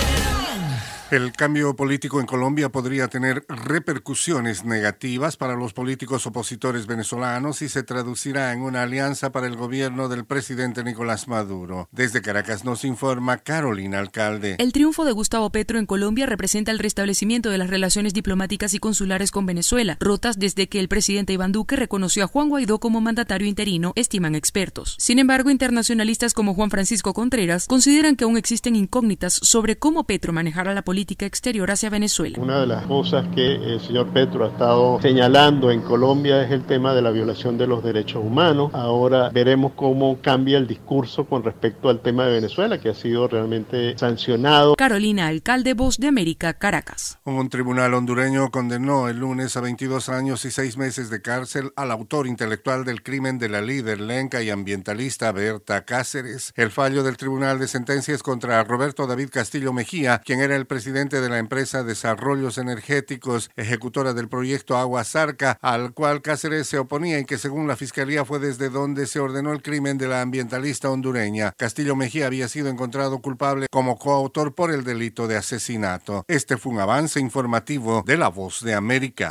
El 1.14 1.32
cambio 1.32 1.76
político 1.76 2.20
en 2.20 2.26
Colombia 2.26 2.70
podría 2.70 3.07
tener 3.07 3.45
repercusiones 3.47 4.66
negativas 4.66 5.38
para 5.38 5.53
los 5.53 5.72
políticos 5.72 6.26
opositores 6.26 6.88
venezolanos 6.88 7.61
y 7.61 7.70
se 7.70 7.84
traducirá 7.84 8.51
en 8.51 8.64
una 8.64 8.82
alianza 8.82 9.32
para 9.32 9.45
el 9.45 9.55
gobierno 9.55 10.09
del 10.09 10.26
presidente 10.26 10.84
Nicolás 10.84 11.28
Maduro. 11.28 11.88
Desde 11.91 12.24
Caracas 12.24 12.66
nos 12.66 12.84
informa 12.84 13.38
Carolina 13.38 13.99
Alcalde. 13.99 14.55
El 14.57 14.74
triunfo 14.74 15.05
de 15.05 15.11
Gustavo 15.11 15.51
Petro 15.51 15.78
en 15.78 15.86
Colombia 15.86 16.26
representa 16.26 16.72
el 16.72 16.80
restablecimiento 16.80 17.51
de 17.51 17.59
las 17.59 17.70
relaciones 17.70 18.16
diplomáticas 18.16 18.74
y 18.74 18.80
consulares 18.80 19.30
con 19.30 19.45
Venezuela, 19.45 19.97
rotas 19.99 20.39
desde 20.39 20.68
que 20.68 20.80
el 20.80 20.88
presidente 20.88 21.34
Iván 21.34 21.51
Duque 21.51 21.76
reconoció 21.76 22.24
a 22.24 22.28
Juan 22.28 22.49
Guaidó 22.49 22.80
como 22.80 23.01
mandatario 23.01 23.47
interino, 23.47 23.93
estiman 23.95 24.34
expertos. 24.34 24.95
Sin 24.97 25.20
embargo, 25.20 25.51
internacionalistas 25.51 26.34
como 26.34 26.55
Juan 26.55 26.72
Francisco 26.72 27.14
Contreras 27.14 27.68
consideran 27.68 28.16
que 28.16 28.24
aún 28.24 28.36
existen 28.36 28.76
incógnitas 28.76 29.36
sobre 29.43 29.78
cómo 29.78 30.05
Petro 30.05 30.34
manejará 30.34 30.74
la 30.74 30.82
política 30.82 31.03
exterior 31.10 31.70
hacia 31.70 31.89
Venezuela. 31.89 32.38
Una 32.39 32.62
de 32.62 32.68
las 32.68 32.86
cosas 32.86 33.28
que 33.36 33.56
el 33.56 33.80
señor 33.80 34.08
Petro 34.14 34.45
ha 34.45 34.49
estado 34.49 34.99
señalando 35.01 35.72
en 35.72 35.82
Colombia 35.82 36.43
es 36.43 36.51
el 36.51 36.64
tema 36.64 36.93
de 36.93 37.01
la 37.01 37.12
violación 37.12 37.58
de 37.58 37.68
los 37.68 37.84
derechos 37.84 38.24
humanos. 38.24 38.72
Ahora 38.74 39.30
veremos 39.30 39.74
cómo 39.76 40.20
cambia 40.22 40.58
el 40.58 40.68
discurso 40.68 41.26
con 41.26 41.43
respecto 41.43 41.89
al 41.89 42.01
tema 42.01 42.26
de 42.26 42.34
Venezuela, 42.34 42.80
que 42.80 42.89
ha 42.89 42.93
sido 42.93 43.28
realmente 43.28 43.97
sancionado. 43.97 44.76
Carolina, 44.76 45.28
alcalde 45.28 45.74
Voz 45.74 45.97
de 45.97 46.08
América, 46.08 46.54
Caracas. 46.54 47.20
Un 47.26 47.49
tribunal 47.49 47.93
hondureño 47.93 48.49
condenó 48.51 49.10
el 49.10 49.20
lunes 49.20 49.58
a 49.58 49.62
22 49.62 50.10
años 50.10 50.45
y 50.45 50.51
6 50.51 50.78
meses 50.78 51.10
de 51.10 51.22
cárcel 51.22 51.72
al 51.76 51.91
autor 51.91 52.28
intelectual 52.28 52.86
del 52.86 53.04
crimen 53.04 53.39
de 53.39 53.49
la 53.49 53.62
líder 53.62 53.99
lenca 53.99 54.41
y 54.41 54.49
ambientalista 54.49 55.32
Berta 55.32 55.86
Cáceres. 55.86 56.54
El 56.56 56.72
fallo 56.72 57.04
del 57.04 57.18
tribunal 57.18 57.60
de 57.60 57.68
sentencias 57.68 58.24
contra 58.24 58.64
Roberto 58.64 59.08
David 59.08 59.30
Castillo 59.32 59.74
Mejía, 59.74 60.22
quien 60.24 60.39
era 60.39 60.56
el 60.56 60.66
presidente 60.66 60.83
de 60.92 61.30
la 61.30 61.38
empresa 61.38 61.84
Desarrollos 61.84 62.58
Energéticos, 62.58 63.50
ejecutora 63.56 64.14
del 64.14 64.28
proyecto 64.28 64.76
Agua 64.76 65.04
Zarca, 65.06 65.58
al 65.62 65.94
cual 65.94 66.22
Cáceres 66.22 66.68
se 66.68 66.78
oponía 66.78 67.20
y 67.20 67.26
que 67.26 67.38
según 67.38 67.68
la 67.68 67.78
fiscalía 67.78 68.26
fue 68.26 68.40
desde 68.40 68.70
donde 68.70 69.08
se 69.08 69.20
ordenó 69.20 69.54
el 69.54 69.62
crimen 69.62 69.98
de 69.98 70.08
la 70.08 70.22
ambientalista 70.22 70.90
hondureña. 70.90 71.54
Castillo 71.58 71.96
Mejía 71.96 72.28
había 72.28 72.50
sido 72.50 72.68
encontrado 72.68 73.20
culpable 73.20 73.68
como 73.72 73.98
coautor 73.98 74.56
por 74.56 74.72
el 74.72 74.84
delito 74.84 75.28
de 75.28 75.38
asesinato. 75.38 76.26
Este 76.28 76.58
fue 76.58 76.74
un 76.74 76.80
avance 76.80 77.20
informativo 77.20 78.04
de 78.06 78.18
La 78.18 78.28
Voz 78.28 78.62
de 78.62 78.74
América. 78.74 79.30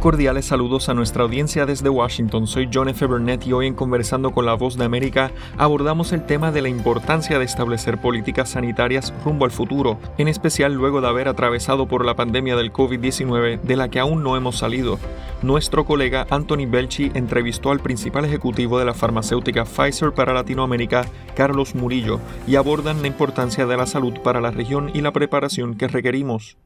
Cordiales 0.00 0.46
saludos 0.46 0.88
a 0.88 0.94
nuestra 0.94 1.24
audiencia 1.24 1.66
desde 1.66 1.88
Washington. 1.88 2.46
Soy 2.46 2.70
John 2.72 2.88
F. 2.88 3.04
Burnett 3.04 3.44
y 3.48 3.52
hoy 3.52 3.66
en 3.66 3.74
Conversando 3.74 4.30
con 4.30 4.46
la 4.46 4.54
Voz 4.54 4.78
de 4.78 4.84
América 4.84 5.32
abordamos 5.56 6.12
el 6.12 6.24
tema 6.24 6.52
de 6.52 6.62
la 6.62 6.68
importancia 6.68 7.36
de 7.36 7.44
establecer 7.44 8.00
políticas 8.00 8.50
sanitarias 8.50 9.12
rumbo 9.24 9.44
al 9.44 9.50
futuro, 9.50 9.98
en 10.16 10.28
especial 10.28 10.72
luego 10.72 11.00
de 11.00 11.08
haber 11.08 11.26
atravesado 11.26 11.88
por 11.88 12.04
la 12.04 12.14
pandemia 12.14 12.54
del 12.54 12.72
COVID-19 12.72 13.60
de 13.60 13.76
la 13.76 13.88
que 13.88 13.98
aún 13.98 14.22
no 14.22 14.36
hemos 14.36 14.56
salido. 14.58 15.00
Nuestro 15.42 15.84
colega 15.84 16.28
Anthony 16.30 16.70
Belchi 16.70 17.10
entrevistó 17.14 17.72
al 17.72 17.80
principal 17.80 18.24
ejecutivo 18.24 18.78
de 18.78 18.84
la 18.84 18.94
farmacéutica 18.94 19.64
Pfizer 19.64 20.12
para 20.12 20.32
Latinoamérica, 20.32 21.06
Carlos 21.34 21.74
Murillo, 21.74 22.20
y 22.46 22.54
abordan 22.54 23.02
la 23.02 23.08
importancia 23.08 23.66
de 23.66 23.76
la 23.76 23.86
salud 23.86 24.14
para 24.22 24.40
la 24.40 24.52
región 24.52 24.92
y 24.94 25.00
la 25.00 25.12
preparación 25.12 25.74
que 25.74 25.88
requerimos. 25.88 26.56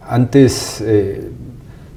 Antes... 0.00 0.80
Eh 0.86 1.32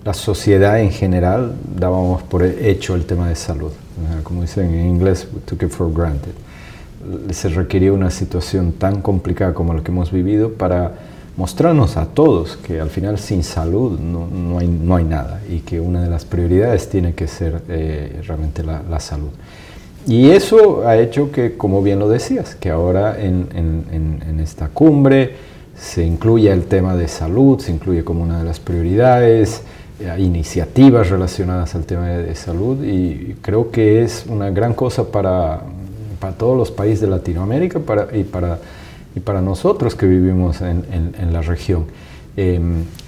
la 0.10 0.16
sociedad 0.16 0.80
en 0.80 0.89
general 0.89 1.53
dábamos 1.76 2.24
por 2.24 2.43
hecho 2.43 2.95
el 2.95 3.05
tema 3.05 3.30
de 3.30 3.36
salud. 3.36 3.72
Como 4.24 4.41
dicen 4.41 4.74
en 4.74 4.88
inglés, 4.88 5.28
we 5.32 5.39
took 5.41 5.62
it 5.62 5.70
for 5.70 5.93
granted. 5.93 6.34
Se 7.30 7.47
requería 7.49 7.93
una 7.93 8.10
situación 8.10 8.72
tan 8.72 9.03
complicada 9.03 9.53
como 9.53 9.72
la 9.72 9.84
que 9.84 9.91
hemos 9.91 10.12
vivido 10.12 10.51
para 10.53 10.93
mostrarnos 11.38 11.95
a 11.95 12.07
todos 12.07 12.57
que 12.57 12.80
al 12.82 12.89
final 12.89 13.20
sin 13.20 13.43
salud 13.43 13.99
no, 13.99 14.26
no, 14.26 14.57
hay, 14.57 14.68
no 14.68 14.95
hay, 14.95 15.03
nada 15.03 15.41
y 15.47 15.60
que 15.60 15.80
una 15.80 16.01
de 16.01 16.10
las 16.10 16.26
prioridades 16.26 16.89
tiene 16.89 17.14
que 17.14 17.28
ser 17.28 17.62
eh, 17.70 18.20
realmente 18.26 18.64
la, 18.64 18.82
la, 18.89 18.99
salud. 18.99 19.30
Y 20.07 20.32
eso 20.32 20.88
ha 20.88 20.97
hecho 20.97 21.32
que, 21.32 21.55
como 21.55 21.84
bien 21.84 21.99
lo 21.99 22.10
decías, 22.10 22.55
que 22.55 22.72
ahora 22.72 23.16
en, 23.22 23.47
en, 23.53 24.24
en 24.28 24.39
esta 24.39 24.70
cumbre 24.70 25.36
se 25.80 26.03
incluya 26.03 26.51
el 26.53 26.66
tema 26.66 26.95
de 26.95 27.07
salud, 27.07 27.60
se 27.60 27.72
incluye 27.72 28.03
como 28.03 28.24
una 28.24 28.39
de 28.39 28.45
las 28.45 28.60
prioridades, 28.60 29.62
iniciativas 30.18 31.10
relacionadas 31.10 31.76
al 31.76 31.86
tema 31.86 32.08
de, 32.08 32.36
salud 32.36 32.84
y 32.84 33.36
creo 33.41 33.70
que 33.70 34.04
es 34.04 34.26
una 34.28 34.50
gran 34.50 34.74
cosa 34.74 35.12
para, 35.12 35.62
para 36.20 36.34
todos 36.34 36.58
los 36.58 36.72
países 36.72 37.02
de 37.02 37.08
Latinoamérica 37.08 37.80
para, 37.80 38.16
y, 38.16 38.24
para, 38.24 38.60
y 39.16 39.20
para 39.20 39.41
nosotros 39.41 39.95
que 39.95 40.06
vivimos 40.06 40.62
en, 40.62 40.86
en, 41.18 41.34
la 41.34 41.41
región. 41.41 41.86
Eh, 42.38 42.60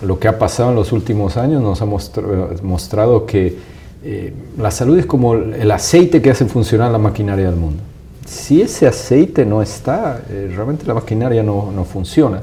lo 0.02 0.20
que 0.20 0.28
ha 0.28 0.38
pasado 0.38 0.72
en 0.72 0.76
los 0.76 0.92
últimos 0.92 1.38
años 1.38 1.62
nos 1.62 1.82
ha 1.82 1.86
mostrado 1.86 3.26
que 3.26 3.58
eh, 4.04 4.34
la 4.58 4.72
salud 4.72 4.98
es 4.98 5.06
como 5.06 5.36
el 5.36 5.70
aceite 5.72 6.22
que 6.22 6.32
hace 6.32 6.46
funcionar 6.46 6.92
la 6.92 6.98
maquinaria 6.98 7.46
del 7.46 7.56
mundo. 7.56 7.84
si 8.26 8.62
ese 8.62 8.88
aceite 8.88 9.46
no 9.46 9.62
está, 9.62 10.22
eh, 10.30 10.52
realmente 10.56 10.86
la 10.86 10.96
maquinaria 10.96 11.44
no, 11.44 11.72
no 11.72 11.86
funciona. 11.86 12.42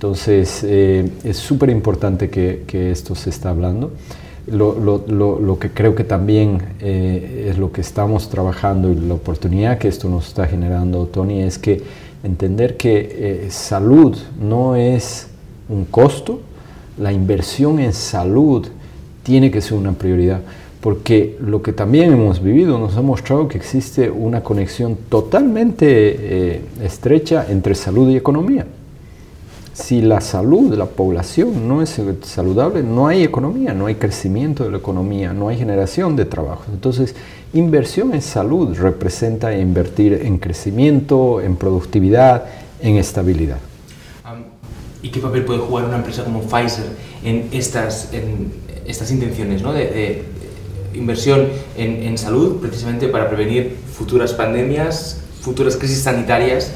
Entonces 0.00 0.62
eh, 0.64 1.10
es 1.24 1.36
súper 1.36 1.68
importante 1.68 2.30
que, 2.30 2.90
esto 2.90 3.14
se 3.14 3.28
está 3.28 3.50
hablando. 3.50 3.90
Lo, 4.46 5.58
que 5.60 5.68
creo 5.68 5.94
que 5.94 6.04
también 6.04 6.62
eh, 6.80 7.48
es 7.50 7.58
lo 7.58 7.70
que 7.70 7.82
estamos 7.82 8.30
trabajando 8.30 8.90
y 8.90 8.94
la 8.94 9.12
oportunidad 9.12 9.76
que 9.76 9.88
esto 9.88 10.08
nos 10.08 10.28
está 10.28 10.46
generando, 10.46 11.04
Tony, 11.04 11.42
es 11.42 11.58
que 11.58 11.82
entender 12.24 12.78
que 12.78 13.48
salud 13.50 14.16
no 14.40 14.74
es 14.74 15.28
un 15.68 15.84
costo, 15.84 16.40
la 16.96 17.12
inversión 17.12 17.78
en 17.78 17.92
salud 17.92 18.68
tiene 19.22 19.50
que 19.50 19.60
ser 19.60 19.76
una 19.76 19.92
prioridad 19.92 20.40
porque 20.80 21.36
lo 21.40 21.60
que 21.60 21.74
también 21.74 22.10
hemos 22.10 22.42
vivido 22.42 22.78
nos 22.78 22.96
ha 22.96 23.02
mostrado 23.02 23.48
que 23.48 23.58
existe 23.58 24.10
una 24.10 24.42
conexión 24.42 24.96
totalmente 25.10 25.86
eh, 25.86 26.60
estrecha 26.82 27.44
entre 27.50 27.74
salud 27.74 28.08
y 28.08 28.16
economía. 28.16 28.64
Si 29.80 30.02
la 30.02 30.20
salud 30.20 30.70
de 30.70 30.76
la 30.76 30.86
población 30.86 31.66
no 31.66 31.82
es 31.82 31.98
saludable, 32.22 32.82
no 32.82 33.06
hay 33.08 33.22
economía, 33.22 33.72
no 33.72 33.86
hay 33.86 33.94
crecimiento 33.94 34.64
de 34.64 34.70
la 34.70 34.78
economía, 34.78 35.32
no 35.32 35.48
hay 35.48 35.56
generación 35.56 36.16
de 36.16 36.26
trabajo. 36.26 36.64
Entonces, 36.72 37.14
inversión 37.54 38.14
en 38.14 38.22
salud 38.22 38.76
representa 38.76 39.56
invertir 39.56 40.12
en 40.24 40.38
crecimiento, 40.38 41.40
en 41.40 41.56
productividad, 41.56 42.44
en 42.80 42.96
estabilidad. 42.96 43.58
¿Y 45.02 45.08
qué 45.10 45.20
papel 45.20 45.44
puede 45.46 45.60
jugar 45.60 45.86
una 45.86 45.96
empresa 45.96 46.24
como 46.24 46.42
Pfizer 46.42 46.84
en 47.24 47.48
estas, 47.52 48.12
en 48.12 48.52
estas 48.86 49.10
intenciones 49.10 49.62
¿no? 49.62 49.72
de 49.72 50.24
inversión 50.94 51.48
en, 51.76 52.02
en, 52.02 52.18
salud 52.18 52.60
precisamente 52.60 53.08
para 53.08 53.28
prevenir 53.28 53.76
futuras 53.92 54.32
pandemias, 54.34 55.20
futuras 55.40 55.76
crisis 55.76 56.02
sanitarias. 56.02 56.72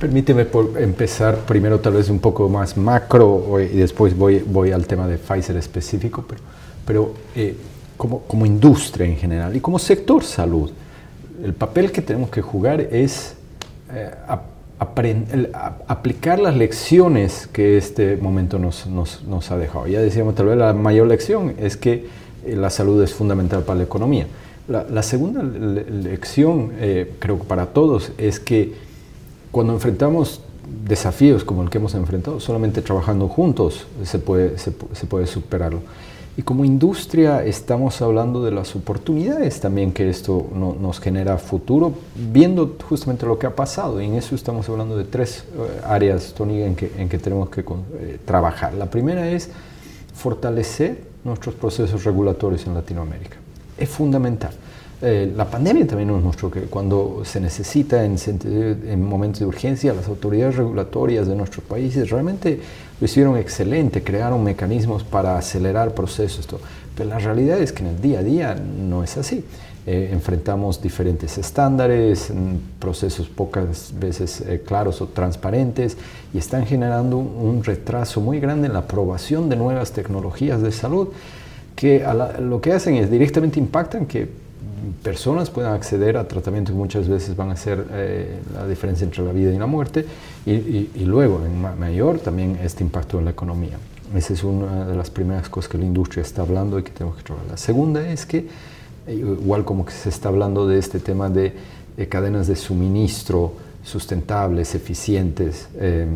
Permíteme 0.00 0.46
empezar 0.78 1.36
primero 1.40 1.78
tal 1.78 1.92
vez 1.92 2.08
un 2.08 2.20
poco 2.20 2.48
más 2.48 2.74
macro 2.74 3.60
y 3.60 3.76
después 3.76 4.16
voy, 4.16 4.38
voy 4.38 4.72
al 4.72 4.86
tema 4.86 5.06
de 5.06 5.18
Pfizer 5.18 5.58
específico, 5.58 6.24
pero, 6.26 6.40
pero 6.86 7.14
eh, 7.36 7.54
como, 7.98 8.20
como 8.20 8.46
industria 8.46 9.04
en 9.04 9.18
general 9.18 9.54
y 9.54 9.60
como 9.60 9.78
sector 9.78 10.24
salud, 10.24 10.70
el 11.44 11.52
papel 11.52 11.92
que 11.92 12.00
tenemos 12.00 12.30
que 12.30 12.40
jugar 12.40 12.80
es 12.80 13.34
eh, 13.92 14.10
aplicar 14.78 16.38
las 16.38 16.56
lecciones 16.56 17.46
que 17.52 17.76
este 17.76 18.16
momento 18.16 18.58
nos, 18.58 18.86
nos, 18.86 19.22
nos 19.24 19.50
ha 19.50 19.58
dejado. 19.58 19.86
Ya 19.86 20.00
decíamos, 20.00 20.34
tal 20.34 20.46
vez 20.46 20.56
la 20.56 20.72
mayor 20.72 21.08
lección 21.08 21.52
es 21.58 21.76
que 21.76 22.06
eh, 22.46 22.56
la 22.56 22.70
salud 22.70 23.02
es 23.02 23.12
fundamental 23.12 23.64
para 23.64 23.76
la 23.76 23.84
economía. 23.84 24.26
La, 24.66 25.02
segunda 25.02 25.42
lección, 25.42 26.70
eh, 26.78 27.12
creo 27.18 27.40
que 27.40 27.44
para 27.44 27.66
todos, 27.66 28.12
es 28.16 28.38
que 28.38 28.72
cuando 29.50 29.72
enfrentamos 29.72 30.40
desafíos 30.86 31.44
como 31.44 31.62
el 31.62 31.70
que 31.70 31.78
hemos 31.78 31.94
enfrentado, 31.94 32.40
solamente 32.40 32.82
trabajando 32.82 33.28
juntos 33.28 33.86
se 34.04 34.18
puede, 34.18 34.58
se, 34.58 34.72
puede 34.72 35.26
superarlo. 35.26 35.80
Y 36.36 36.42
como 36.42 36.64
industria 36.64 37.44
estamos 37.44 38.00
hablando 38.00 38.42
de 38.42 38.52
las 38.52 38.74
oportunidades 38.76 39.60
también 39.60 39.92
que 39.92 40.08
esto 40.08 40.46
nos 40.54 41.00
genera 41.00 41.36
futuro, 41.38 41.92
viendo 42.14 42.76
justamente 42.88 43.26
lo 43.26 43.38
que 43.38 43.46
ha 43.46 43.56
pasado. 43.56 44.00
Y 44.00 44.06
en 44.06 44.14
eso 44.14 44.34
estamos 44.34 44.68
hablando 44.68 44.96
de 44.96 45.04
tres 45.04 45.44
eh, 45.54 45.80
áreas, 45.84 46.32
Tony, 46.32 46.62
en 46.62 46.76
que, 46.76 46.92
en 46.96 47.08
que 47.08 47.18
tenemos 47.18 47.50
que 47.50 47.64
trabajar. 48.24 48.74
La 48.74 48.86
primera 48.86 49.28
es 49.28 49.50
fortalecer 50.14 51.02
nuestros 51.24 51.54
procesos 51.56 52.04
regulatorios 52.04 52.66
en 52.66 52.74
Latinoamérica. 52.74 53.36
Es 53.76 53.88
fundamental. 53.88 54.52
Eh, 55.02 55.32
la 55.34 55.46
pandemia 55.46 55.86
también 55.86 56.08
nos 56.08 56.22
mostró 56.22 56.50
que 56.50 56.62
cuando 56.62 57.22
se 57.24 57.40
necesita 57.40 58.04
en, 58.04 58.16
en, 58.26 59.02
momentos 59.02 59.40
de 59.40 59.46
urgencia, 59.46 59.94
las 59.94 60.08
autoridades 60.08 60.56
regulatorias 60.56 61.26
de 61.26 61.34
nuestros 61.34 61.64
países 61.64 62.10
realmente 62.10 62.60
lo 63.00 63.04
hicieron 63.04 63.38
excelente, 63.38 64.02
crearon 64.02 64.44
mecanismos 64.44 65.02
para 65.02 65.38
acelerar 65.38 65.94
procesos. 65.94 66.46
Pero 66.94 67.08
la 67.08 67.18
realidad 67.18 67.58
es 67.60 67.72
que 67.72 67.82
en 67.82 67.88
el 67.90 68.00
día 68.02 68.18
a 68.18 68.22
día 68.22 68.54
no 68.54 69.02
es 69.02 69.16
así. 69.16 69.42
Eh, 69.86 70.10
enfrentamos 70.12 70.82
diferentes 70.82 71.38
estándares, 71.38 72.30
procesos 72.78 73.30
pocas 73.30 73.94
veces 73.98 74.42
eh, 74.42 74.62
claros 74.64 75.00
o 75.00 75.06
transparentes 75.06 75.96
y 76.34 76.38
están 76.38 76.66
generando 76.66 77.16
un 77.16 77.64
retraso 77.64 78.20
muy 78.20 78.38
grande 78.40 78.66
en 78.66 78.74
la 78.74 78.80
aprobación 78.80 79.48
de 79.48 79.56
nuevas 79.56 79.92
tecnologías 79.92 80.60
de 80.60 80.70
salud 80.70 81.08
que 81.74 82.04
lo 82.40 82.60
que 82.60 82.74
hacen 82.74 82.96
es 82.96 83.10
directamente 83.10 83.58
impactan 83.58 84.04
que 84.04 84.28
personas 85.02 85.50
puedan 85.50 85.74
acceder 85.74 86.16
a 86.16 86.26
tratamientos 86.28 86.72
que 86.72 86.78
muchas 86.78 87.08
veces 87.08 87.36
van 87.36 87.50
a 87.50 87.56
ser 87.56 87.86
eh, 87.92 88.38
la 88.54 88.66
diferencia 88.66 89.04
entre 89.04 89.24
la 89.24 89.32
vida 89.32 89.52
y 89.52 89.58
la 89.58 89.66
muerte 89.66 90.06
y, 90.46 90.88
luego 91.04 91.42
en 91.44 91.60
mayor 91.78 92.18
también 92.18 92.58
este 92.62 92.84
impacto 92.84 93.18
en 93.18 93.26
la 93.26 93.30
economía. 93.30 93.78
Esa 94.14 94.32
es 94.32 94.42
una 94.42 94.86
de 94.86 94.96
las 94.96 95.10
primeras 95.10 95.48
cosas 95.48 95.70
que 95.70 95.78
la 95.78 95.84
industria 95.84 96.22
está 96.22 96.42
hablando 96.42 96.78
y 96.78 96.82
que 96.82 96.90
tenemos 96.90 97.16
que 97.16 97.22
trabajar. 97.22 97.50
La 97.50 97.56
segunda 97.56 98.08
es 98.10 98.26
que 98.26 98.46
igual 99.08 99.64
como 99.64 99.84
que 99.84 99.92
se 99.92 100.08
está 100.08 100.28
hablando 100.28 100.66
de 100.66 100.78
este 100.78 100.98
tema 100.98 101.28
de, 101.30 101.54
cadenas 102.08 102.46
de 102.46 102.56
suministro 102.56 103.52
sustentables, 103.84 104.74
eficientes 104.74 105.68
eh, 105.76 106.06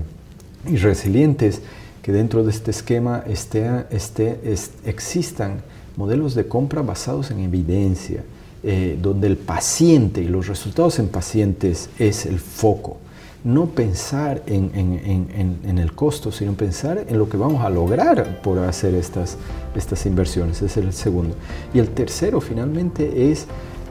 y 0.66 0.76
resilientes, 0.76 1.60
que 2.02 2.12
dentro 2.12 2.44
de 2.44 2.50
este 2.50 2.70
esquema 2.70 3.22
esté, 3.26 3.86
esté, 3.90 4.38
existan 4.84 5.62
modelos 5.96 6.34
de 6.34 6.46
compra 6.46 6.82
basados 6.82 7.30
en 7.30 7.40
evidencia, 7.40 8.22
eh, 8.64 8.98
donde 9.00 9.26
el 9.26 9.36
paciente 9.36 10.22
y 10.22 10.28
los 10.28 10.48
resultados 10.48 10.98
en 10.98 11.08
pacientes 11.08 11.90
es 11.98 12.26
el 12.26 12.40
foco 12.40 12.98
no 13.44 13.66
pensar 13.66 14.42
en, 14.46 15.78
el 15.78 15.92
costo, 15.92 16.32
sino 16.32 16.54
pensar 16.54 17.04
en 17.06 17.18
lo 17.18 17.28
que 17.28 17.36
vamos 17.36 17.62
a 17.62 17.68
lograr 17.68 18.40
por 18.40 18.58
hacer 18.58 18.94
estas, 18.94 19.36
estas 19.76 20.06
inversiones. 20.06 20.62
Es 20.62 20.78
el 20.78 20.92
segundo. 20.94 21.36
Y 21.74 21.78
el 21.78 21.90
tercero, 21.90 22.40
finalmente, 22.40 23.30
es 23.30 23.46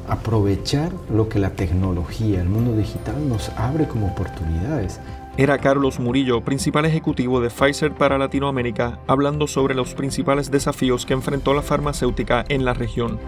aprovechar 0.07 0.91
lo 1.13 1.29
que 1.29 1.39
la 1.39 1.51
tecnología, 1.51 2.41
el 2.41 2.49
mundo 2.49 2.75
digital 2.75 3.15
nos 3.29 3.49
abre 3.49 3.87
como 3.87 4.07
oportunidades. 4.07 4.99
Era 5.37 5.57
Carlos 5.59 5.99
Murillo, 5.99 6.41
principal 6.41 6.85
ejecutivo 6.85 7.39
de 7.39 7.49
Pfizer 7.49 7.93
para 7.93 8.17
Latinoamérica, 8.17 8.99
hablando 9.07 9.47
sobre 9.47 9.75
los 9.75 9.93
principales 9.93 10.51
desafíos 10.51 11.05
que 11.05 11.13
enfrentó 11.13 11.53
la 11.53 11.61
farmacéutica 11.61 12.43
en 12.49 12.65
la 12.65 12.73
región. 12.73 13.19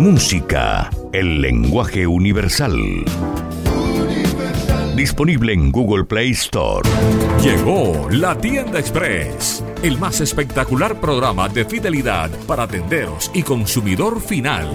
Música, 0.00 0.88
el 1.12 1.42
lenguaje 1.42 2.06
universal. 2.06 3.04
Disponible 4.96 5.52
en 5.52 5.70
Google 5.70 6.04
Play 6.04 6.30
Store. 6.30 6.88
Llegó 7.42 8.08
la 8.10 8.34
Tienda 8.34 8.78
Express, 8.78 9.62
el 9.82 9.98
más 9.98 10.22
espectacular 10.22 10.98
programa 10.98 11.50
de 11.50 11.66
fidelidad 11.66 12.30
para 12.46 12.66
tenderos 12.66 13.30
y 13.34 13.42
consumidor 13.42 14.22
final. 14.22 14.70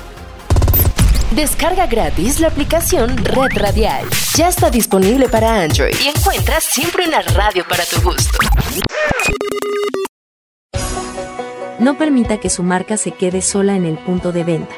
Descarga 1.35 1.87
gratis 1.87 2.39
la 2.39 2.47
aplicación 2.47 3.17
Red 3.17 3.57
Radial. 3.57 4.05
Ya 4.35 4.47
está 4.47 4.69
disponible 4.69 5.27
para 5.27 5.63
Android 5.63 5.93
y 6.01 6.07
encuentras 6.07 6.63
siempre 6.63 7.05
una 7.07 7.21
radio 7.21 7.65
para 7.67 7.83
tu 7.83 8.01
gusto. 8.01 8.37
No 11.79 11.97
permita 11.97 12.39
que 12.39 12.49
su 12.49 12.63
marca 12.63 12.95
se 12.95 13.11
quede 13.11 13.41
sola 13.41 13.75
en 13.75 13.85
el 13.85 13.97
punto 13.97 14.31
de 14.31 14.45
venta. 14.45 14.73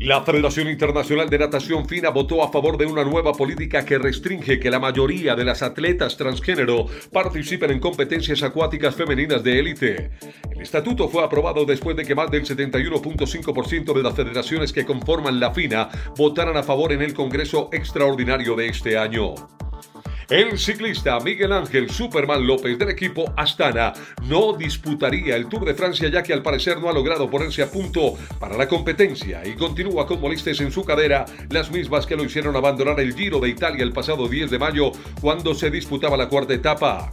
La 0.01 0.23
Federación 0.23 0.69
Internacional 0.69 1.29
de 1.29 1.41
Natación 1.41 1.89
Fina 1.89 2.11
votó 2.11 2.45
a 2.45 2.53
favor 2.53 2.79
de 2.79 2.87
una 2.87 3.03
nueva 3.03 3.33
política 3.33 3.85
que 3.85 3.99
restringe 3.99 4.61
que 4.61 4.71
la 4.71 4.79
mayoría 4.79 5.35
de 5.35 5.45
las 5.45 5.61
atletas 5.61 6.17
transgénero 6.17 6.87
participen 7.13 7.73
en 7.73 7.81
competencias 7.81 8.45
acuáticas 8.45 8.95
femeninas 8.95 9.43
de 9.43 9.59
élite. 9.59 10.11
El 10.53 10.63
estatuto 10.63 11.09
fue 11.09 11.25
aprobado 11.25 11.65
después 11.65 11.97
de 11.97 12.05
que 12.05 12.15
más 12.15 12.31
del 12.31 12.45
71.5% 12.45 13.93
de 13.93 14.03
las 14.05 14.15
federaciones 14.15 14.73
que 14.73 14.87
conforman 14.87 15.41
la 15.41 15.53
FINA 15.53 15.89
votaran 16.17 16.57
a 16.57 16.63
favor 16.63 16.93
en 16.93 17.03
el 17.03 17.13
Congreso 17.13 17.69
Extraordinario 17.73 18.55
de 18.55 18.69
este 18.69 18.97
año. 18.97 19.35
El 20.31 20.59
ciclista 20.59 21.19
Miguel 21.21 21.55
Ángel 21.55 21.89
Superman 21.89 22.47
López 22.47 22.79
del 22.79 22.91
equipo 22.91 23.33
Astana 23.35 23.95
no 24.25 24.53
disputaría 24.53 25.35
el 25.35 25.49
Tour 25.49 25.65
de 25.65 25.73
Francia 25.73 26.11
ya 26.11 26.23
que 26.23 26.35
al 26.35 26.43
parecer 26.43 26.79
no 26.79 26.91
ha 26.91 26.93
logrado 26.93 27.31
ponerse 27.31 27.63
a 27.63 27.71
punto 27.71 28.13
para 28.39 28.55
la 28.59 28.69
competencia 28.69 29.41
y 29.47 29.55
continúa 29.55 30.07
con 30.07 30.21
molestias 30.21 30.61
en 30.61 30.71
su 30.71 30.85
cadera, 30.85 31.25
las 31.49 31.71
mismas 31.71 32.05
que 32.05 32.15
lo 32.15 32.25
hicieron 32.25 32.55
abandonar 32.57 33.01
el 33.01 33.15
Giro 33.15 33.41
de 33.41 33.49
Italia 33.49 33.83
el 33.83 33.95
pasado 33.95 34.29
10 34.29 34.51
de 34.51 34.59
mayo 34.59 34.93
cuando 35.23 35.55
se 35.55 35.71
disputaba 35.71 36.19
la 36.19 36.29
cuarta 36.29 36.53
etapa. 36.53 37.11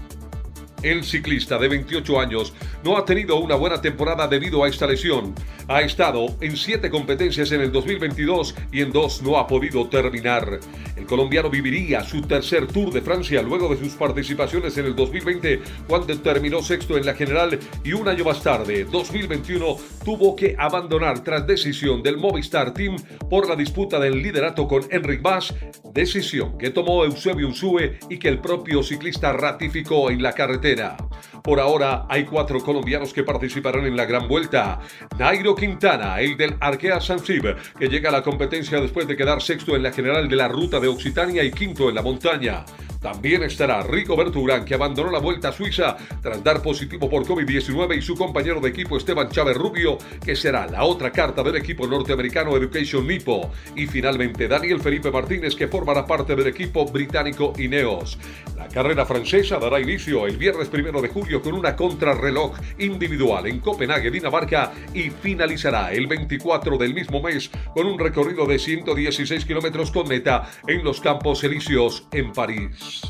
El 0.86 1.04
ciclista 1.04 1.58
de 1.58 1.68
28 1.68 2.20
años 2.20 2.54
no 2.84 2.96
ha 2.96 3.06
tenido 3.06 3.38
una 3.38 3.56
buena 3.56 3.82
temporada 3.82 4.28
debido 4.28 4.64
a 4.64 4.68
esta 4.68 4.86
lesión. 4.86 5.34
Ha 5.68 5.82
estado 5.82 6.38
en 6.42 6.56
siete 6.56 6.92
competencias 6.92 7.52
en 7.52 7.62
el 7.62 7.72
2022 7.72 8.54
y 8.72 8.82
en 8.82 8.92
dos 8.92 9.24
no 9.24 9.40
ha 9.40 9.48
podido 9.48 9.90
terminar. 9.90 10.60
El 10.96 11.08
colombiano 11.08 11.50
viviría 11.50 12.04
su 12.04 12.22
tercer 12.22 12.68
Tour 12.68 12.94
de 12.94 13.02
Francia 13.02 13.42
luego 13.42 13.68
de 13.74 13.84
sus 13.84 13.94
participaciones 13.94 14.78
en 14.78 14.86
el 14.86 14.96
2020 14.96 15.60
cuando 15.88 16.16
terminó 16.20 16.62
sexto 16.62 16.98
en 16.98 17.08
la 17.08 17.16
general 17.16 17.58
y 17.84 17.94
un 17.94 18.08
año 18.08 18.24
más 18.24 18.44
tarde, 18.44 18.86
2021, 18.86 19.78
tuvo 20.04 20.36
que 20.36 20.56
abandonar 20.60 21.24
tras 21.24 21.48
decisión 21.48 22.04
del 22.04 22.18
Movistar 22.18 22.76
Team 22.76 22.98
por 23.28 23.50
la 23.50 23.56
disputa 23.56 24.00
del 24.00 24.22
liderato 24.22 24.68
con 24.68 24.84
Enric 24.92 25.24
Mas, 25.24 25.52
decisión 25.96 26.60
que 26.60 26.70
tomó 26.70 27.04
Eusebio 27.04 27.48
Unsue 27.48 27.98
y 28.08 28.20
que 28.20 28.28
el 28.28 28.40
propio 28.40 28.84
ciclista 28.84 29.34
ratificó 29.34 30.12
en 30.12 30.22
la 30.22 30.34
carretera. 30.34 30.75
it 30.76 30.82
out. 30.82 31.00
Por 31.46 31.60
ahora 31.60 32.08
hay 32.10 32.26
cuatro 32.26 32.60
colombianos 32.60 33.14
que 33.14 33.24
participarán 33.24 33.86
en 33.86 33.96
la 33.96 34.06
gran 34.06 34.28
vuelta. 34.28 34.80
Nairo 35.20 35.54
Quintana, 35.54 36.20
el 36.20 36.36
del 36.36 36.56
Arkea 36.60 37.00
Sansib, 37.00 37.56
que 37.78 37.88
llega 37.88 38.10
a 38.10 38.14
la 38.14 38.24
competencia 38.24 38.82
después 38.82 39.08
de 39.08 39.16
quedar 39.16 39.44
sexto 39.44 39.76
en 39.76 39.84
la 39.84 39.92
general 39.92 40.28
de 40.28 40.38
la 40.38 40.48
ruta 40.48 40.80
de 40.80 40.88
Occitania 40.88 41.44
y 41.44 41.52
quinto 41.52 41.88
en 41.88 41.94
la 41.94 42.02
montaña. 42.02 42.66
También 43.00 43.44
estará 43.44 43.84
Rico 43.84 44.16
Berturán, 44.16 44.66
que 44.66 44.74
abandonó 44.74 45.12
la 45.12 45.20
vuelta 45.20 45.52
Suiza 45.52 45.96
tras 46.24 46.44
dar 46.44 46.64
positivo 46.64 47.08
por 47.08 47.24
COVID-19, 47.24 48.00
y 48.00 48.02
su 48.02 48.16
compañero 48.16 48.60
de 48.60 48.70
equipo 48.70 48.98
Esteban 48.98 49.30
Chávez 49.30 49.56
Rubio, 49.56 50.00
que 50.26 50.36
será 50.36 50.66
la 50.66 50.84
otra 50.86 51.12
carta 51.12 51.44
del 51.44 51.58
equipo 51.58 51.86
norteamericano 51.86 52.58
Education 52.58 53.06
Nipo. 53.06 53.52
Y 53.76 53.86
finalmente 53.86 54.48
Daniel 54.48 54.82
Felipe 54.82 55.12
Martínez, 55.12 55.56
que 55.56 55.68
formará 55.68 56.08
parte 56.08 56.36
del 56.36 56.48
equipo 56.48 56.84
británico 56.86 57.54
Ineos. 57.60 58.18
La 58.58 58.68
carrera 58.70 59.06
francesa 59.06 59.60
dará 59.60 59.80
inicio 59.80 60.26
el 60.26 60.38
viernes 60.38 60.70
primero 60.70 61.00
de 61.00 61.10
julio 61.10 61.35
con 61.42 61.54
una 61.54 61.76
contrarreloj 61.76 62.58
individual 62.80 63.48
en 63.48 63.60
Copenhague, 63.60 64.12
Dinamarca, 64.12 64.72
y 64.94 65.10
finalizará 65.10 65.92
el 65.92 66.08
24 66.08 66.78
del 66.78 66.94
mismo 66.94 67.22
mes 67.22 67.50
con 67.74 67.88
un 67.88 68.00
recorrido 68.00 68.46
de 68.46 68.60
116 68.60 69.46
kilómetros 69.46 69.92
con 69.92 70.08
meta 70.08 70.50
en 70.68 70.84
los 70.84 71.02
Campos 71.02 71.44
Elíseos 71.44 72.08
en 72.12 72.32
París. 72.32 73.02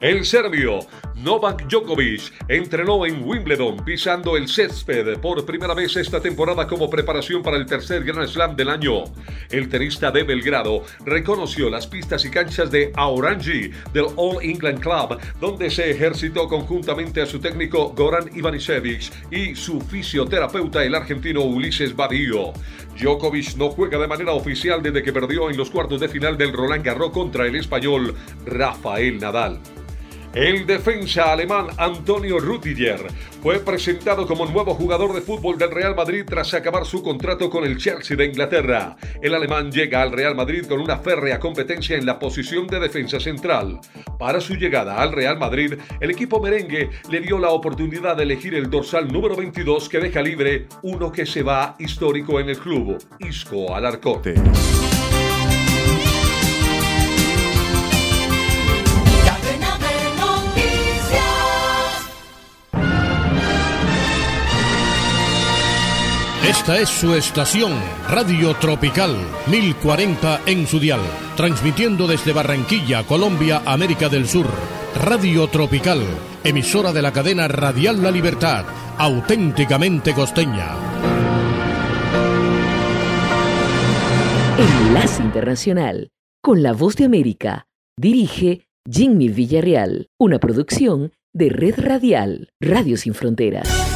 El 0.00 0.26
serbio 0.26 0.80
Novak 1.14 1.68
Djokovic 1.68 2.30
entrenó 2.48 3.06
en 3.06 3.24
Wimbledon 3.24 3.82
pisando 3.82 4.36
el 4.36 4.46
césped 4.46 5.18
por 5.20 5.46
primera 5.46 5.72
vez 5.72 5.96
esta 5.96 6.20
temporada 6.20 6.66
como 6.66 6.90
preparación 6.90 7.42
para 7.42 7.56
el 7.56 7.64
tercer 7.64 8.04
Grand 8.04 8.28
Slam 8.28 8.56
del 8.56 8.68
año. 8.68 9.04
El 9.50 9.70
tenista 9.70 10.10
de 10.10 10.22
Belgrado 10.22 10.84
reconoció 11.06 11.70
las 11.70 11.86
pistas 11.86 12.26
y 12.26 12.30
canchas 12.30 12.70
de 12.70 12.92
Aorangi 12.94 13.70
del 13.94 14.08
All 14.16 14.42
England 14.42 14.80
Club, 14.80 15.18
donde 15.40 15.70
se 15.70 15.90
ejercitó 15.90 16.46
conjuntamente 16.46 17.22
a 17.22 17.26
su 17.26 17.38
técnico 17.38 17.94
Goran 17.96 18.28
Ivanisevic 18.36 19.32
y 19.32 19.54
su 19.54 19.80
fisioterapeuta 19.80 20.84
el 20.84 20.94
argentino 20.94 21.40
Ulises 21.40 21.96
Badillo. 21.96 22.52
Djokovic 23.00 23.56
no 23.56 23.70
juega 23.70 23.98
de 23.98 24.06
manera 24.06 24.32
oficial 24.32 24.82
desde 24.82 25.02
que 25.02 25.12
perdió 25.14 25.48
en 25.48 25.56
los 25.56 25.70
cuartos 25.70 26.00
de 26.00 26.08
final 26.10 26.36
del 26.36 26.52
Roland 26.52 26.84
Garros 26.84 27.12
contra 27.12 27.46
el 27.46 27.56
español 27.56 28.14
Rafael 28.44 29.18
Nadal. 29.18 29.58
El 30.36 30.66
defensa 30.66 31.32
alemán 31.32 31.68
Antonio 31.78 32.38
Rüdiger 32.38 33.00
fue 33.42 33.58
presentado 33.58 34.26
como 34.26 34.44
nuevo 34.44 34.74
jugador 34.74 35.14
de 35.14 35.22
fútbol 35.22 35.56
del 35.56 35.70
Real 35.70 35.96
Madrid 35.96 36.24
tras 36.26 36.52
acabar 36.52 36.84
su 36.84 37.02
contrato 37.02 37.48
con 37.48 37.64
el 37.64 37.78
Chelsea 37.78 38.18
de 38.18 38.26
Inglaterra. 38.26 38.98
El 39.22 39.34
alemán 39.34 39.72
llega 39.72 40.02
al 40.02 40.12
Real 40.12 40.36
Madrid 40.36 40.66
con 40.68 40.78
una 40.78 40.98
férrea 40.98 41.40
competencia 41.40 41.96
en 41.96 42.04
la 42.04 42.18
posición 42.18 42.66
de 42.66 42.80
defensa 42.80 43.18
central. 43.18 43.80
Para 44.18 44.42
su 44.42 44.56
llegada 44.56 45.00
al 45.00 45.12
Real 45.12 45.38
Madrid, 45.38 45.72
el 46.00 46.10
equipo 46.10 46.38
merengue 46.38 46.90
le 47.08 47.20
dio 47.20 47.38
la 47.38 47.48
oportunidad 47.48 48.14
de 48.14 48.24
elegir 48.24 48.54
el 48.56 48.68
dorsal 48.68 49.10
número 49.10 49.36
22 49.36 49.88
que 49.88 50.00
deja 50.00 50.20
libre 50.20 50.66
uno 50.82 51.10
que 51.10 51.24
se 51.24 51.42
va 51.42 51.76
histórico 51.78 52.40
en 52.40 52.50
el 52.50 52.58
club, 52.58 53.02
Isco 53.20 53.74
Alarcón. 53.74 54.20
Esta 66.48 66.78
es 66.78 66.88
su 66.88 67.12
estación, 67.12 67.72
Radio 68.08 68.54
Tropical 68.54 69.16
1040 69.50 70.42
en 70.46 70.68
su 70.68 70.78
dial, 70.78 71.00
transmitiendo 71.36 72.06
desde 72.06 72.32
Barranquilla, 72.32 73.02
Colombia, 73.02 73.62
América 73.66 74.08
del 74.08 74.28
Sur. 74.28 74.46
Radio 74.94 75.48
Tropical, 75.48 76.02
emisora 76.44 76.92
de 76.92 77.02
la 77.02 77.12
cadena 77.12 77.48
Radial 77.48 78.00
La 78.00 78.12
Libertad, 78.12 78.64
auténticamente 78.96 80.14
costeña. 80.14 80.76
Enlace 84.56 85.24
Internacional, 85.24 86.10
con 86.40 86.62
la 86.62 86.72
voz 86.74 86.94
de 86.94 87.06
América, 87.06 87.66
dirige 87.98 88.68
Jimmy 88.88 89.30
Villarreal, 89.30 90.10
una 90.16 90.38
producción 90.38 91.10
de 91.34 91.48
Red 91.48 91.74
Radial, 91.78 92.50
Radio 92.60 92.96
Sin 92.96 93.14
Fronteras. 93.14 93.95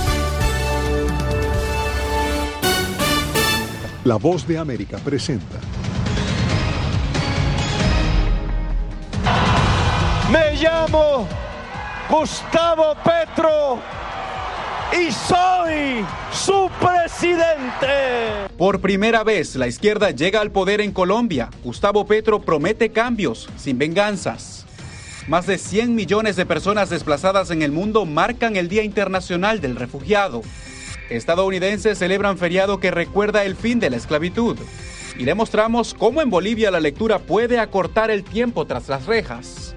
La 4.04 4.16
Voz 4.16 4.46
de 4.46 4.56
América 4.56 4.96
presenta. 4.96 5.58
Me 10.32 10.56
llamo 10.56 11.28
Gustavo 12.08 12.94
Petro 13.04 13.78
y 14.98 15.12
soy 15.12 16.02
su 16.32 16.70
presidente. 16.80 18.48
Por 18.56 18.80
primera 18.80 19.22
vez, 19.22 19.54
la 19.56 19.66
izquierda 19.66 20.12
llega 20.12 20.40
al 20.40 20.50
poder 20.50 20.80
en 20.80 20.92
Colombia. 20.92 21.50
Gustavo 21.62 22.06
Petro 22.06 22.40
promete 22.40 22.92
cambios 22.92 23.50
sin 23.58 23.76
venganzas. 23.76 24.64
Más 25.28 25.46
de 25.46 25.58
100 25.58 25.94
millones 25.94 26.36
de 26.36 26.46
personas 26.46 26.88
desplazadas 26.88 27.50
en 27.50 27.60
el 27.60 27.70
mundo 27.70 28.06
marcan 28.06 28.56
el 28.56 28.70
Día 28.70 28.82
Internacional 28.82 29.60
del 29.60 29.76
Refugiado. 29.76 30.40
Estadounidenses 31.10 31.98
celebran 31.98 32.38
feriado 32.38 32.78
que 32.78 32.90
recuerda 32.90 33.44
el 33.44 33.56
fin 33.56 33.80
de 33.80 33.90
la 33.90 33.96
esclavitud. 33.96 34.56
Y 35.18 35.24
le 35.24 35.34
mostramos 35.34 35.92
cómo 35.92 36.22
en 36.22 36.30
Bolivia 36.30 36.70
la 36.70 36.80
lectura 36.80 37.18
puede 37.18 37.58
acortar 37.58 38.10
el 38.10 38.22
tiempo 38.22 38.64
tras 38.64 38.88
las 38.88 39.06
rejas. 39.06 39.69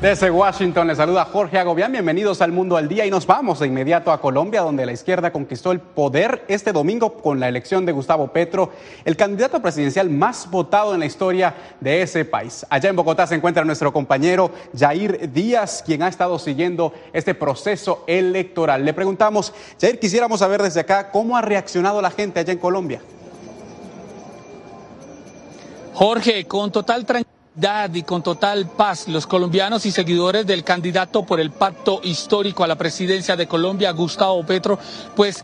Desde 0.00 0.30
Washington 0.30 0.88
les 0.88 0.98
saluda 0.98 1.24
Jorge 1.24 1.58
Agobián. 1.58 1.90
Bienvenidos 1.90 2.42
al 2.42 2.52
Mundo 2.52 2.76
al 2.76 2.86
Día 2.86 3.06
y 3.06 3.10
nos 3.10 3.26
vamos 3.26 3.60
de 3.60 3.66
inmediato 3.66 4.12
a 4.12 4.20
Colombia, 4.20 4.60
donde 4.60 4.84
la 4.84 4.92
izquierda 4.92 5.32
conquistó 5.32 5.72
el 5.72 5.80
poder 5.80 6.44
este 6.48 6.72
domingo 6.72 7.14
con 7.14 7.40
la 7.40 7.48
elección 7.48 7.86
de 7.86 7.92
Gustavo 7.92 8.28
Petro, 8.28 8.72
el 9.06 9.16
candidato 9.16 9.62
presidencial 9.62 10.10
más 10.10 10.50
votado 10.50 10.92
en 10.92 11.00
la 11.00 11.06
historia 11.06 11.54
de 11.80 12.02
ese 12.02 12.26
país. 12.26 12.66
Allá 12.68 12.90
en 12.90 12.96
Bogotá 12.96 13.26
se 13.26 13.36
encuentra 13.36 13.64
nuestro 13.64 13.90
compañero 13.90 14.50
Jair 14.78 15.32
Díaz, 15.32 15.82
quien 15.84 16.02
ha 16.02 16.08
estado 16.08 16.38
siguiendo 16.38 16.92
este 17.14 17.34
proceso 17.34 18.04
electoral. 18.06 18.84
Le 18.84 18.92
preguntamos, 18.92 19.54
Jair, 19.80 19.98
quisiéramos 19.98 20.40
saber 20.40 20.62
desde 20.62 20.80
acá 20.80 21.10
cómo 21.10 21.38
ha 21.38 21.42
reaccionado 21.42 22.02
la 22.02 22.10
gente 22.10 22.38
allá 22.38 22.52
en 22.52 22.58
Colombia. 22.58 23.00
Jorge, 25.94 26.44
con 26.44 26.70
total 26.70 27.06
tranquilidad 27.06 27.35
y 27.92 28.02
con 28.02 28.22
total 28.22 28.68
paz 28.68 29.08
los 29.08 29.26
colombianos 29.26 29.86
y 29.86 29.90
seguidores 29.90 30.46
del 30.46 30.62
candidato 30.62 31.24
por 31.24 31.40
el 31.40 31.50
pacto 31.50 32.00
histórico 32.02 32.62
a 32.62 32.66
la 32.66 32.76
presidencia 32.76 33.34
de 33.34 33.46
Colombia, 33.46 33.92
Gustavo 33.92 34.44
Petro, 34.44 34.78
pues 35.14 35.42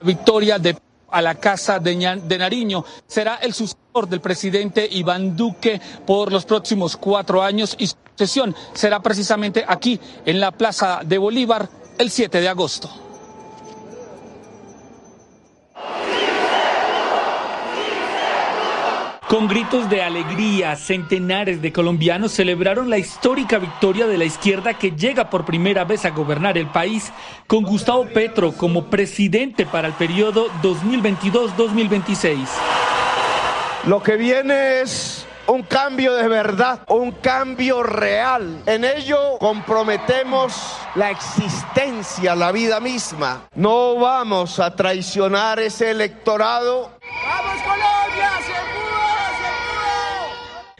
victoria 0.00 0.58
de 0.58 0.76
a 1.10 1.22
la 1.22 1.36
Casa 1.36 1.78
de, 1.78 2.20
de 2.24 2.38
Nariño. 2.38 2.84
Será 3.06 3.36
el 3.36 3.54
sucesor 3.54 4.08
del 4.08 4.20
presidente 4.20 4.88
Iván 4.90 5.36
Duque 5.36 5.80
por 6.04 6.32
los 6.32 6.44
próximos 6.44 6.96
cuatro 6.96 7.42
años 7.42 7.76
y 7.78 7.86
su 7.86 7.96
sesión 8.16 8.54
será 8.74 9.00
precisamente 9.00 9.64
aquí, 9.66 9.98
en 10.26 10.40
la 10.40 10.50
Plaza 10.50 11.00
de 11.04 11.16
Bolívar, 11.16 11.68
el 11.96 12.10
7 12.10 12.40
de 12.40 12.48
agosto. 12.48 12.90
Con 19.28 19.46
gritos 19.46 19.90
de 19.90 20.02
alegría, 20.02 20.74
centenares 20.74 21.60
de 21.60 21.70
colombianos 21.70 22.32
celebraron 22.32 22.88
la 22.88 22.96
histórica 22.96 23.58
victoria 23.58 24.06
de 24.06 24.16
la 24.16 24.24
izquierda 24.24 24.72
que 24.72 24.92
llega 24.92 25.28
por 25.28 25.44
primera 25.44 25.84
vez 25.84 26.06
a 26.06 26.10
gobernar 26.10 26.56
el 26.56 26.66
país 26.68 27.12
con 27.46 27.62
Gustavo 27.62 28.06
Petro 28.06 28.52
como 28.52 28.86
presidente 28.86 29.66
para 29.66 29.86
el 29.86 29.92
periodo 29.92 30.48
2022-2026. 30.62 32.38
Lo 33.84 34.02
que 34.02 34.16
viene 34.16 34.80
es 34.80 35.26
un 35.46 35.62
cambio 35.62 36.14
de 36.14 36.26
verdad, 36.26 36.80
un 36.88 37.10
cambio 37.12 37.82
real. 37.82 38.62
En 38.64 38.82
ello 38.82 39.36
comprometemos 39.40 40.54
la 40.94 41.10
existencia, 41.10 42.34
la 42.34 42.50
vida 42.50 42.80
misma. 42.80 43.42
No 43.54 43.96
vamos 43.96 44.58
a 44.58 44.74
traicionar 44.74 45.60
ese 45.60 45.90
electorado. 45.90 46.92
¡Vamos 47.26 47.62
Colombia! 47.62 48.57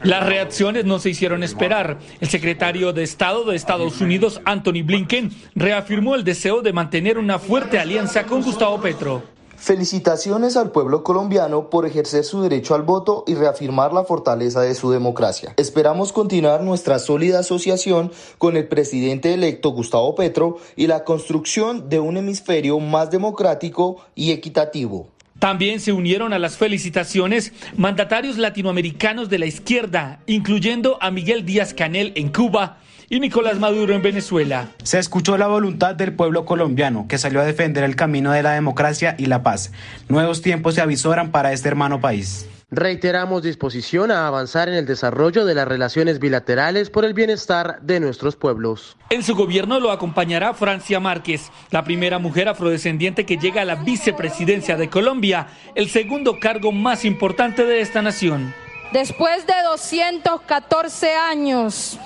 Las 0.01 0.25
reacciones 0.25 0.85
no 0.85 0.99
se 0.99 1.09
hicieron 1.09 1.43
esperar. 1.43 1.99
El 2.21 2.29
secretario 2.29 2.93
de 2.93 3.03
Estado 3.03 3.43
de 3.43 3.55
Estados 3.55 3.99
Unidos, 3.99 4.39
Anthony 4.45 4.81
Blinken, 4.83 5.31
reafirmó 5.55 6.15
el 6.15 6.23
deseo 6.23 6.61
de 6.61 6.71
mantener 6.71 7.17
una 7.17 7.37
fuerte 7.37 7.79
alianza 7.79 8.25
con 8.25 8.41
Gustavo 8.41 8.79
Petro. 8.79 9.23
Felicitaciones 9.57 10.55
al 10.55 10.71
pueblo 10.71 11.03
colombiano 11.03 11.69
por 11.69 11.85
ejercer 11.85 12.23
su 12.23 12.41
derecho 12.41 12.75
al 12.75 12.83
voto 12.83 13.25
y 13.27 13.35
reafirmar 13.35 13.91
la 13.91 14.05
fortaleza 14.05 14.61
de 14.61 14.73
su 14.73 14.89
democracia. 14.89 15.53
Esperamos 15.57 16.13
continuar 16.13 16.63
nuestra 16.63 16.97
sólida 16.97 17.39
asociación 17.39 18.13
con 18.37 18.55
el 18.55 18.69
presidente 18.69 19.33
electo 19.33 19.71
Gustavo 19.71 20.15
Petro 20.15 20.59
y 20.77 20.87
la 20.87 21.03
construcción 21.03 21.89
de 21.89 21.99
un 21.99 22.15
hemisferio 22.15 22.79
más 22.79 23.11
democrático 23.11 23.97
y 24.15 24.31
equitativo. 24.31 25.09
También 25.39 25.79
se 25.79 25.93
unieron 25.93 26.33
a 26.33 26.39
las 26.39 26.57
felicitaciones 26.57 27.53
mandatarios 27.77 28.37
latinoamericanos 28.37 29.29
de 29.29 29.39
la 29.39 29.45
izquierda, 29.45 30.19
incluyendo 30.27 30.97
a 31.01 31.11
Miguel 31.11 31.45
Díaz 31.45 31.73
Canel 31.73 32.11
en 32.15 32.29
Cuba 32.29 32.77
y 33.09 33.21
Nicolás 33.21 33.57
Maduro 33.57 33.93
en 33.93 34.01
Venezuela. 34.01 34.67
Se 34.83 34.99
escuchó 34.99 35.37
la 35.37 35.47
voluntad 35.47 35.95
del 35.95 36.13
pueblo 36.13 36.45
colombiano, 36.45 37.07
que 37.07 37.17
salió 37.17 37.39
a 37.39 37.45
defender 37.45 37.85
el 37.85 37.95
camino 37.95 38.33
de 38.33 38.43
la 38.43 38.51
democracia 38.51 39.15
y 39.17 39.27
la 39.27 39.41
paz. 39.41 39.71
Nuevos 40.09 40.41
tiempos 40.41 40.75
se 40.75 40.81
avisoran 40.81 41.31
para 41.31 41.53
este 41.53 41.69
hermano 41.69 42.01
país. 42.01 42.45
Reiteramos 42.71 43.41
disposición 43.41 44.11
a 44.11 44.27
avanzar 44.27 44.69
en 44.69 44.75
el 44.75 44.85
desarrollo 44.85 45.43
de 45.43 45.55
las 45.55 45.67
relaciones 45.67 46.19
bilaterales 46.19 46.91
por 46.91 47.03
el 47.03 47.15
bienestar 47.15 47.81
de 47.81 47.99
nuestros 47.99 48.35
pueblos. 48.35 48.95
En 49.09 49.23
su 49.23 49.35
gobierno 49.35 49.79
lo 49.79 49.89
acompañará 49.89 50.53
Francia 50.53 50.99
Márquez, 50.99 51.51
la 51.71 51.83
primera 51.83 52.19
mujer 52.19 52.47
afrodescendiente 52.47 53.25
que 53.25 53.37
llega 53.37 53.63
a 53.63 53.65
la 53.65 53.73
vicepresidencia 53.73 54.77
de 54.77 54.87
Colombia, 54.87 55.47
el 55.73 55.89
segundo 55.89 56.39
cargo 56.39 56.71
más 56.71 57.05
importante 57.05 57.65
de 57.65 57.81
esta 57.81 58.03
nación. 58.03 58.53
Después 58.93 59.47
de 59.47 59.53
214 59.63 61.15
años, 61.15 61.97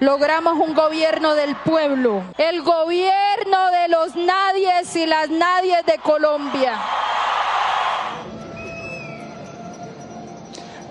logramos 0.00 0.54
un 0.54 0.74
gobierno 0.74 1.36
del 1.36 1.54
pueblo, 1.54 2.24
el 2.36 2.62
gobierno 2.62 3.70
de 3.70 3.88
los 3.88 4.16
nadies 4.16 4.96
y 4.96 5.06
las 5.06 5.30
nadies 5.30 5.86
de 5.86 5.98
Colombia. 6.02 6.80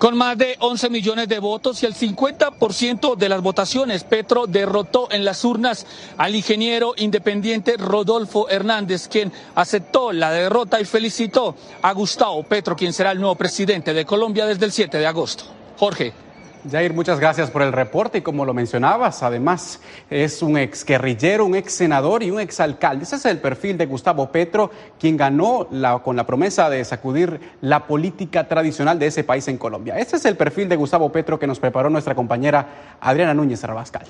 Con 0.00 0.16
más 0.16 0.38
de 0.38 0.56
11 0.60 0.88
millones 0.88 1.28
de 1.28 1.38
votos 1.40 1.82
y 1.82 1.86
el 1.86 1.94
50% 1.94 3.16
de 3.16 3.28
las 3.28 3.42
votaciones, 3.42 4.02
Petro 4.02 4.46
derrotó 4.46 5.08
en 5.10 5.26
las 5.26 5.44
urnas 5.44 5.86
al 6.16 6.34
ingeniero 6.34 6.94
independiente 6.96 7.76
Rodolfo 7.76 8.48
Hernández, 8.48 9.08
quien 9.08 9.30
aceptó 9.54 10.12
la 10.12 10.30
derrota 10.30 10.80
y 10.80 10.86
felicitó 10.86 11.54
a 11.82 11.92
Gustavo 11.92 12.42
Petro, 12.44 12.76
quien 12.76 12.94
será 12.94 13.12
el 13.12 13.20
nuevo 13.20 13.34
presidente 13.34 13.92
de 13.92 14.06
Colombia 14.06 14.46
desde 14.46 14.64
el 14.64 14.72
7 14.72 14.96
de 14.96 15.06
agosto. 15.06 15.44
Jorge. 15.76 16.29
Jair, 16.68 16.92
muchas 16.92 17.18
gracias 17.18 17.50
por 17.50 17.62
el 17.62 17.72
reporte 17.72 18.18
y 18.18 18.20
como 18.22 18.44
lo 18.44 18.52
mencionabas, 18.52 19.22
además 19.22 19.80
es 20.10 20.42
un 20.42 20.58
ex 20.58 20.84
guerrillero, 20.84 21.46
un 21.46 21.54
ex 21.54 21.72
senador 21.72 22.22
y 22.22 22.30
un 22.30 22.40
ex 22.40 22.60
alcalde. 22.60 23.04
Ese 23.04 23.16
es 23.16 23.24
el 23.24 23.38
perfil 23.38 23.78
de 23.78 23.86
Gustavo 23.86 24.30
Petro, 24.30 24.70
quien 24.98 25.16
ganó 25.16 25.68
con 26.02 26.16
la 26.16 26.26
promesa 26.26 26.68
de 26.68 26.84
sacudir 26.84 27.40
la 27.62 27.86
política 27.86 28.46
tradicional 28.46 28.98
de 28.98 29.06
ese 29.06 29.24
país 29.24 29.48
en 29.48 29.56
Colombia. 29.56 29.98
Ese 29.98 30.16
es 30.16 30.24
el 30.26 30.36
perfil 30.36 30.68
de 30.68 30.76
Gustavo 30.76 31.10
Petro 31.10 31.38
que 31.38 31.46
nos 31.46 31.58
preparó 31.58 31.88
nuestra 31.88 32.14
compañera 32.14 32.96
Adriana 33.00 33.32
Núñez 33.32 33.62
Rabascal. 33.62 34.06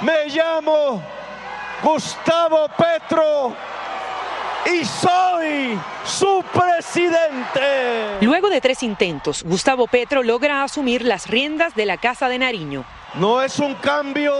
Me 0.00 0.26
llamo 0.28 1.02
Gustavo 1.82 2.68
Petro 2.76 3.52
y 4.70 4.84
soy 4.84 5.78
su 6.04 6.44
presidente. 6.52 8.18
Luego 8.20 8.50
de 8.50 8.60
tres 8.60 8.82
intentos, 8.82 9.42
Gustavo 9.42 9.86
Petro 9.86 10.22
logra 10.22 10.62
asumir 10.62 11.02
las 11.02 11.26
riendas 11.26 11.74
de 11.74 11.86
la 11.86 11.96
Casa 11.96 12.28
de 12.28 12.38
Nariño. 12.38 12.84
No 13.14 13.42
es 13.42 13.58
un 13.58 13.74
cambio 13.74 14.34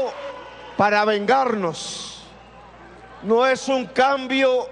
para 0.77 1.05
vengarnos, 1.05 2.23
no 3.23 3.47
es 3.47 3.69
un 3.69 3.87
cambio 3.87 4.69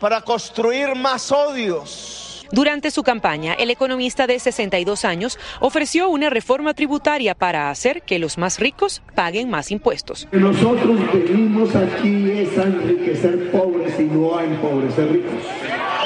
para 0.00 0.20
construir 0.20 0.94
más 0.94 1.30
odios 1.32 2.25
durante 2.52 2.90
su 2.90 3.02
campaña, 3.02 3.54
el 3.54 3.70
economista 3.70 4.26
de 4.26 4.38
62 4.38 5.04
años 5.04 5.38
ofreció 5.60 6.08
una 6.08 6.30
reforma 6.30 6.74
tributaria 6.74 7.34
para 7.34 7.70
hacer 7.70 8.02
que 8.02 8.18
los 8.18 8.38
más 8.38 8.60
ricos 8.60 9.02
paguen 9.14 9.50
más 9.50 9.70
impuestos. 9.70 10.28
Nosotros 10.32 11.00
venimos 11.12 11.74
aquí 11.74 12.30
es 12.30 12.56
a 12.58 12.64
enriquecer 12.64 13.50
pobres 13.50 13.98
y 13.98 14.04
no 14.04 14.36
a 14.36 14.44
empobrecer 14.44 15.12
ricos. 15.12 15.32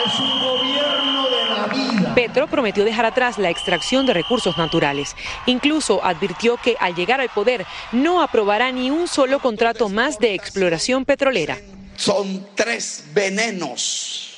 Es 0.07 0.21
un 0.21 0.41
gobierno 0.41 1.29
de 1.29 1.55
la 1.55 1.67
vida. 1.67 2.15
Petro 2.15 2.47
prometió 2.47 2.85
dejar 2.85 3.07
atrás 3.07 3.39
la 3.39 3.51
extracción 3.51 4.07
de 4.07 4.15
recursos 4.15 4.57
naturales. 4.57 5.15
Incluso 5.47 6.03
advirtió 6.05 6.57
que 6.57 6.77
al 6.81 6.95
llegar 6.95 7.21
al 7.21 7.29
poder 7.29 7.67
no 7.93 8.23
aprobará 8.23 8.73
ni 8.73 8.91
un 8.91 9.09
solo 9.09 9.41
contrato 9.41 9.89
más 9.89 10.19
de 10.19 10.35
exploración 10.35 11.05
petrolera. 11.05 11.59
Son 11.97 12.47
tres 12.55 13.05
venenos 13.13 14.30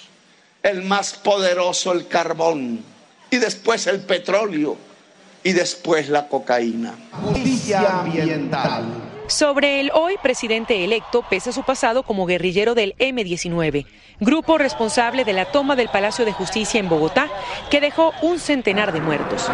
el 0.62 0.82
más 0.82 1.14
poderoso 1.14 1.92
el 1.92 2.06
carbón, 2.06 2.84
y 3.30 3.36
después 3.38 3.86
el 3.86 4.00
petróleo, 4.00 4.76
y 5.42 5.52
después 5.52 6.08
la 6.08 6.28
cocaína. 6.28 6.94
Justicia 7.10 8.00
ambiental. 8.00 8.84
Sobre 9.26 9.80
el 9.80 9.90
hoy 9.94 10.16
presidente 10.22 10.84
electo 10.84 11.24
pese 11.28 11.52
su 11.52 11.62
pasado 11.62 12.02
como 12.02 12.26
guerrillero 12.26 12.74
del 12.74 12.94
M-19, 12.98 13.86
grupo 14.20 14.58
responsable 14.58 15.24
de 15.24 15.32
la 15.32 15.50
toma 15.50 15.74
del 15.74 15.88
Palacio 15.88 16.24
de 16.24 16.32
Justicia 16.32 16.78
en 16.78 16.88
Bogotá, 16.88 17.28
que 17.70 17.80
dejó 17.80 18.12
un 18.20 18.38
centenar 18.38 18.92
de 18.92 19.00
muertos. 19.00 19.48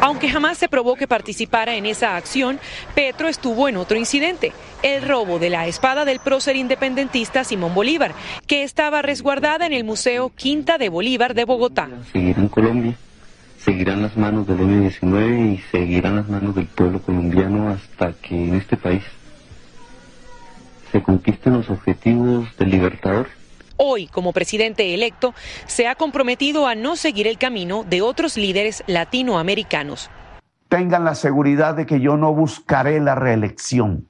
Aunque 0.00 0.28
jamás 0.28 0.58
se 0.58 0.68
probó 0.68 0.94
que 0.94 1.08
participara 1.08 1.74
en 1.74 1.84
esa 1.84 2.16
acción, 2.16 2.60
Petro 2.94 3.28
estuvo 3.28 3.68
en 3.68 3.76
otro 3.76 3.98
incidente, 3.98 4.52
el 4.82 5.02
robo 5.02 5.40
de 5.40 5.50
la 5.50 5.66
espada 5.66 6.04
del 6.04 6.20
prócer 6.20 6.54
independentista 6.54 7.42
Simón 7.42 7.74
Bolívar, 7.74 8.14
que 8.46 8.62
estaba 8.62 9.02
resguardada 9.02 9.66
en 9.66 9.72
el 9.72 9.82
Museo 9.82 10.30
Quinta 10.34 10.78
de 10.78 10.88
Bolívar 10.88 11.34
de 11.34 11.44
Bogotá. 11.44 11.88
Seguirá 12.12 12.40
en 12.40 12.48
Colombia, 12.48 12.94
seguirán 13.58 14.02
las 14.02 14.16
manos 14.16 14.46
del 14.46 14.60
M-19 14.60 15.54
y 15.54 15.58
seguirán 15.72 16.16
las 16.16 16.28
manos 16.28 16.54
del 16.54 16.66
pueblo 16.66 17.02
colombiano 17.02 17.70
hasta 17.70 18.12
que 18.12 18.36
en 18.36 18.54
este 18.54 18.76
país 18.76 19.02
se 20.92 21.02
conquisten 21.02 21.54
los 21.54 21.68
objetivos 21.70 22.56
del 22.56 22.70
libertador 22.70 23.28
hoy 23.78 24.06
como 24.06 24.32
presidente 24.34 24.92
electo, 24.92 25.34
se 25.66 25.88
ha 25.88 25.94
comprometido 25.94 26.66
a 26.66 26.74
no 26.74 26.96
seguir 26.96 27.26
el 27.26 27.38
camino 27.38 27.84
de 27.88 28.02
otros 28.02 28.36
líderes 28.36 28.84
latinoamericanos. 28.86 30.10
Tengan 30.68 31.04
la 31.04 31.14
seguridad 31.14 31.74
de 31.74 31.86
que 31.86 32.00
yo 32.00 32.18
no 32.18 32.34
buscaré 32.34 33.00
la 33.00 33.14
reelección. 33.14 34.07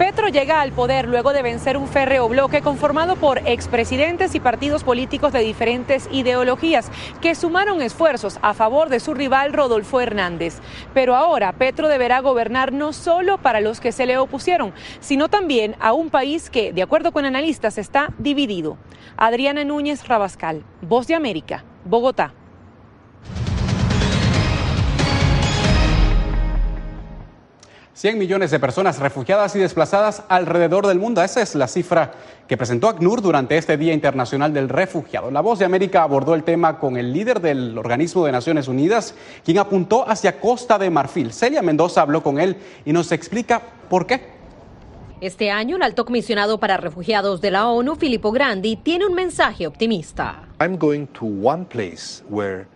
Petro 0.00 0.28
llega 0.28 0.62
al 0.62 0.72
poder 0.72 1.06
luego 1.06 1.34
de 1.34 1.42
vencer 1.42 1.76
un 1.76 1.86
férreo 1.86 2.26
bloque 2.26 2.62
conformado 2.62 3.16
por 3.16 3.46
expresidentes 3.46 4.34
y 4.34 4.40
partidos 4.40 4.82
políticos 4.82 5.30
de 5.34 5.40
diferentes 5.40 6.08
ideologías 6.10 6.90
que 7.20 7.34
sumaron 7.34 7.82
esfuerzos 7.82 8.38
a 8.40 8.54
favor 8.54 8.88
de 8.88 8.98
su 8.98 9.12
rival 9.12 9.52
Rodolfo 9.52 10.00
Hernández. 10.00 10.60
Pero 10.94 11.16
ahora 11.16 11.52
Petro 11.52 11.86
deberá 11.86 12.20
gobernar 12.20 12.72
no 12.72 12.94
solo 12.94 13.36
para 13.36 13.60
los 13.60 13.78
que 13.78 13.92
se 13.92 14.06
le 14.06 14.16
opusieron, 14.16 14.72
sino 15.00 15.28
también 15.28 15.76
a 15.80 15.92
un 15.92 16.08
país 16.08 16.48
que, 16.48 16.72
de 16.72 16.80
acuerdo 16.80 17.12
con 17.12 17.26
analistas, 17.26 17.76
está 17.76 18.08
dividido. 18.16 18.78
Adriana 19.18 19.64
Núñez 19.64 20.08
Rabascal, 20.08 20.64
Voz 20.80 21.08
de 21.08 21.14
América, 21.14 21.62
Bogotá. 21.84 22.32
100 28.00 28.18
millones 28.18 28.50
de 28.50 28.58
personas 28.58 28.98
refugiadas 28.98 29.54
y 29.56 29.58
desplazadas 29.58 30.22
alrededor 30.30 30.86
del 30.86 30.98
mundo. 30.98 31.22
Esa 31.22 31.42
es 31.42 31.54
la 31.54 31.68
cifra 31.68 32.12
que 32.48 32.56
presentó 32.56 32.88
ACNUR 32.88 33.20
durante 33.20 33.58
este 33.58 33.76
Día 33.76 33.92
Internacional 33.92 34.54
del 34.54 34.70
Refugiado. 34.70 35.30
La 35.30 35.42
Voz 35.42 35.58
de 35.58 35.66
América 35.66 36.02
abordó 36.02 36.34
el 36.34 36.42
tema 36.42 36.78
con 36.78 36.96
el 36.96 37.12
líder 37.12 37.42
del 37.42 37.76
organismo 37.76 38.24
de 38.24 38.32
Naciones 38.32 38.68
Unidas, 38.68 39.14
quien 39.44 39.58
apuntó 39.58 40.08
hacia 40.08 40.40
Costa 40.40 40.78
de 40.78 40.88
Marfil. 40.88 41.30
Celia 41.30 41.60
Mendoza 41.60 42.00
habló 42.00 42.22
con 42.22 42.40
él 42.40 42.56
y 42.86 42.94
nos 42.94 43.12
explica 43.12 43.60
por 43.90 44.06
qué. 44.06 44.22
Este 45.20 45.50
año, 45.50 45.76
el 45.76 45.82
alto 45.82 46.06
comisionado 46.06 46.58
para 46.58 46.78
refugiados 46.78 47.42
de 47.42 47.50
la 47.50 47.68
ONU, 47.68 47.96
Filippo 47.96 48.32
Grandi, 48.32 48.76
tiene 48.76 49.04
un 49.04 49.12
mensaje 49.12 49.66
optimista. 49.66 50.48
I'm 50.58 50.78
going 50.78 51.04
to 51.08 51.26
one 51.26 51.66
place 51.66 52.22
where 52.30 52.66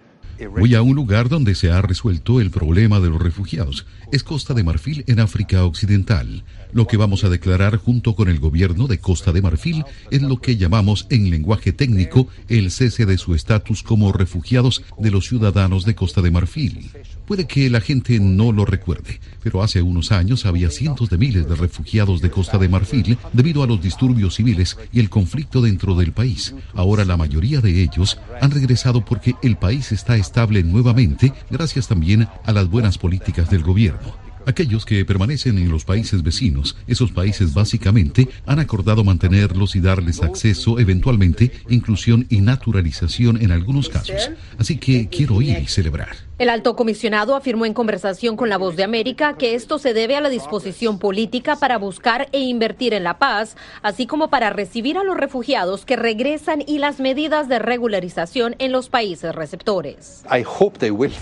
Voy 0.58 0.74
a 0.74 0.82
un 0.82 0.94
lugar 0.94 1.28
donde 1.28 1.54
se 1.54 1.70
ha 1.70 1.82
resuelto 1.82 2.40
el 2.40 2.50
problema 2.50 3.00
de 3.00 3.10
los 3.10 3.20
refugiados. 3.20 3.86
Es 4.12 4.22
Costa 4.22 4.54
de 4.54 4.64
Marfil 4.64 5.04
en 5.06 5.20
África 5.20 5.64
Occidental. 5.64 6.44
Lo 6.74 6.88
que 6.88 6.96
vamos 6.96 7.22
a 7.22 7.28
declarar 7.28 7.76
junto 7.76 8.16
con 8.16 8.28
el 8.28 8.40
gobierno 8.40 8.88
de 8.88 8.98
Costa 8.98 9.30
de 9.30 9.40
Marfil 9.40 9.84
es 10.10 10.22
lo 10.22 10.40
que 10.40 10.56
llamamos 10.56 11.06
en 11.08 11.30
lenguaje 11.30 11.72
técnico 11.72 12.26
el 12.48 12.72
cese 12.72 13.06
de 13.06 13.16
su 13.16 13.36
estatus 13.36 13.84
como 13.84 14.10
refugiados 14.10 14.82
de 14.98 15.12
los 15.12 15.28
ciudadanos 15.28 15.84
de 15.84 15.94
Costa 15.94 16.20
de 16.20 16.32
Marfil. 16.32 16.90
Puede 17.26 17.46
que 17.46 17.70
la 17.70 17.80
gente 17.80 18.18
no 18.18 18.50
lo 18.50 18.64
recuerde, 18.64 19.20
pero 19.40 19.62
hace 19.62 19.82
unos 19.82 20.10
años 20.10 20.46
había 20.46 20.68
cientos 20.68 21.10
de 21.10 21.16
miles 21.16 21.48
de 21.48 21.54
refugiados 21.54 22.20
de 22.20 22.30
Costa 22.30 22.58
de 22.58 22.68
Marfil 22.68 23.18
debido 23.32 23.62
a 23.62 23.68
los 23.68 23.80
disturbios 23.80 24.34
civiles 24.34 24.76
y 24.92 24.98
el 24.98 25.10
conflicto 25.10 25.62
dentro 25.62 25.94
del 25.94 26.10
país. 26.10 26.56
Ahora 26.74 27.04
la 27.04 27.16
mayoría 27.16 27.60
de 27.60 27.84
ellos 27.84 28.18
han 28.40 28.50
regresado 28.50 29.04
porque 29.04 29.36
el 29.44 29.56
país 29.56 29.92
está 29.92 30.16
estable 30.16 30.64
nuevamente 30.64 31.32
gracias 31.52 31.86
también 31.86 32.26
a 32.44 32.52
las 32.52 32.68
buenas 32.68 32.98
políticas 32.98 33.48
del 33.48 33.62
gobierno. 33.62 34.23
Aquellos 34.46 34.84
que 34.84 35.04
permanecen 35.04 35.58
en 35.58 35.70
los 35.70 35.84
países 35.84 36.22
vecinos, 36.22 36.76
esos 36.86 37.12
países 37.12 37.54
básicamente 37.54 38.28
han 38.46 38.58
acordado 38.58 39.04
mantenerlos 39.04 39.76
y 39.76 39.80
darles 39.80 40.22
acceso, 40.22 40.78
eventualmente, 40.78 41.52
inclusión 41.68 42.26
y 42.28 42.40
naturalización 42.40 43.40
en 43.42 43.52
algunos 43.52 43.88
casos. 43.88 44.30
Así 44.58 44.76
que 44.76 45.08
quiero 45.08 45.40
ir 45.40 45.58
y 45.58 45.66
celebrar. 45.66 46.16
El 46.36 46.48
alto 46.48 46.74
comisionado 46.74 47.36
afirmó 47.36 47.64
en 47.64 47.74
conversación 47.74 48.36
con 48.36 48.48
La 48.48 48.58
Voz 48.58 48.74
de 48.74 48.82
América 48.82 49.36
que 49.38 49.54
esto 49.54 49.78
se 49.78 49.94
debe 49.94 50.16
a 50.16 50.20
la 50.20 50.28
disposición 50.28 50.98
política 50.98 51.54
para 51.54 51.78
buscar 51.78 52.28
e 52.32 52.40
invertir 52.40 52.92
en 52.92 53.04
la 53.04 53.18
paz, 53.20 53.56
así 53.82 54.08
como 54.08 54.30
para 54.30 54.50
recibir 54.50 54.98
a 54.98 55.04
los 55.04 55.16
refugiados 55.16 55.84
que 55.84 55.94
regresan 55.94 56.64
y 56.66 56.78
las 56.78 56.98
medidas 56.98 57.48
de 57.48 57.60
regularización 57.60 58.56
en 58.58 58.72
los 58.72 58.88
países 58.88 59.32
receptores. 59.32 60.24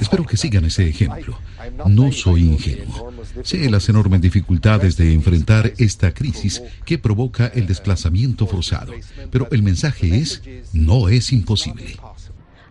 Espero 0.00 0.24
que 0.24 0.38
sigan 0.38 0.64
ese 0.64 0.88
ejemplo. 0.88 1.38
No 1.86 2.10
soy 2.10 2.44
ingenuo. 2.44 3.12
Sé 3.42 3.68
las 3.68 3.90
enormes 3.90 4.22
dificultades 4.22 4.96
de 4.96 5.12
enfrentar 5.12 5.74
esta 5.76 6.14
crisis 6.14 6.62
que 6.86 6.96
provoca 6.96 7.48
el 7.48 7.66
desplazamiento 7.66 8.46
forzado, 8.46 8.94
pero 9.30 9.46
el 9.50 9.62
mensaje 9.62 10.16
es, 10.16 10.42
no 10.72 11.10
es 11.10 11.32
imposible. 11.34 11.96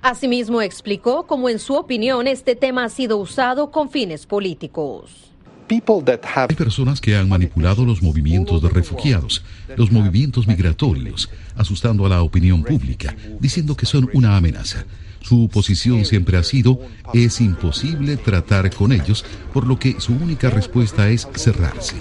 Asimismo, 0.01 0.61
explicó 0.61 1.27
cómo 1.27 1.47
en 1.47 1.59
su 1.59 1.75
opinión 1.75 2.27
este 2.27 2.55
tema 2.55 2.85
ha 2.85 2.89
sido 2.89 3.17
usado 3.17 3.69
con 3.69 3.89
fines 3.89 4.25
políticos. 4.25 5.31
Hay 5.69 6.55
personas 6.55 6.99
que 6.99 7.15
han 7.15 7.29
manipulado 7.29 7.85
los 7.85 8.01
movimientos 8.01 8.61
de 8.61 8.67
refugiados, 8.67 9.41
los 9.77 9.89
movimientos 9.89 10.45
migratorios, 10.45 11.29
asustando 11.55 12.05
a 12.05 12.09
la 12.09 12.23
opinión 12.23 12.61
pública, 12.63 13.15
diciendo 13.39 13.77
que 13.77 13.85
son 13.85 14.09
una 14.13 14.35
amenaza. 14.35 14.85
Su 15.21 15.47
posición 15.47 16.03
siempre 16.03 16.35
ha 16.35 16.43
sido, 16.43 16.81
es 17.13 17.39
imposible 17.39 18.17
tratar 18.17 18.73
con 18.73 18.91
ellos, 18.91 19.23
por 19.53 19.65
lo 19.65 19.79
que 19.79 20.01
su 20.01 20.13
única 20.13 20.49
respuesta 20.49 21.09
es 21.09 21.27
cerrarse. 21.35 21.95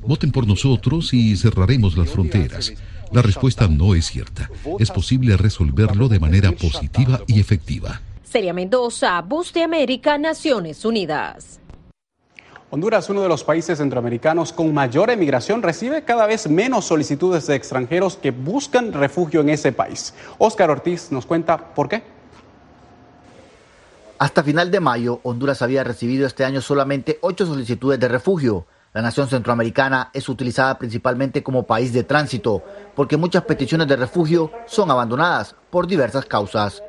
Voten 0.00 0.32
por 0.32 0.46
nosotros 0.46 1.12
y 1.12 1.36
cerraremos 1.36 1.96
las 1.96 2.10
fronteras. 2.10 2.72
La 3.12 3.22
respuesta 3.22 3.68
no 3.68 3.94
es 3.94 4.06
cierta. 4.06 4.50
Es 4.78 4.90
posible 4.90 5.36
resolverlo 5.36 6.08
de 6.08 6.20
manera 6.20 6.52
positiva 6.52 7.20
y 7.26 7.40
efectiva. 7.40 8.00
Seria 8.24 8.52
Mendoza, 8.52 9.20
Bus 9.22 9.52
de 9.52 9.62
América, 9.62 10.18
Naciones 10.18 10.84
Unidas. 10.84 11.60
Honduras, 12.68 13.08
uno 13.08 13.22
de 13.22 13.28
los 13.28 13.44
países 13.44 13.78
centroamericanos 13.78 14.52
con 14.52 14.74
mayor 14.74 15.10
emigración, 15.10 15.62
recibe 15.62 16.02
cada 16.02 16.26
vez 16.26 16.48
menos 16.48 16.84
solicitudes 16.84 17.46
de 17.46 17.54
extranjeros 17.54 18.16
que 18.16 18.32
buscan 18.32 18.92
refugio 18.92 19.40
en 19.40 19.50
ese 19.50 19.70
país. 19.70 20.12
Óscar 20.38 20.70
Ortiz 20.70 21.12
nos 21.12 21.26
cuenta 21.26 21.74
por 21.74 21.88
qué. 21.88 22.02
Hasta 24.18 24.42
final 24.42 24.70
de 24.70 24.80
mayo, 24.80 25.20
Honduras 25.22 25.62
había 25.62 25.84
recibido 25.84 26.26
este 26.26 26.44
año 26.44 26.60
solamente 26.60 27.18
ocho 27.20 27.46
solicitudes 27.46 28.00
de 28.00 28.08
refugio. 28.08 28.66
La 28.96 29.02
nación 29.02 29.28
centroamericana 29.28 30.08
es 30.14 30.26
utilizada 30.26 30.78
principalmente 30.78 31.42
como 31.42 31.66
país 31.66 31.92
de 31.92 32.02
tránsito, 32.02 32.62
porque 32.94 33.18
muchas 33.18 33.44
peticiones 33.44 33.88
de 33.88 33.96
refugio 33.96 34.50
son 34.64 34.90
abandonadas 34.90 35.54
por 35.68 35.86
diversas 35.86 36.24
causas. 36.24 36.82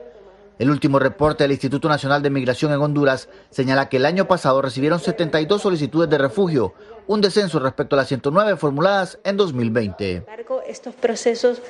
El 0.58 0.70
último 0.70 1.00
reporte 1.00 1.44
del 1.44 1.52
Instituto 1.52 1.90
Nacional 1.90 2.24
de 2.24 2.30
Migración 2.30 2.72
en 2.72 2.80
Honduras 2.80 3.28
señala 3.50 3.90
que 3.90 3.98
el 3.98 4.06
año 4.06 4.26
pasado 4.26 4.62
recibieron 4.62 5.02
72 5.02 5.62
solicitudes 5.62 6.10
de 6.10 6.18
refugio, 6.18 6.74
un 7.08 7.20
descenso 7.20 7.60
respecto 7.60 7.98
a 7.98 7.98
las 7.98 8.08
109 8.08 8.56
formuladas 8.56 9.20
en 9.26 9.36
2020. 9.36 10.24
Estos 10.66 10.96
procesos 10.96 11.62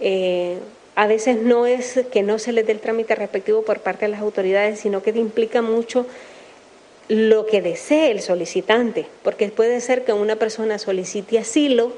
eh, 0.00 0.58
a 0.96 1.06
veces 1.06 1.40
no 1.40 1.66
es 1.66 2.00
que 2.10 2.24
no 2.24 2.40
se 2.40 2.50
les 2.50 2.66
dé 2.66 2.72
el 2.72 2.80
trámite 2.80 3.14
respectivo 3.14 3.62
por 3.62 3.78
parte 3.78 4.06
de 4.06 4.10
las 4.10 4.22
autoridades, 4.22 4.80
sino 4.80 5.04
que 5.04 5.10
implica 5.10 5.62
mucho 5.62 6.04
lo 7.08 7.46
que 7.46 7.60
desee 7.60 8.10
el 8.10 8.20
solicitante, 8.20 9.06
porque 9.22 9.48
puede 9.48 9.80
ser 9.80 10.04
que 10.04 10.12
una 10.12 10.36
persona 10.36 10.78
solicite 10.78 11.38
asilo, 11.38 11.92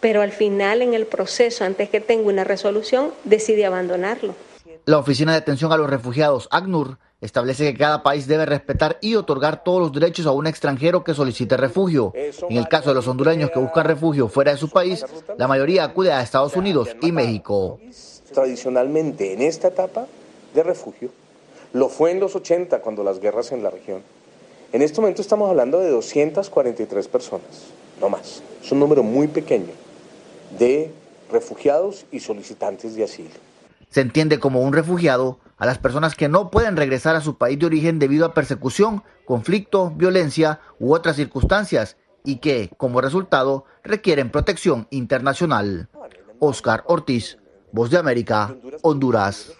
pero 0.00 0.20
al 0.20 0.32
final 0.32 0.82
en 0.82 0.94
el 0.94 1.06
proceso, 1.06 1.64
antes 1.64 1.88
que 1.88 2.00
tenga 2.00 2.28
una 2.28 2.44
resolución, 2.44 3.12
decide 3.24 3.66
abandonarlo. 3.66 4.34
La 4.84 4.98
Oficina 4.98 5.32
de 5.32 5.38
Atención 5.38 5.70
a 5.72 5.76
los 5.76 5.88
Refugiados, 5.88 6.48
ACNUR, 6.50 6.98
establece 7.20 7.72
que 7.72 7.78
cada 7.78 8.02
país 8.02 8.26
debe 8.26 8.46
respetar 8.46 8.98
y 9.00 9.14
otorgar 9.14 9.62
todos 9.62 9.80
los 9.80 9.92
derechos 9.92 10.26
a 10.26 10.32
un 10.32 10.48
extranjero 10.48 11.04
que 11.04 11.14
solicite 11.14 11.56
refugio. 11.56 12.12
En 12.14 12.56
el 12.56 12.66
caso 12.66 12.88
de 12.88 12.96
los 12.96 13.06
hondureños 13.06 13.52
que 13.52 13.60
buscan 13.60 13.84
refugio 13.84 14.26
fuera 14.26 14.50
de 14.50 14.58
su 14.58 14.68
país, 14.68 15.04
la 15.38 15.46
mayoría 15.46 15.84
acude 15.84 16.10
a 16.12 16.20
Estados 16.20 16.56
Unidos 16.56 16.88
y 17.00 17.12
México. 17.12 17.78
Tradicionalmente 18.34 19.34
en 19.34 19.42
esta 19.42 19.68
etapa 19.68 20.06
de 20.52 20.62
refugio, 20.64 21.10
lo 21.72 21.88
fue 21.88 22.10
en 22.10 22.18
los 22.18 22.34
80 22.34 22.80
cuando 22.80 23.04
las 23.04 23.20
guerras 23.20 23.52
en 23.52 23.62
la 23.62 23.70
región 23.70 24.02
en 24.72 24.82
este 24.82 25.00
momento 25.00 25.20
estamos 25.20 25.48
hablando 25.48 25.80
de 25.80 25.90
243 25.90 27.08
personas, 27.08 27.46
no 28.00 28.08
más. 28.08 28.42
Es 28.62 28.72
un 28.72 28.80
número 28.80 29.02
muy 29.02 29.28
pequeño 29.28 29.72
de 30.58 30.90
refugiados 31.30 32.06
y 32.10 32.20
solicitantes 32.20 32.94
de 32.94 33.04
asilo. 33.04 33.30
Se 33.90 34.00
entiende 34.00 34.38
como 34.38 34.62
un 34.62 34.72
refugiado 34.72 35.38
a 35.58 35.66
las 35.66 35.78
personas 35.78 36.14
que 36.14 36.28
no 36.28 36.50
pueden 36.50 36.76
regresar 36.76 37.14
a 37.14 37.20
su 37.20 37.36
país 37.36 37.58
de 37.58 37.66
origen 37.66 37.98
debido 37.98 38.24
a 38.24 38.34
persecución, 38.34 39.02
conflicto, 39.26 39.90
violencia 39.90 40.60
u 40.80 40.94
otras 40.94 41.16
circunstancias 41.16 41.96
y 42.24 42.36
que, 42.36 42.70
como 42.78 43.00
resultado, 43.00 43.64
requieren 43.84 44.30
protección 44.30 44.86
internacional. 44.90 45.88
Oscar 46.38 46.82
Ortiz, 46.86 47.38
Voz 47.72 47.90
de 47.90 47.98
América, 47.98 48.56
Honduras. 48.82 49.52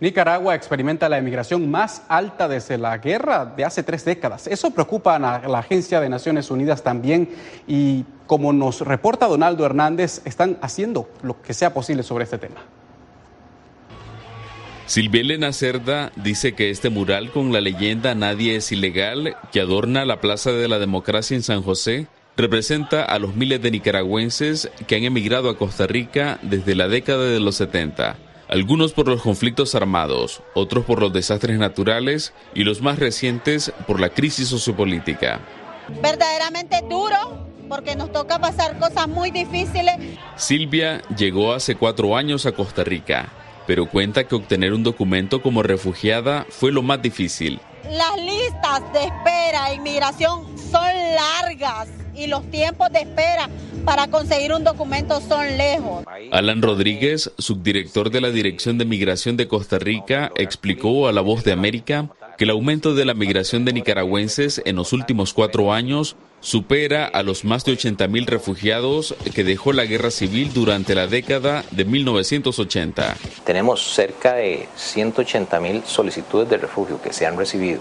Nicaragua 0.00 0.54
experimenta 0.54 1.08
la 1.08 1.18
emigración 1.18 1.68
más 1.68 2.02
alta 2.08 2.46
desde 2.46 2.78
la 2.78 2.98
guerra 2.98 3.44
de 3.44 3.64
hace 3.64 3.82
tres 3.82 4.04
décadas. 4.04 4.46
Eso 4.46 4.70
preocupa 4.70 5.16
a 5.16 5.48
la 5.48 5.58
Agencia 5.58 6.00
de 6.00 6.08
Naciones 6.08 6.50
Unidas 6.52 6.84
también 6.84 7.28
y 7.66 8.04
como 8.28 8.52
nos 8.52 8.82
reporta 8.82 9.26
Donaldo 9.26 9.66
Hernández, 9.66 10.20
están 10.24 10.58
haciendo 10.60 11.08
lo 11.22 11.42
que 11.42 11.54
sea 11.54 11.74
posible 11.74 12.04
sobre 12.04 12.24
este 12.24 12.38
tema. 12.38 12.60
Silvia 14.86 15.22
Elena 15.22 15.52
Cerda 15.52 16.12
dice 16.14 16.54
que 16.54 16.70
este 16.70 16.90
mural 16.90 17.32
con 17.32 17.52
la 17.52 17.60
leyenda 17.60 18.14
Nadie 18.14 18.56
es 18.56 18.70
ilegal, 18.70 19.36
que 19.50 19.60
adorna 19.60 20.04
la 20.04 20.20
Plaza 20.20 20.52
de 20.52 20.68
la 20.68 20.78
Democracia 20.78 21.36
en 21.36 21.42
San 21.42 21.62
José, 21.62 22.06
representa 22.36 23.02
a 23.02 23.18
los 23.18 23.34
miles 23.34 23.60
de 23.60 23.72
nicaragüenses 23.72 24.70
que 24.86 24.96
han 24.96 25.02
emigrado 25.02 25.50
a 25.50 25.58
Costa 25.58 25.86
Rica 25.86 26.38
desde 26.42 26.74
la 26.74 26.86
década 26.88 27.24
de 27.24 27.40
los 27.40 27.56
70 27.56 28.16
algunos 28.48 28.92
por 28.92 29.06
los 29.08 29.22
conflictos 29.22 29.74
armados, 29.74 30.42
otros 30.54 30.84
por 30.84 31.00
los 31.00 31.12
desastres 31.12 31.58
naturales 31.58 32.32
y 32.54 32.64
los 32.64 32.82
más 32.82 32.98
recientes 32.98 33.72
por 33.86 34.00
la 34.00 34.08
crisis 34.08 34.48
sociopolítica. 34.48 35.40
Verdaderamente 36.02 36.82
duro 36.88 37.46
porque 37.68 37.94
nos 37.94 38.10
toca 38.12 38.38
pasar 38.38 38.78
cosas 38.78 39.08
muy 39.08 39.30
difíciles. 39.30 39.94
Silvia 40.36 41.02
llegó 41.16 41.52
hace 41.52 41.76
cuatro 41.76 42.16
años 42.16 42.46
a 42.46 42.52
Costa 42.52 42.82
Rica, 42.82 43.28
pero 43.66 43.86
cuenta 43.86 44.24
que 44.24 44.34
obtener 44.34 44.72
un 44.72 44.82
documento 44.82 45.42
como 45.42 45.62
refugiada 45.62 46.46
fue 46.48 46.72
lo 46.72 46.82
más 46.82 47.02
difícil. 47.02 47.60
Las 47.90 48.16
listas 48.16 48.92
de 48.92 49.04
espera 49.04 49.70
e 49.70 49.74
inmigración 49.74 50.57
son 50.70 50.92
largas 51.14 51.88
y 52.14 52.26
los 52.26 52.48
tiempos 52.50 52.90
de 52.92 53.00
espera 53.00 53.48
para 53.84 54.08
conseguir 54.08 54.52
un 54.52 54.64
documento 54.64 55.20
son 55.20 55.56
lejos. 55.56 56.04
Alan 56.32 56.60
Rodríguez, 56.62 57.32
subdirector 57.38 58.10
de 58.10 58.20
la 58.20 58.30
Dirección 58.30 58.76
de 58.76 58.84
Migración 58.84 59.36
de 59.36 59.48
Costa 59.48 59.78
Rica, 59.78 60.30
explicó 60.36 61.08
a 61.08 61.12
La 61.12 61.20
Voz 61.20 61.44
de 61.44 61.52
América 61.52 62.10
que 62.36 62.44
el 62.44 62.50
aumento 62.50 62.94
de 62.94 63.04
la 63.04 63.14
migración 63.14 63.64
de 63.64 63.72
nicaragüenses 63.72 64.62
en 64.64 64.76
los 64.76 64.92
últimos 64.92 65.32
cuatro 65.32 65.72
años 65.72 66.16
supera 66.40 67.04
a 67.06 67.24
los 67.24 67.44
más 67.44 67.64
de 67.64 67.72
80 67.72 68.06
mil 68.06 68.26
refugiados 68.26 69.14
que 69.34 69.42
dejó 69.42 69.72
la 69.72 69.86
guerra 69.86 70.10
civil 70.10 70.52
durante 70.52 70.94
la 70.94 71.08
década 71.08 71.64
de 71.72 71.84
1980. 71.84 73.16
Tenemos 73.44 73.92
cerca 73.92 74.34
de 74.34 74.68
180 74.76 75.58
mil 75.60 75.82
solicitudes 75.84 76.48
de 76.48 76.58
refugio 76.58 77.02
que 77.02 77.12
se 77.12 77.26
han 77.26 77.36
recibido 77.36 77.80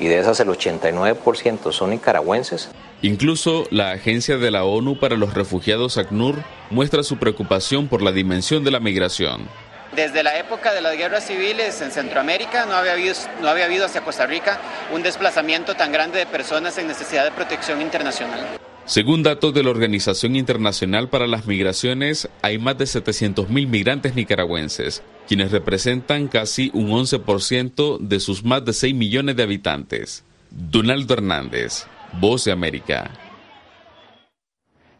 y 0.00 0.08
de 0.08 0.18
esas 0.18 0.40
el 0.40 0.48
89% 0.48 1.72
son 1.72 1.90
nicaragüenses. 1.90 2.70
Incluso 3.02 3.66
la 3.70 3.92
Agencia 3.92 4.38
de 4.38 4.50
la 4.50 4.64
ONU 4.64 4.98
para 4.98 5.16
los 5.16 5.34
Refugiados 5.34 5.98
ACNUR 5.98 6.42
muestra 6.70 7.02
su 7.02 7.18
preocupación 7.18 7.86
por 7.86 8.02
la 8.02 8.10
dimensión 8.10 8.64
de 8.64 8.70
la 8.70 8.80
migración. 8.80 9.48
Desde 9.94 10.22
la 10.22 10.38
época 10.38 10.72
de 10.72 10.80
las 10.80 10.96
guerras 10.96 11.26
civiles 11.26 11.80
en 11.82 11.90
Centroamérica 11.90 12.64
no 12.64 12.74
había, 12.74 12.92
habido, 12.92 13.14
no 13.42 13.48
había 13.48 13.64
habido 13.64 13.86
hacia 13.86 14.02
Costa 14.02 14.24
Rica 14.24 14.58
un 14.92 15.02
desplazamiento 15.02 15.74
tan 15.74 15.92
grande 15.92 16.18
de 16.18 16.26
personas 16.26 16.78
en 16.78 16.86
necesidad 16.86 17.24
de 17.24 17.32
protección 17.32 17.82
internacional. 17.82 18.59
Según 18.86 19.22
datos 19.22 19.54
de 19.54 19.62
la 19.62 19.70
Organización 19.70 20.34
Internacional 20.34 21.08
para 21.08 21.28
las 21.28 21.46
Migraciones, 21.46 22.28
hay 22.42 22.58
más 22.58 22.76
de 22.76 22.86
700.000 22.86 23.48
migrantes 23.68 24.16
nicaragüenses, 24.16 25.02
quienes 25.28 25.52
representan 25.52 26.26
casi 26.26 26.70
un 26.74 26.90
11% 26.90 27.98
de 27.98 28.18
sus 28.18 28.44
más 28.44 28.64
de 28.64 28.72
6 28.72 28.94
millones 28.94 29.36
de 29.36 29.44
habitantes. 29.44 30.24
Donaldo 30.50 31.14
Hernández, 31.14 31.86
Voz 32.20 32.44
de 32.44 32.52
América. 32.52 33.10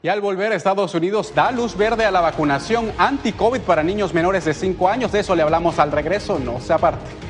Y 0.03 0.09
al 0.09 0.21
volver 0.21 0.53
a 0.53 0.55
Estados 0.55 0.95
Unidos 0.95 1.35
da 1.35 1.51
luz 1.51 1.77
verde 1.77 2.05
a 2.05 2.11
la 2.11 2.21
vacunación 2.21 2.93
anti-COVID 2.97 3.61
para 3.61 3.83
niños 3.83 4.15
menores 4.15 4.45
de 4.45 4.55
5 4.55 4.89
años. 4.89 5.13
De 5.13 5.21
eso 5.21 5.35
le 5.35 5.43
hablamos 5.43 5.79
al 5.79 5.93
regreso, 5.93 6.39
no 6.39 6.61
se 6.61 6.73
aparte. 6.73 7.30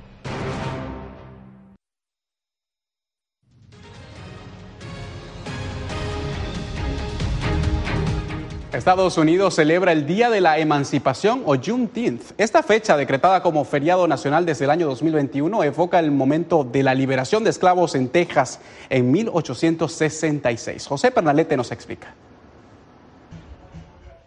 Estados 8.81 9.19
Unidos 9.19 9.53
celebra 9.53 9.91
el 9.91 10.07
Día 10.07 10.31
de 10.31 10.41
la 10.41 10.57
Emancipación 10.57 11.43
o 11.45 11.55
Juneteenth. 11.55 12.31
Esta 12.39 12.63
fecha, 12.63 12.97
decretada 12.97 13.43
como 13.43 13.63
feriado 13.63 14.07
nacional 14.07 14.43
desde 14.43 14.65
el 14.65 14.71
año 14.71 14.87
2021, 14.87 15.63
evoca 15.63 15.99
el 15.99 16.09
momento 16.09 16.63
de 16.63 16.81
la 16.81 16.95
liberación 16.95 17.43
de 17.43 17.51
esclavos 17.51 17.93
en 17.93 18.09
Texas 18.09 18.59
en 18.89 19.11
1866. 19.11 20.87
José 20.87 21.11
Pernalete 21.11 21.55
nos 21.55 21.71
explica. 21.71 22.15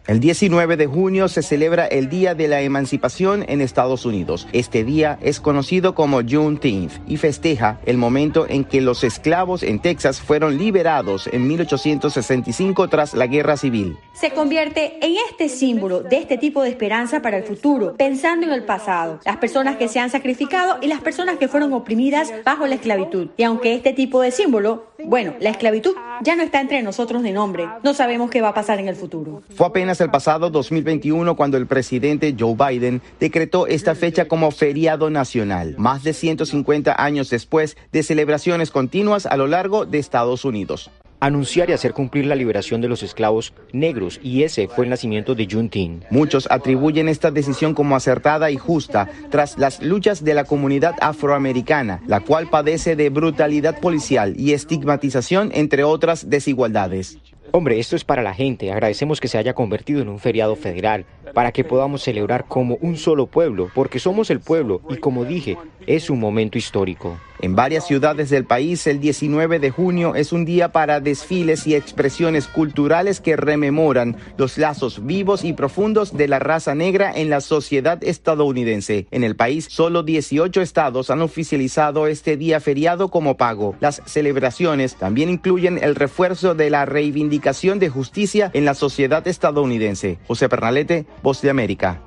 El 0.07 0.19
19 0.19 0.77
de 0.77 0.85
junio 0.85 1.27
se 1.27 1.41
celebra 1.41 1.87
el 1.87 2.09
Día 2.09 2.35
de 2.35 2.47
la 2.47 2.61
Emancipación 2.61 3.43
en 3.47 3.59
Estados 3.59 4.05
Unidos. 4.05 4.47
Este 4.53 4.83
día 4.83 5.17
es 5.19 5.39
conocido 5.39 5.95
como 5.95 6.21
Juneteenth 6.21 6.91
y 7.07 7.17
festeja 7.17 7.79
el 7.87 7.97
momento 7.97 8.45
en 8.47 8.65
que 8.65 8.81
los 8.81 9.03
esclavos 9.03 9.63
en 9.63 9.79
Texas 9.79 10.21
fueron 10.21 10.59
liberados 10.59 11.25
en 11.25 11.47
1865 11.47 12.87
tras 12.87 13.15
la 13.15 13.25
Guerra 13.25 13.57
Civil. 13.57 13.97
Se 14.13 14.29
convierte 14.29 15.03
en 15.03 15.15
este 15.27 15.49
símbolo 15.49 16.01
de 16.01 16.17
este 16.17 16.37
tipo 16.37 16.61
de 16.61 16.69
esperanza 16.69 17.23
para 17.23 17.37
el 17.37 17.43
futuro, 17.43 17.95
pensando 17.97 18.45
en 18.45 18.53
el 18.53 18.63
pasado, 18.63 19.19
las 19.25 19.37
personas 19.37 19.77
que 19.77 19.87
se 19.87 19.99
han 19.99 20.11
sacrificado 20.11 20.77
y 20.83 20.87
las 20.87 21.01
personas 21.01 21.37
que 21.37 21.47
fueron 21.47 21.73
oprimidas 21.73 22.31
bajo 22.43 22.67
la 22.67 22.75
esclavitud. 22.75 23.29
Y 23.37 23.43
aunque 23.43 23.73
este 23.73 23.91
tipo 23.91 24.21
de 24.21 24.29
símbolo, 24.29 24.85
bueno, 25.03 25.35
la 25.39 25.49
esclavitud 25.49 25.95
ya 26.21 26.35
no 26.35 26.43
está 26.43 26.61
entre 26.61 26.81
nosotros 26.81 27.23
de 27.23 27.31
nombre, 27.31 27.67
no 27.83 27.93
sabemos 27.93 28.29
qué 28.29 28.41
va 28.41 28.49
a 28.49 28.53
pasar 28.53 28.79
en 28.79 28.87
el 28.87 28.95
futuro. 28.95 29.43
Fue 29.55 29.67
apenas 29.67 29.99
el 30.01 30.09
pasado 30.09 30.49
2021 30.49 31.35
cuando 31.35 31.57
el 31.57 31.67
presidente 31.67 32.35
Joe 32.37 32.55
Biden 32.55 33.01
decretó 33.19 33.67
esta 33.67 33.95
fecha 33.95 34.27
como 34.27 34.51
feriado 34.51 35.09
nacional, 35.09 35.75
más 35.77 36.03
de 36.03 36.13
150 36.13 37.01
años 37.01 37.29
después 37.29 37.77
de 37.91 38.03
celebraciones 38.03 38.71
continuas 38.71 39.25
a 39.25 39.37
lo 39.37 39.47
largo 39.47 39.85
de 39.85 39.99
Estados 39.99 40.45
Unidos 40.45 40.91
anunciar 41.19 41.69
y 41.69 41.73
hacer 41.73 41.93
cumplir 41.93 42.25
la 42.25 42.35
liberación 42.35 42.81
de 42.81 42.87
los 42.87 43.03
esclavos 43.03 43.53
negros 43.71 44.19
y 44.21 44.43
ese 44.43 44.67
fue 44.67 44.85
el 44.85 44.89
nacimiento 44.89 45.35
de 45.35 45.47
Juneteenth. 45.49 46.05
Muchos 46.09 46.47
atribuyen 46.49 47.09
esta 47.09 47.31
decisión 47.31 47.73
como 47.73 47.95
acertada 47.95 48.51
y 48.51 48.57
justa 48.57 49.09
tras 49.29 49.57
las 49.57 49.81
luchas 49.81 50.23
de 50.23 50.33
la 50.33 50.43
comunidad 50.43 50.95
afroamericana, 51.01 52.01
la 52.07 52.19
cual 52.19 52.49
padece 52.49 52.95
de 52.95 53.09
brutalidad 53.09 53.79
policial 53.79 54.33
y 54.37 54.53
estigmatización 54.53 55.51
entre 55.53 55.83
otras 55.83 56.29
desigualdades. 56.29 57.17
Hombre, 57.51 57.79
esto 57.79 57.95
es 57.95 58.03
para 58.03 58.21
la 58.21 58.33
gente. 58.33 58.71
Agradecemos 58.71 59.21
que 59.21 59.29
se 59.29 59.37
haya 59.37 59.53
convertido 59.53 60.01
en 60.01 60.09
un 60.09 60.19
feriado 60.19 60.55
federal 60.55 61.05
para 61.33 61.51
que 61.51 61.63
podamos 61.63 62.03
celebrar 62.03 62.45
como 62.47 62.77
un 62.81 62.97
solo 62.97 63.27
pueblo, 63.27 63.69
porque 63.73 63.99
somos 63.99 64.29
el 64.29 64.39
pueblo 64.39 64.81
y 64.89 64.97
como 64.97 65.25
dije, 65.25 65.57
es 65.87 66.09
un 66.09 66.19
momento 66.19 66.57
histórico. 66.57 67.17
En 67.41 67.53
varias 67.55 67.85
ciudades 67.85 68.29
del 68.29 68.45
país, 68.45 68.87
el 68.87 68.99
19 68.99 69.59
de 69.59 69.69
junio 69.69 70.15
es 70.15 70.31
un 70.31 70.45
día 70.45 70.71
para 70.71 71.01
desfiles 71.01 71.67
y 71.67 71.75
expresiones 71.75 72.47
culturales 72.47 73.19
que 73.19 73.35
rememoran 73.35 74.15
los 74.37 74.57
lazos 74.57 75.05
vivos 75.05 75.43
y 75.43 75.51
profundos 75.51 76.15
de 76.15 76.29
la 76.29 76.39
raza 76.39 76.75
negra 76.75 77.11
en 77.13 77.29
la 77.29 77.41
sociedad 77.41 78.01
estadounidense. 78.03 79.07
En 79.11 79.23
el 79.23 79.35
país, 79.35 79.67
solo 79.69 80.01
18 80.01 80.61
estados 80.61 81.09
han 81.09 81.21
oficializado 81.21 82.07
este 82.07 82.37
día 82.37 82.61
feriado 82.61 83.09
como 83.09 83.35
pago. 83.35 83.75
Las 83.81 84.01
celebraciones 84.05 84.95
también 84.95 85.29
incluyen 85.29 85.77
el 85.83 85.95
refuerzo 85.95 86.55
de 86.55 86.69
la 86.69 86.85
reivindicación 86.85 87.79
de 87.79 87.89
justicia 87.89 88.49
en 88.53 88.63
la 88.63 88.73
sociedad 88.73 89.27
estadounidense. 89.27 90.17
José 90.27 90.47
Pernalete, 90.47 91.05
Voz 91.21 91.41
de 91.41 91.49
América. 91.49 91.99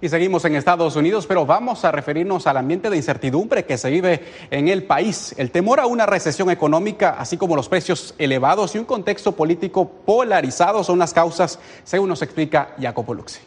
Y 0.00 0.08
seguimos 0.10 0.44
en 0.44 0.54
Estados 0.54 0.96
Unidos, 0.96 1.26
pero 1.26 1.46
vamos 1.46 1.84
a 1.84 1.90
referirnos 1.90 2.46
al 2.46 2.58
ambiente 2.58 2.90
de 2.90 2.96
incertidumbre 2.96 3.64
que 3.64 3.78
se 3.78 3.88
vive 3.88 4.22
en 4.50 4.68
el 4.68 4.82
país. 4.82 5.34
El 5.38 5.50
temor 5.50 5.80
a 5.80 5.86
una 5.86 6.04
recesión 6.04 6.50
económica, 6.50 7.16
así 7.18 7.38
como 7.38 7.56
los 7.56 7.70
precios 7.70 8.14
elevados 8.18 8.74
y 8.74 8.78
un 8.78 8.84
contexto 8.84 9.32
político 9.32 9.88
polarizado 9.88 10.84
son 10.84 10.98
las 10.98 11.14
causas, 11.14 11.58
según 11.84 12.10
nos 12.10 12.20
explica 12.20 12.74
Jacopo 12.78 13.14
Luxi. 13.14 13.40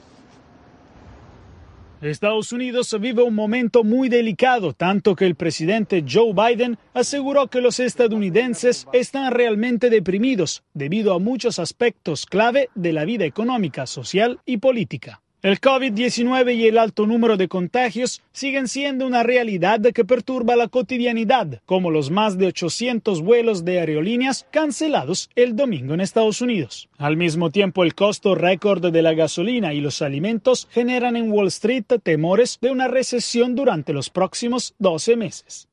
Estados 2.02 2.52
Unidos 2.52 2.95
vive 2.99 3.24
un 3.24 3.34
momento 3.34 3.84
muy 3.84 4.07
delicado, 4.07 4.74
tanto 4.74 5.15
que 5.15 5.26
el 5.26 5.36
presidente 5.36 6.06
Joe 6.07 6.34
Biden 6.34 6.78
aseguró 6.94 7.48
que 7.48 7.60
los 7.60 7.80
estadounidenses 7.80 8.88
están 8.94 9.32
realmente 9.34 9.90
deprimidos 9.90 10.64
debido 10.74 11.14
a 11.15 11.19
muchos 11.19 11.57
aspectos 11.57 12.28
clave 12.28 12.69
de 12.76 12.94
la 12.94 13.03
vida 13.03 13.26
económica, 13.26 13.88
social 13.88 14.40
y 14.45 14.57
política. 14.57 15.22
El 15.48 15.61
COVID-19 15.61 16.57
y 16.57 16.68
el 16.68 16.78
alto 16.78 17.07
número 17.07 17.38
de 17.38 17.48
contagios 17.48 18.22
siguen 18.34 18.68
siendo 18.68 19.07
una 19.07 19.24
realidad 19.24 19.80
que 19.80 20.03
perturba 20.03 20.57
la 20.57 20.68
cotidianidad, 20.68 21.61
como 21.65 21.90
los 21.90 22.11
más 22.11 22.38
de 22.38 22.48
800 22.48 23.22
vuelos 23.22 23.64
de 23.64 23.80
aerolíneas 23.80 24.45
cancelados 24.52 25.30
el 25.38 25.56
domingo 25.56 25.94
en 25.94 26.02
Estados 26.02 26.41
Unidos. 26.41 26.90
Al 26.98 27.15
mismo 27.15 27.49
tiempo, 27.49 27.86
el 27.86 27.95
costo 27.95 28.36
récord 28.36 28.91
de 28.91 29.02
la 29.02 29.14
gasolina 29.14 29.74
y 29.74 29.80
los 29.80 30.02
alimentos 30.02 30.68
generan 30.69 31.15
en 31.15 31.32
Wall 31.32 31.48
Street 31.48 31.86
temores 32.03 32.57
de 32.60 32.69
una 32.69 32.90
recesión 32.90 33.56
durante 33.56 33.94
los 33.94 34.10
próximos 34.10 34.76
12 34.80 35.15
meses. 35.15 35.69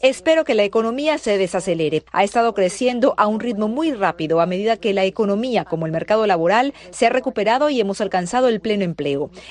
Espero 0.00 0.44
que 0.44 0.54
la 0.54 0.64
economía 0.64 1.18
se 1.18 1.38
desacelere. 1.38 2.02
Ha 2.10 2.24
estado 2.24 2.52
creciendo 2.52 3.14
a 3.16 3.28
un 3.28 3.38
ritmo 3.38 3.68
muy 3.68 3.92
rápido 3.92 4.40
a 4.40 4.46
medida 4.46 4.76
que 4.76 4.92
la 4.92 5.04
economía, 5.04 5.64
como 5.64 5.86
el 5.86 5.92
mercado 5.92 6.26
laboral, 6.26 6.74
se 6.90 7.06
ha 7.06 7.10
recuperado 7.10 7.70
y 7.70 7.80
hemos 7.80 8.00
alcanzado 8.00 8.48
el 8.48 8.58
pleno 8.58 8.87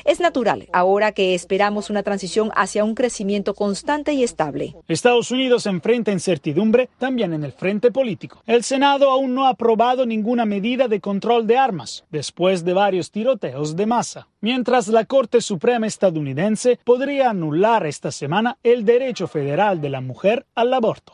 Es 0.06 0.20
natural 0.20 0.68
ahora 0.74 1.12
que 1.12 1.34
esperamos 1.34 1.90
una 1.90 2.04
transición 2.04 2.52
hacia 2.56 2.84
un 2.84 2.96
crecimiento 2.96 3.54
constante 3.54 4.14
y 4.14 4.24
estable. 4.24 4.76
Estados 4.88 5.32
Unidos 5.32 5.66
enfrenta 5.66 6.12
incertidumbre 6.12 6.90
también 6.98 7.34
en 7.34 7.44
el 7.44 7.52
frente 7.52 7.92
político. 7.92 8.42
El 8.46 8.64
Senado 8.64 9.10
aún 9.10 9.34
no 9.34 9.46
ha 9.46 9.50
aprobado 9.50 10.06
ninguna 10.06 10.46
medida 10.46 10.88
de 10.88 11.00
control 11.00 11.48
de 11.48 11.58
armas 11.58 12.06
después 12.10 12.64
de 12.64 12.74
varios 12.74 13.12
tiroteos 13.12 13.76
de 13.76 13.86
masa, 13.86 14.28
mientras 14.42 14.88
la 14.88 15.06
Corte 15.06 15.42
Suprema 15.42 15.88
estadounidense 15.88 16.80
podría 16.84 17.30
anular 17.30 17.86
esta 17.86 18.12
semana 18.12 18.58
el 18.64 18.86
derecho 18.86 19.28
federal 19.28 19.82
de 19.82 19.90
la 19.90 20.02
mujer 20.02 20.46
al 20.56 20.74
aborto. 20.74 21.14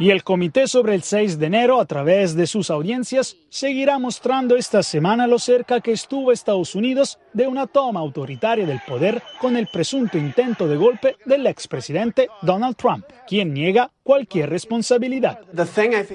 Y 0.00 0.10
el 0.10 0.22
comité 0.22 0.68
sobre 0.68 0.94
el 0.94 1.02
6 1.02 1.40
de 1.40 1.46
enero, 1.46 1.80
a 1.80 1.84
través 1.84 2.36
de 2.36 2.46
sus 2.46 2.70
audiencias, 2.70 3.36
seguirá 3.48 3.98
mostrando 3.98 4.54
esta 4.54 4.84
semana 4.84 5.26
lo 5.26 5.40
cerca 5.40 5.80
que 5.80 5.90
estuvo 5.90 6.30
Estados 6.30 6.76
Unidos 6.76 7.18
de 7.32 7.48
una 7.48 7.66
toma 7.66 7.98
autoritaria 7.98 8.64
del 8.64 8.80
poder 8.86 9.20
con 9.40 9.56
el 9.56 9.66
presunto 9.66 10.16
intento 10.16 10.68
de 10.68 10.76
golpe 10.76 11.16
del 11.26 11.48
expresidente 11.48 12.28
Donald 12.42 12.76
Trump, 12.76 13.06
quien 13.26 13.52
niega 13.52 13.90
cualquier 14.04 14.48
responsabilidad. 14.48 15.40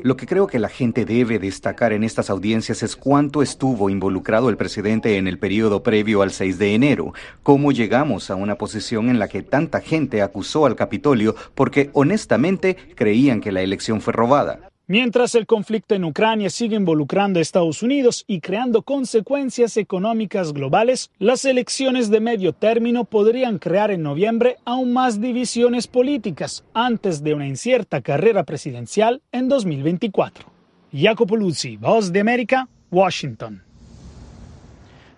Lo 0.01 0.17
que 0.17 0.25
creo 0.25 0.47
que 0.47 0.57
la 0.57 0.69
gente 0.69 1.05
debe 1.05 1.37
destacar 1.37 1.93
en 1.93 2.03
estas 2.03 2.29
audiencias 2.29 2.81
es 2.81 2.95
cuánto 2.95 3.43
estuvo 3.43 3.89
involucrado 3.89 4.49
el 4.49 4.57
presidente 4.57 5.17
en 5.17 5.27
el 5.27 5.37
periodo 5.37 5.83
previo 5.83 6.23
al 6.23 6.31
6 6.31 6.57
de 6.57 6.73
enero, 6.73 7.13
cómo 7.43 7.71
llegamos 7.71 8.31
a 8.31 8.35
una 8.35 8.55
posición 8.57 9.09
en 9.09 9.19
la 9.19 9.27
que 9.27 9.43
tanta 9.43 9.79
gente 9.79 10.23
acusó 10.23 10.65
al 10.65 10.75
Capitolio 10.75 11.35
porque 11.53 11.91
honestamente 11.93 12.77
creían 12.95 13.41
que 13.41 13.51
la 13.51 13.61
elección 13.61 13.72
Mientras 14.87 15.33
el 15.35 15.45
conflicto 15.45 15.95
en 15.95 16.03
Ucrania 16.03 16.49
sigue 16.49 16.75
involucrando 16.75 17.39
a 17.39 17.41
Estados 17.41 17.83
Unidos 17.83 18.25
y 18.27 18.41
creando 18.41 18.81
consecuencias 18.81 19.77
económicas 19.77 20.51
globales, 20.51 21.09
las 21.19 21.45
elecciones 21.45 22.09
de 22.09 22.19
medio 22.19 22.51
término 22.51 23.05
podrían 23.05 23.59
crear 23.59 23.91
en 23.91 24.03
noviembre 24.03 24.57
aún 24.65 24.91
más 24.91 25.21
divisiones 25.21 25.87
políticas 25.87 26.65
antes 26.73 27.23
de 27.23 27.33
una 27.33 27.47
incierta 27.47 28.01
carrera 28.01 28.43
presidencial 28.43 29.21
en 29.31 29.47
2024. 29.47 30.45
Jacopo 30.91 31.37
Luzzi, 31.37 31.77
Voz 31.77 32.11
de 32.11 32.19
América, 32.19 32.67
Washington. 32.91 33.63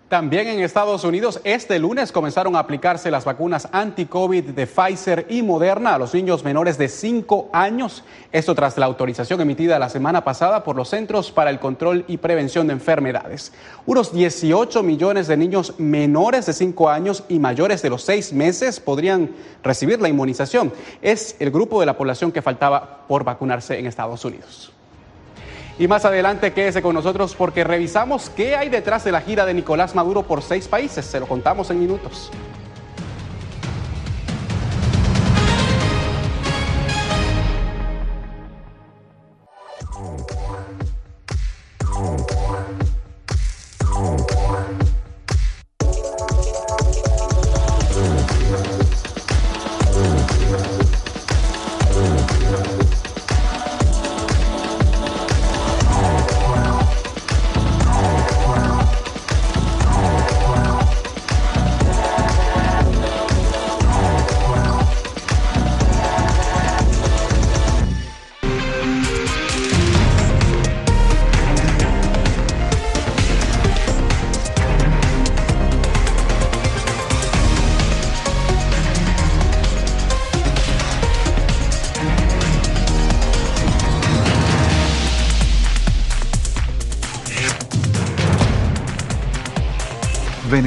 También 0.08 0.46
en 0.46 0.60
Estados 0.60 1.02
Unidos, 1.02 1.40
este 1.42 1.80
lunes 1.80 2.12
comenzaron 2.12 2.54
a 2.54 2.60
aplicarse 2.60 3.10
las 3.10 3.24
vacunas 3.24 3.68
anti-COVID 3.72 4.50
de 4.50 4.68
Pfizer 4.68 5.26
y 5.28 5.42
Moderna 5.42 5.96
a 5.96 5.98
los 5.98 6.14
niños 6.14 6.44
menores 6.44 6.78
de 6.78 6.88
5 6.88 7.50
años. 7.52 8.04
Esto 8.30 8.54
tras 8.54 8.78
la 8.78 8.86
autorización 8.86 9.40
emitida 9.40 9.80
la 9.80 9.88
semana 9.88 10.22
pasada 10.22 10.62
por 10.62 10.76
los 10.76 10.90
Centros 10.90 11.32
para 11.32 11.50
el 11.50 11.58
Control 11.58 12.04
y 12.06 12.18
Prevención 12.18 12.68
de 12.68 12.74
Enfermedades. 12.74 13.52
Unos 13.84 14.12
18 14.12 14.84
millones 14.84 15.26
de 15.26 15.36
niños 15.36 15.74
menores 15.78 16.46
de 16.46 16.52
5 16.52 16.88
años 16.88 17.24
y 17.28 17.40
mayores 17.40 17.82
de 17.82 17.90
los 17.90 18.04
6 18.04 18.32
meses 18.32 18.78
podrían 18.78 19.30
recibir 19.64 20.00
la 20.00 20.08
inmunización. 20.08 20.72
Es 21.02 21.34
el 21.40 21.50
grupo 21.50 21.80
de 21.80 21.86
la 21.86 21.98
población 21.98 22.30
que 22.30 22.42
faltaba 22.42 23.08
por 23.08 23.24
vacunarse 23.24 23.76
en 23.76 23.86
Estados 23.86 24.24
Unidos. 24.24 24.72
Y 25.78 25.88
más 25.88 26.04
adelante 26.06 26.52
quédese 26.52 26.80
con 26.80 26.94
nosotros 26.94 27.34
porque 27.34 27.62
revisamos 27.62 28.30
qué 28.30 28.56
hay 28.56 28.70
detrás 28.70 29.04
de 29.04 29.12
la 29.12 29.20
gira 29.20 29.44
de 29.44 29.52
Nicolás 29.52 29.94
Maduro 29.94 30.22
por 30.22 30.42
seis 30.42 30.68
países. 30.68 31.04
Se 31.04 31.20
lo 31.20 31.26
contamos 31.26 31.70
en 31.70 31.80
minutos. 31.80 32.30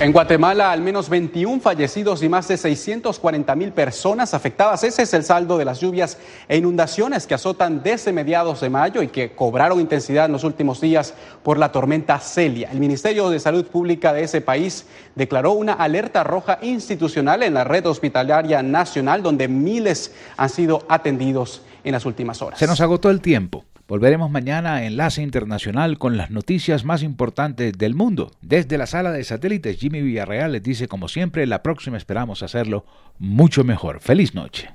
En 0.00 0.12
Guatemala, 0.12 0.72
al 0.72 0.80
menos 0.80 1.10
21 1.10 1.60
fallecidos 1.60 2.22
y 2.22 2.28
más 2.30 2.48
de 2.48 2.56
640 2.56 3.54
mil 3.54 3.70
personas 3.72 4.32
afectadas. 4.32 4.82
Ese 4.82 5.02
es 5.02 5.12
el 5.12 5.24
saldo 5.24 5.58
de 5.58 5.66
las 5.66 5.78
lluvias 5.78 6.16
e 6.48 6.56
inundaciones 6.56 7.26
que 7.26 7.34
azotan 7.34 7.82
desde 7.82 8.10
mediados 8.10 8.62
de 8.62 8.70
mayo 8.70 9.02
y 9.02 9.08
que 9.08 9.32
cobraron 9.32 9.78
intensidad 9.78 10.24
en 10.24 10.32
los 10.32 10.42
últimos 10.42 10.80
días 10.80 11.12
por 11.42 11.58
la 11.58 11.70
tormenta 11.70 12.18
Celia. 12.18 12.70
El 12.72 12.80
Ministerio 12.80 13.28
de 13.28 13.40
Salud 13.40 13.66
Pública 13.66 14.14
de 14.14 14.22
ese 14.22 14.40
país 14.40 14.86
declaró 15.16 15.52
una 15.52 15.74
alerta 15.74 16.24
roja 16.24 16.58
institucional 16.62 17.42
en 17.42 17.52
la 17.52 17.64
red 17.64 17.84
hospitalaria 17.84 18.62
nacional, 18.62 19.22
donde 19.22 19.48
miles 19.48 20.14
han 20.38 20.48
sido 20.48 20.82
atendidos 20.88 21.60
en 21.84 21.92
las 21.92 22.06
últimas 22.06 22.40
horas. 22.40 22.58
Se 22.58 22.66
nos 22.66 22.80
agotó 22.80 23.10
el 23.10 23.20
tiempo. 23.20 23.66
Volveremos 23.90 24.30
mañana 24.30 24.74
a 24.76 24.84
Enlace 24.84 25.20
Internacional 25.20 25.98
con 25.98 26.16
las 26.16 26.30
noticias 26.30 26.84
más 26.84 27.02
importantes 27.02 27.76
del 27.76 27.96
mundo. 27.96 28.30
Desde 28.40 28.78
la 28.78 28.86
sala 28.86 29.10
de 29.10 29.24
satélites, 29.24 29.80
Jimmy 29.80 30.00
Villarreal 30.00 30.52
les 30.52 30.62
dice, 30.62 30.86
como 30.86 31.08
siempre, 31.08 31.44
la 31.44 31.64
próxima 31.64 31.96
esperamos 31.96 32.44
hacerlo 32.44 32.84
mucho 33.18 33.64
mejor. 33.64 33.98
Feliz 33.98 34.32
noche. 34.32 34.70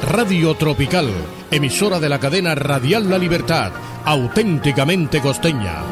Radio 0.02 0.54
Tropical, 0.54 1.10
emisora 1.50 2.00
de 2.00 2.08
la 2.08 2.20
cadena 2.20 2.54
Radial 2.54 3.08
La 3.08 3.18
Libertad, 3.18 3.72
auténticamente 4.06 5.20
costeña. 5.20 5.82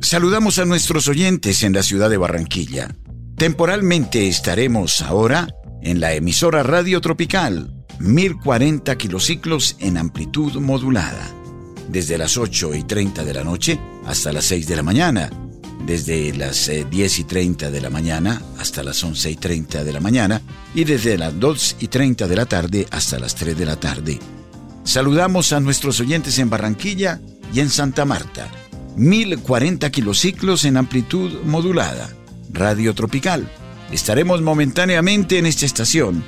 Saludamos 0.00 0.58
a 0.58 0.64
nuestros 0.64 1.06
oyentes 1.06 1.62
en 1.62 1.74
la 1.74 1.82
ciudad 1.82 2.08
de 2.08 2.16
Barranquilla. 2.16 2.96
Temporalmente 3.36 4.26
estaremos 4.26 5.02
ahora 5.02 5.48
en 5.82 6.00
la 6.00 6.14
emisora 6.14 6.62
Radio 6.62 7.02
Tropical, 7.02 7.84
1040 7.98 8.96
kilociclos 8.96 9.76
en 9.80 9.98
amplitud 9.98 10.54
modulada, 10.60 11.28
desde 11.88 12.16
las 12.16 12.38
8 12.38 12.74
y 12.74 12.84
30 12.84 13.22
de 13.22 13.34
la 13.34 13.44
noche 13.44 13.78
hasta 14.06 14.32
las 14.32 14.46
6 14.46 14.66
de 14.66 14.76
la 14.76 14.82
mañana 14.82 15.43
desde 15.86 16.32
las 16.34 16.70
10 16.90 17.18
eh, 17.18 17.20
y 17.20 17.24
30 17.24 17.70
de 17.70 17.80
la 17.80 17.90
mañana 17.90 18.42
hasta 18.58 18.82
las 18.82 19.02
11 19.02 19.30
y 19.30 19.36
30 19.36 19.84
de 19.84 19.92
la 19.92 20.00
mañana 20.00 20.40
y 20.74 20.84
desde 20.84 21.18
las 21.18 21.38
2 21.38 21.76
y 21.80 21.88
30 21.88 22.26
de 22.26 22.36
la 22.36 22.46
tarde 22.46 22.86
hasta 22.90 23.18
las 23.18 23.34
3 23.34 23.56
de 23.56 23.66
la 23.66 23.76
tarde. 23.76 24.18
Saludamos 24.84 25.52
a 25.52 25.60
nuestros 25.60 26.00
oyentes 26.00 26.38
en 26.38 26.50
Barranquilla 26.50 27.20
y 27.52 27.60
en 27.60 27.70
Santa 27.70 28.04
Marta. 28.04 28.50
1040 28.96 29.90
kilociclos 29.90 30.64
en 30.64 30.76
amplitud 30.76 31.42
modulada. 31.44 32.10
Radio 32.52 32.94
Tropical. 32.94 33.50
Estaremos 33.90 34.40
momentáneamente 34.42 35.38
en 35.38 35.46
esta 35.46 35.66
estación. 35.66 36.22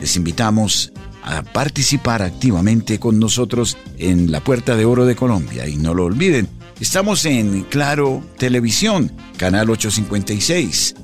Les 0.00 0.16
invitamos 0.16 0.92
a 1.22 1.42
participar 1.42 2.22
activamente 2.22 2.98
con 2.98 3.18
nosotros 3.18 3.78
en 3.98 4.30
la 4.30 4.40
Puerta 4.40 4.76
de 4.76 4.84
Oro 4.84 5.06
de 5.06 5.16
Colombia 5.16 5.66
y 5.66 5.76
no 5.76 5.94
lo 5.94 6.04
olviden 6.04 6.48
Estamos 6.84 7.24
en 7.24 7.62
Claro 7.62 8.22
Televisión, 8.36 9.10
canal 9.38 9.70
856. 9.70 10.94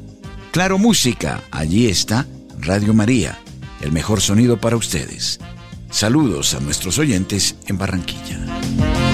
Claro 0.50 0.76
Música, 0.76 1.42
allí 1.50 1.86
está 1.88 2.26
Radio 2.58 2.92
María, 2.92 3.38
el 3.80 3.90
mejor 3.90 4.20
sonido 4.20 4.60
para 4.60 4.76
ustedes. 4.76 5.40
Saludos 5.88 6.52
a 6.52 6.60
nuestros 6.60 6.98
oyentes 6.98 7.56
en 7.66 7.78
Barranquilla. 7.78 9.09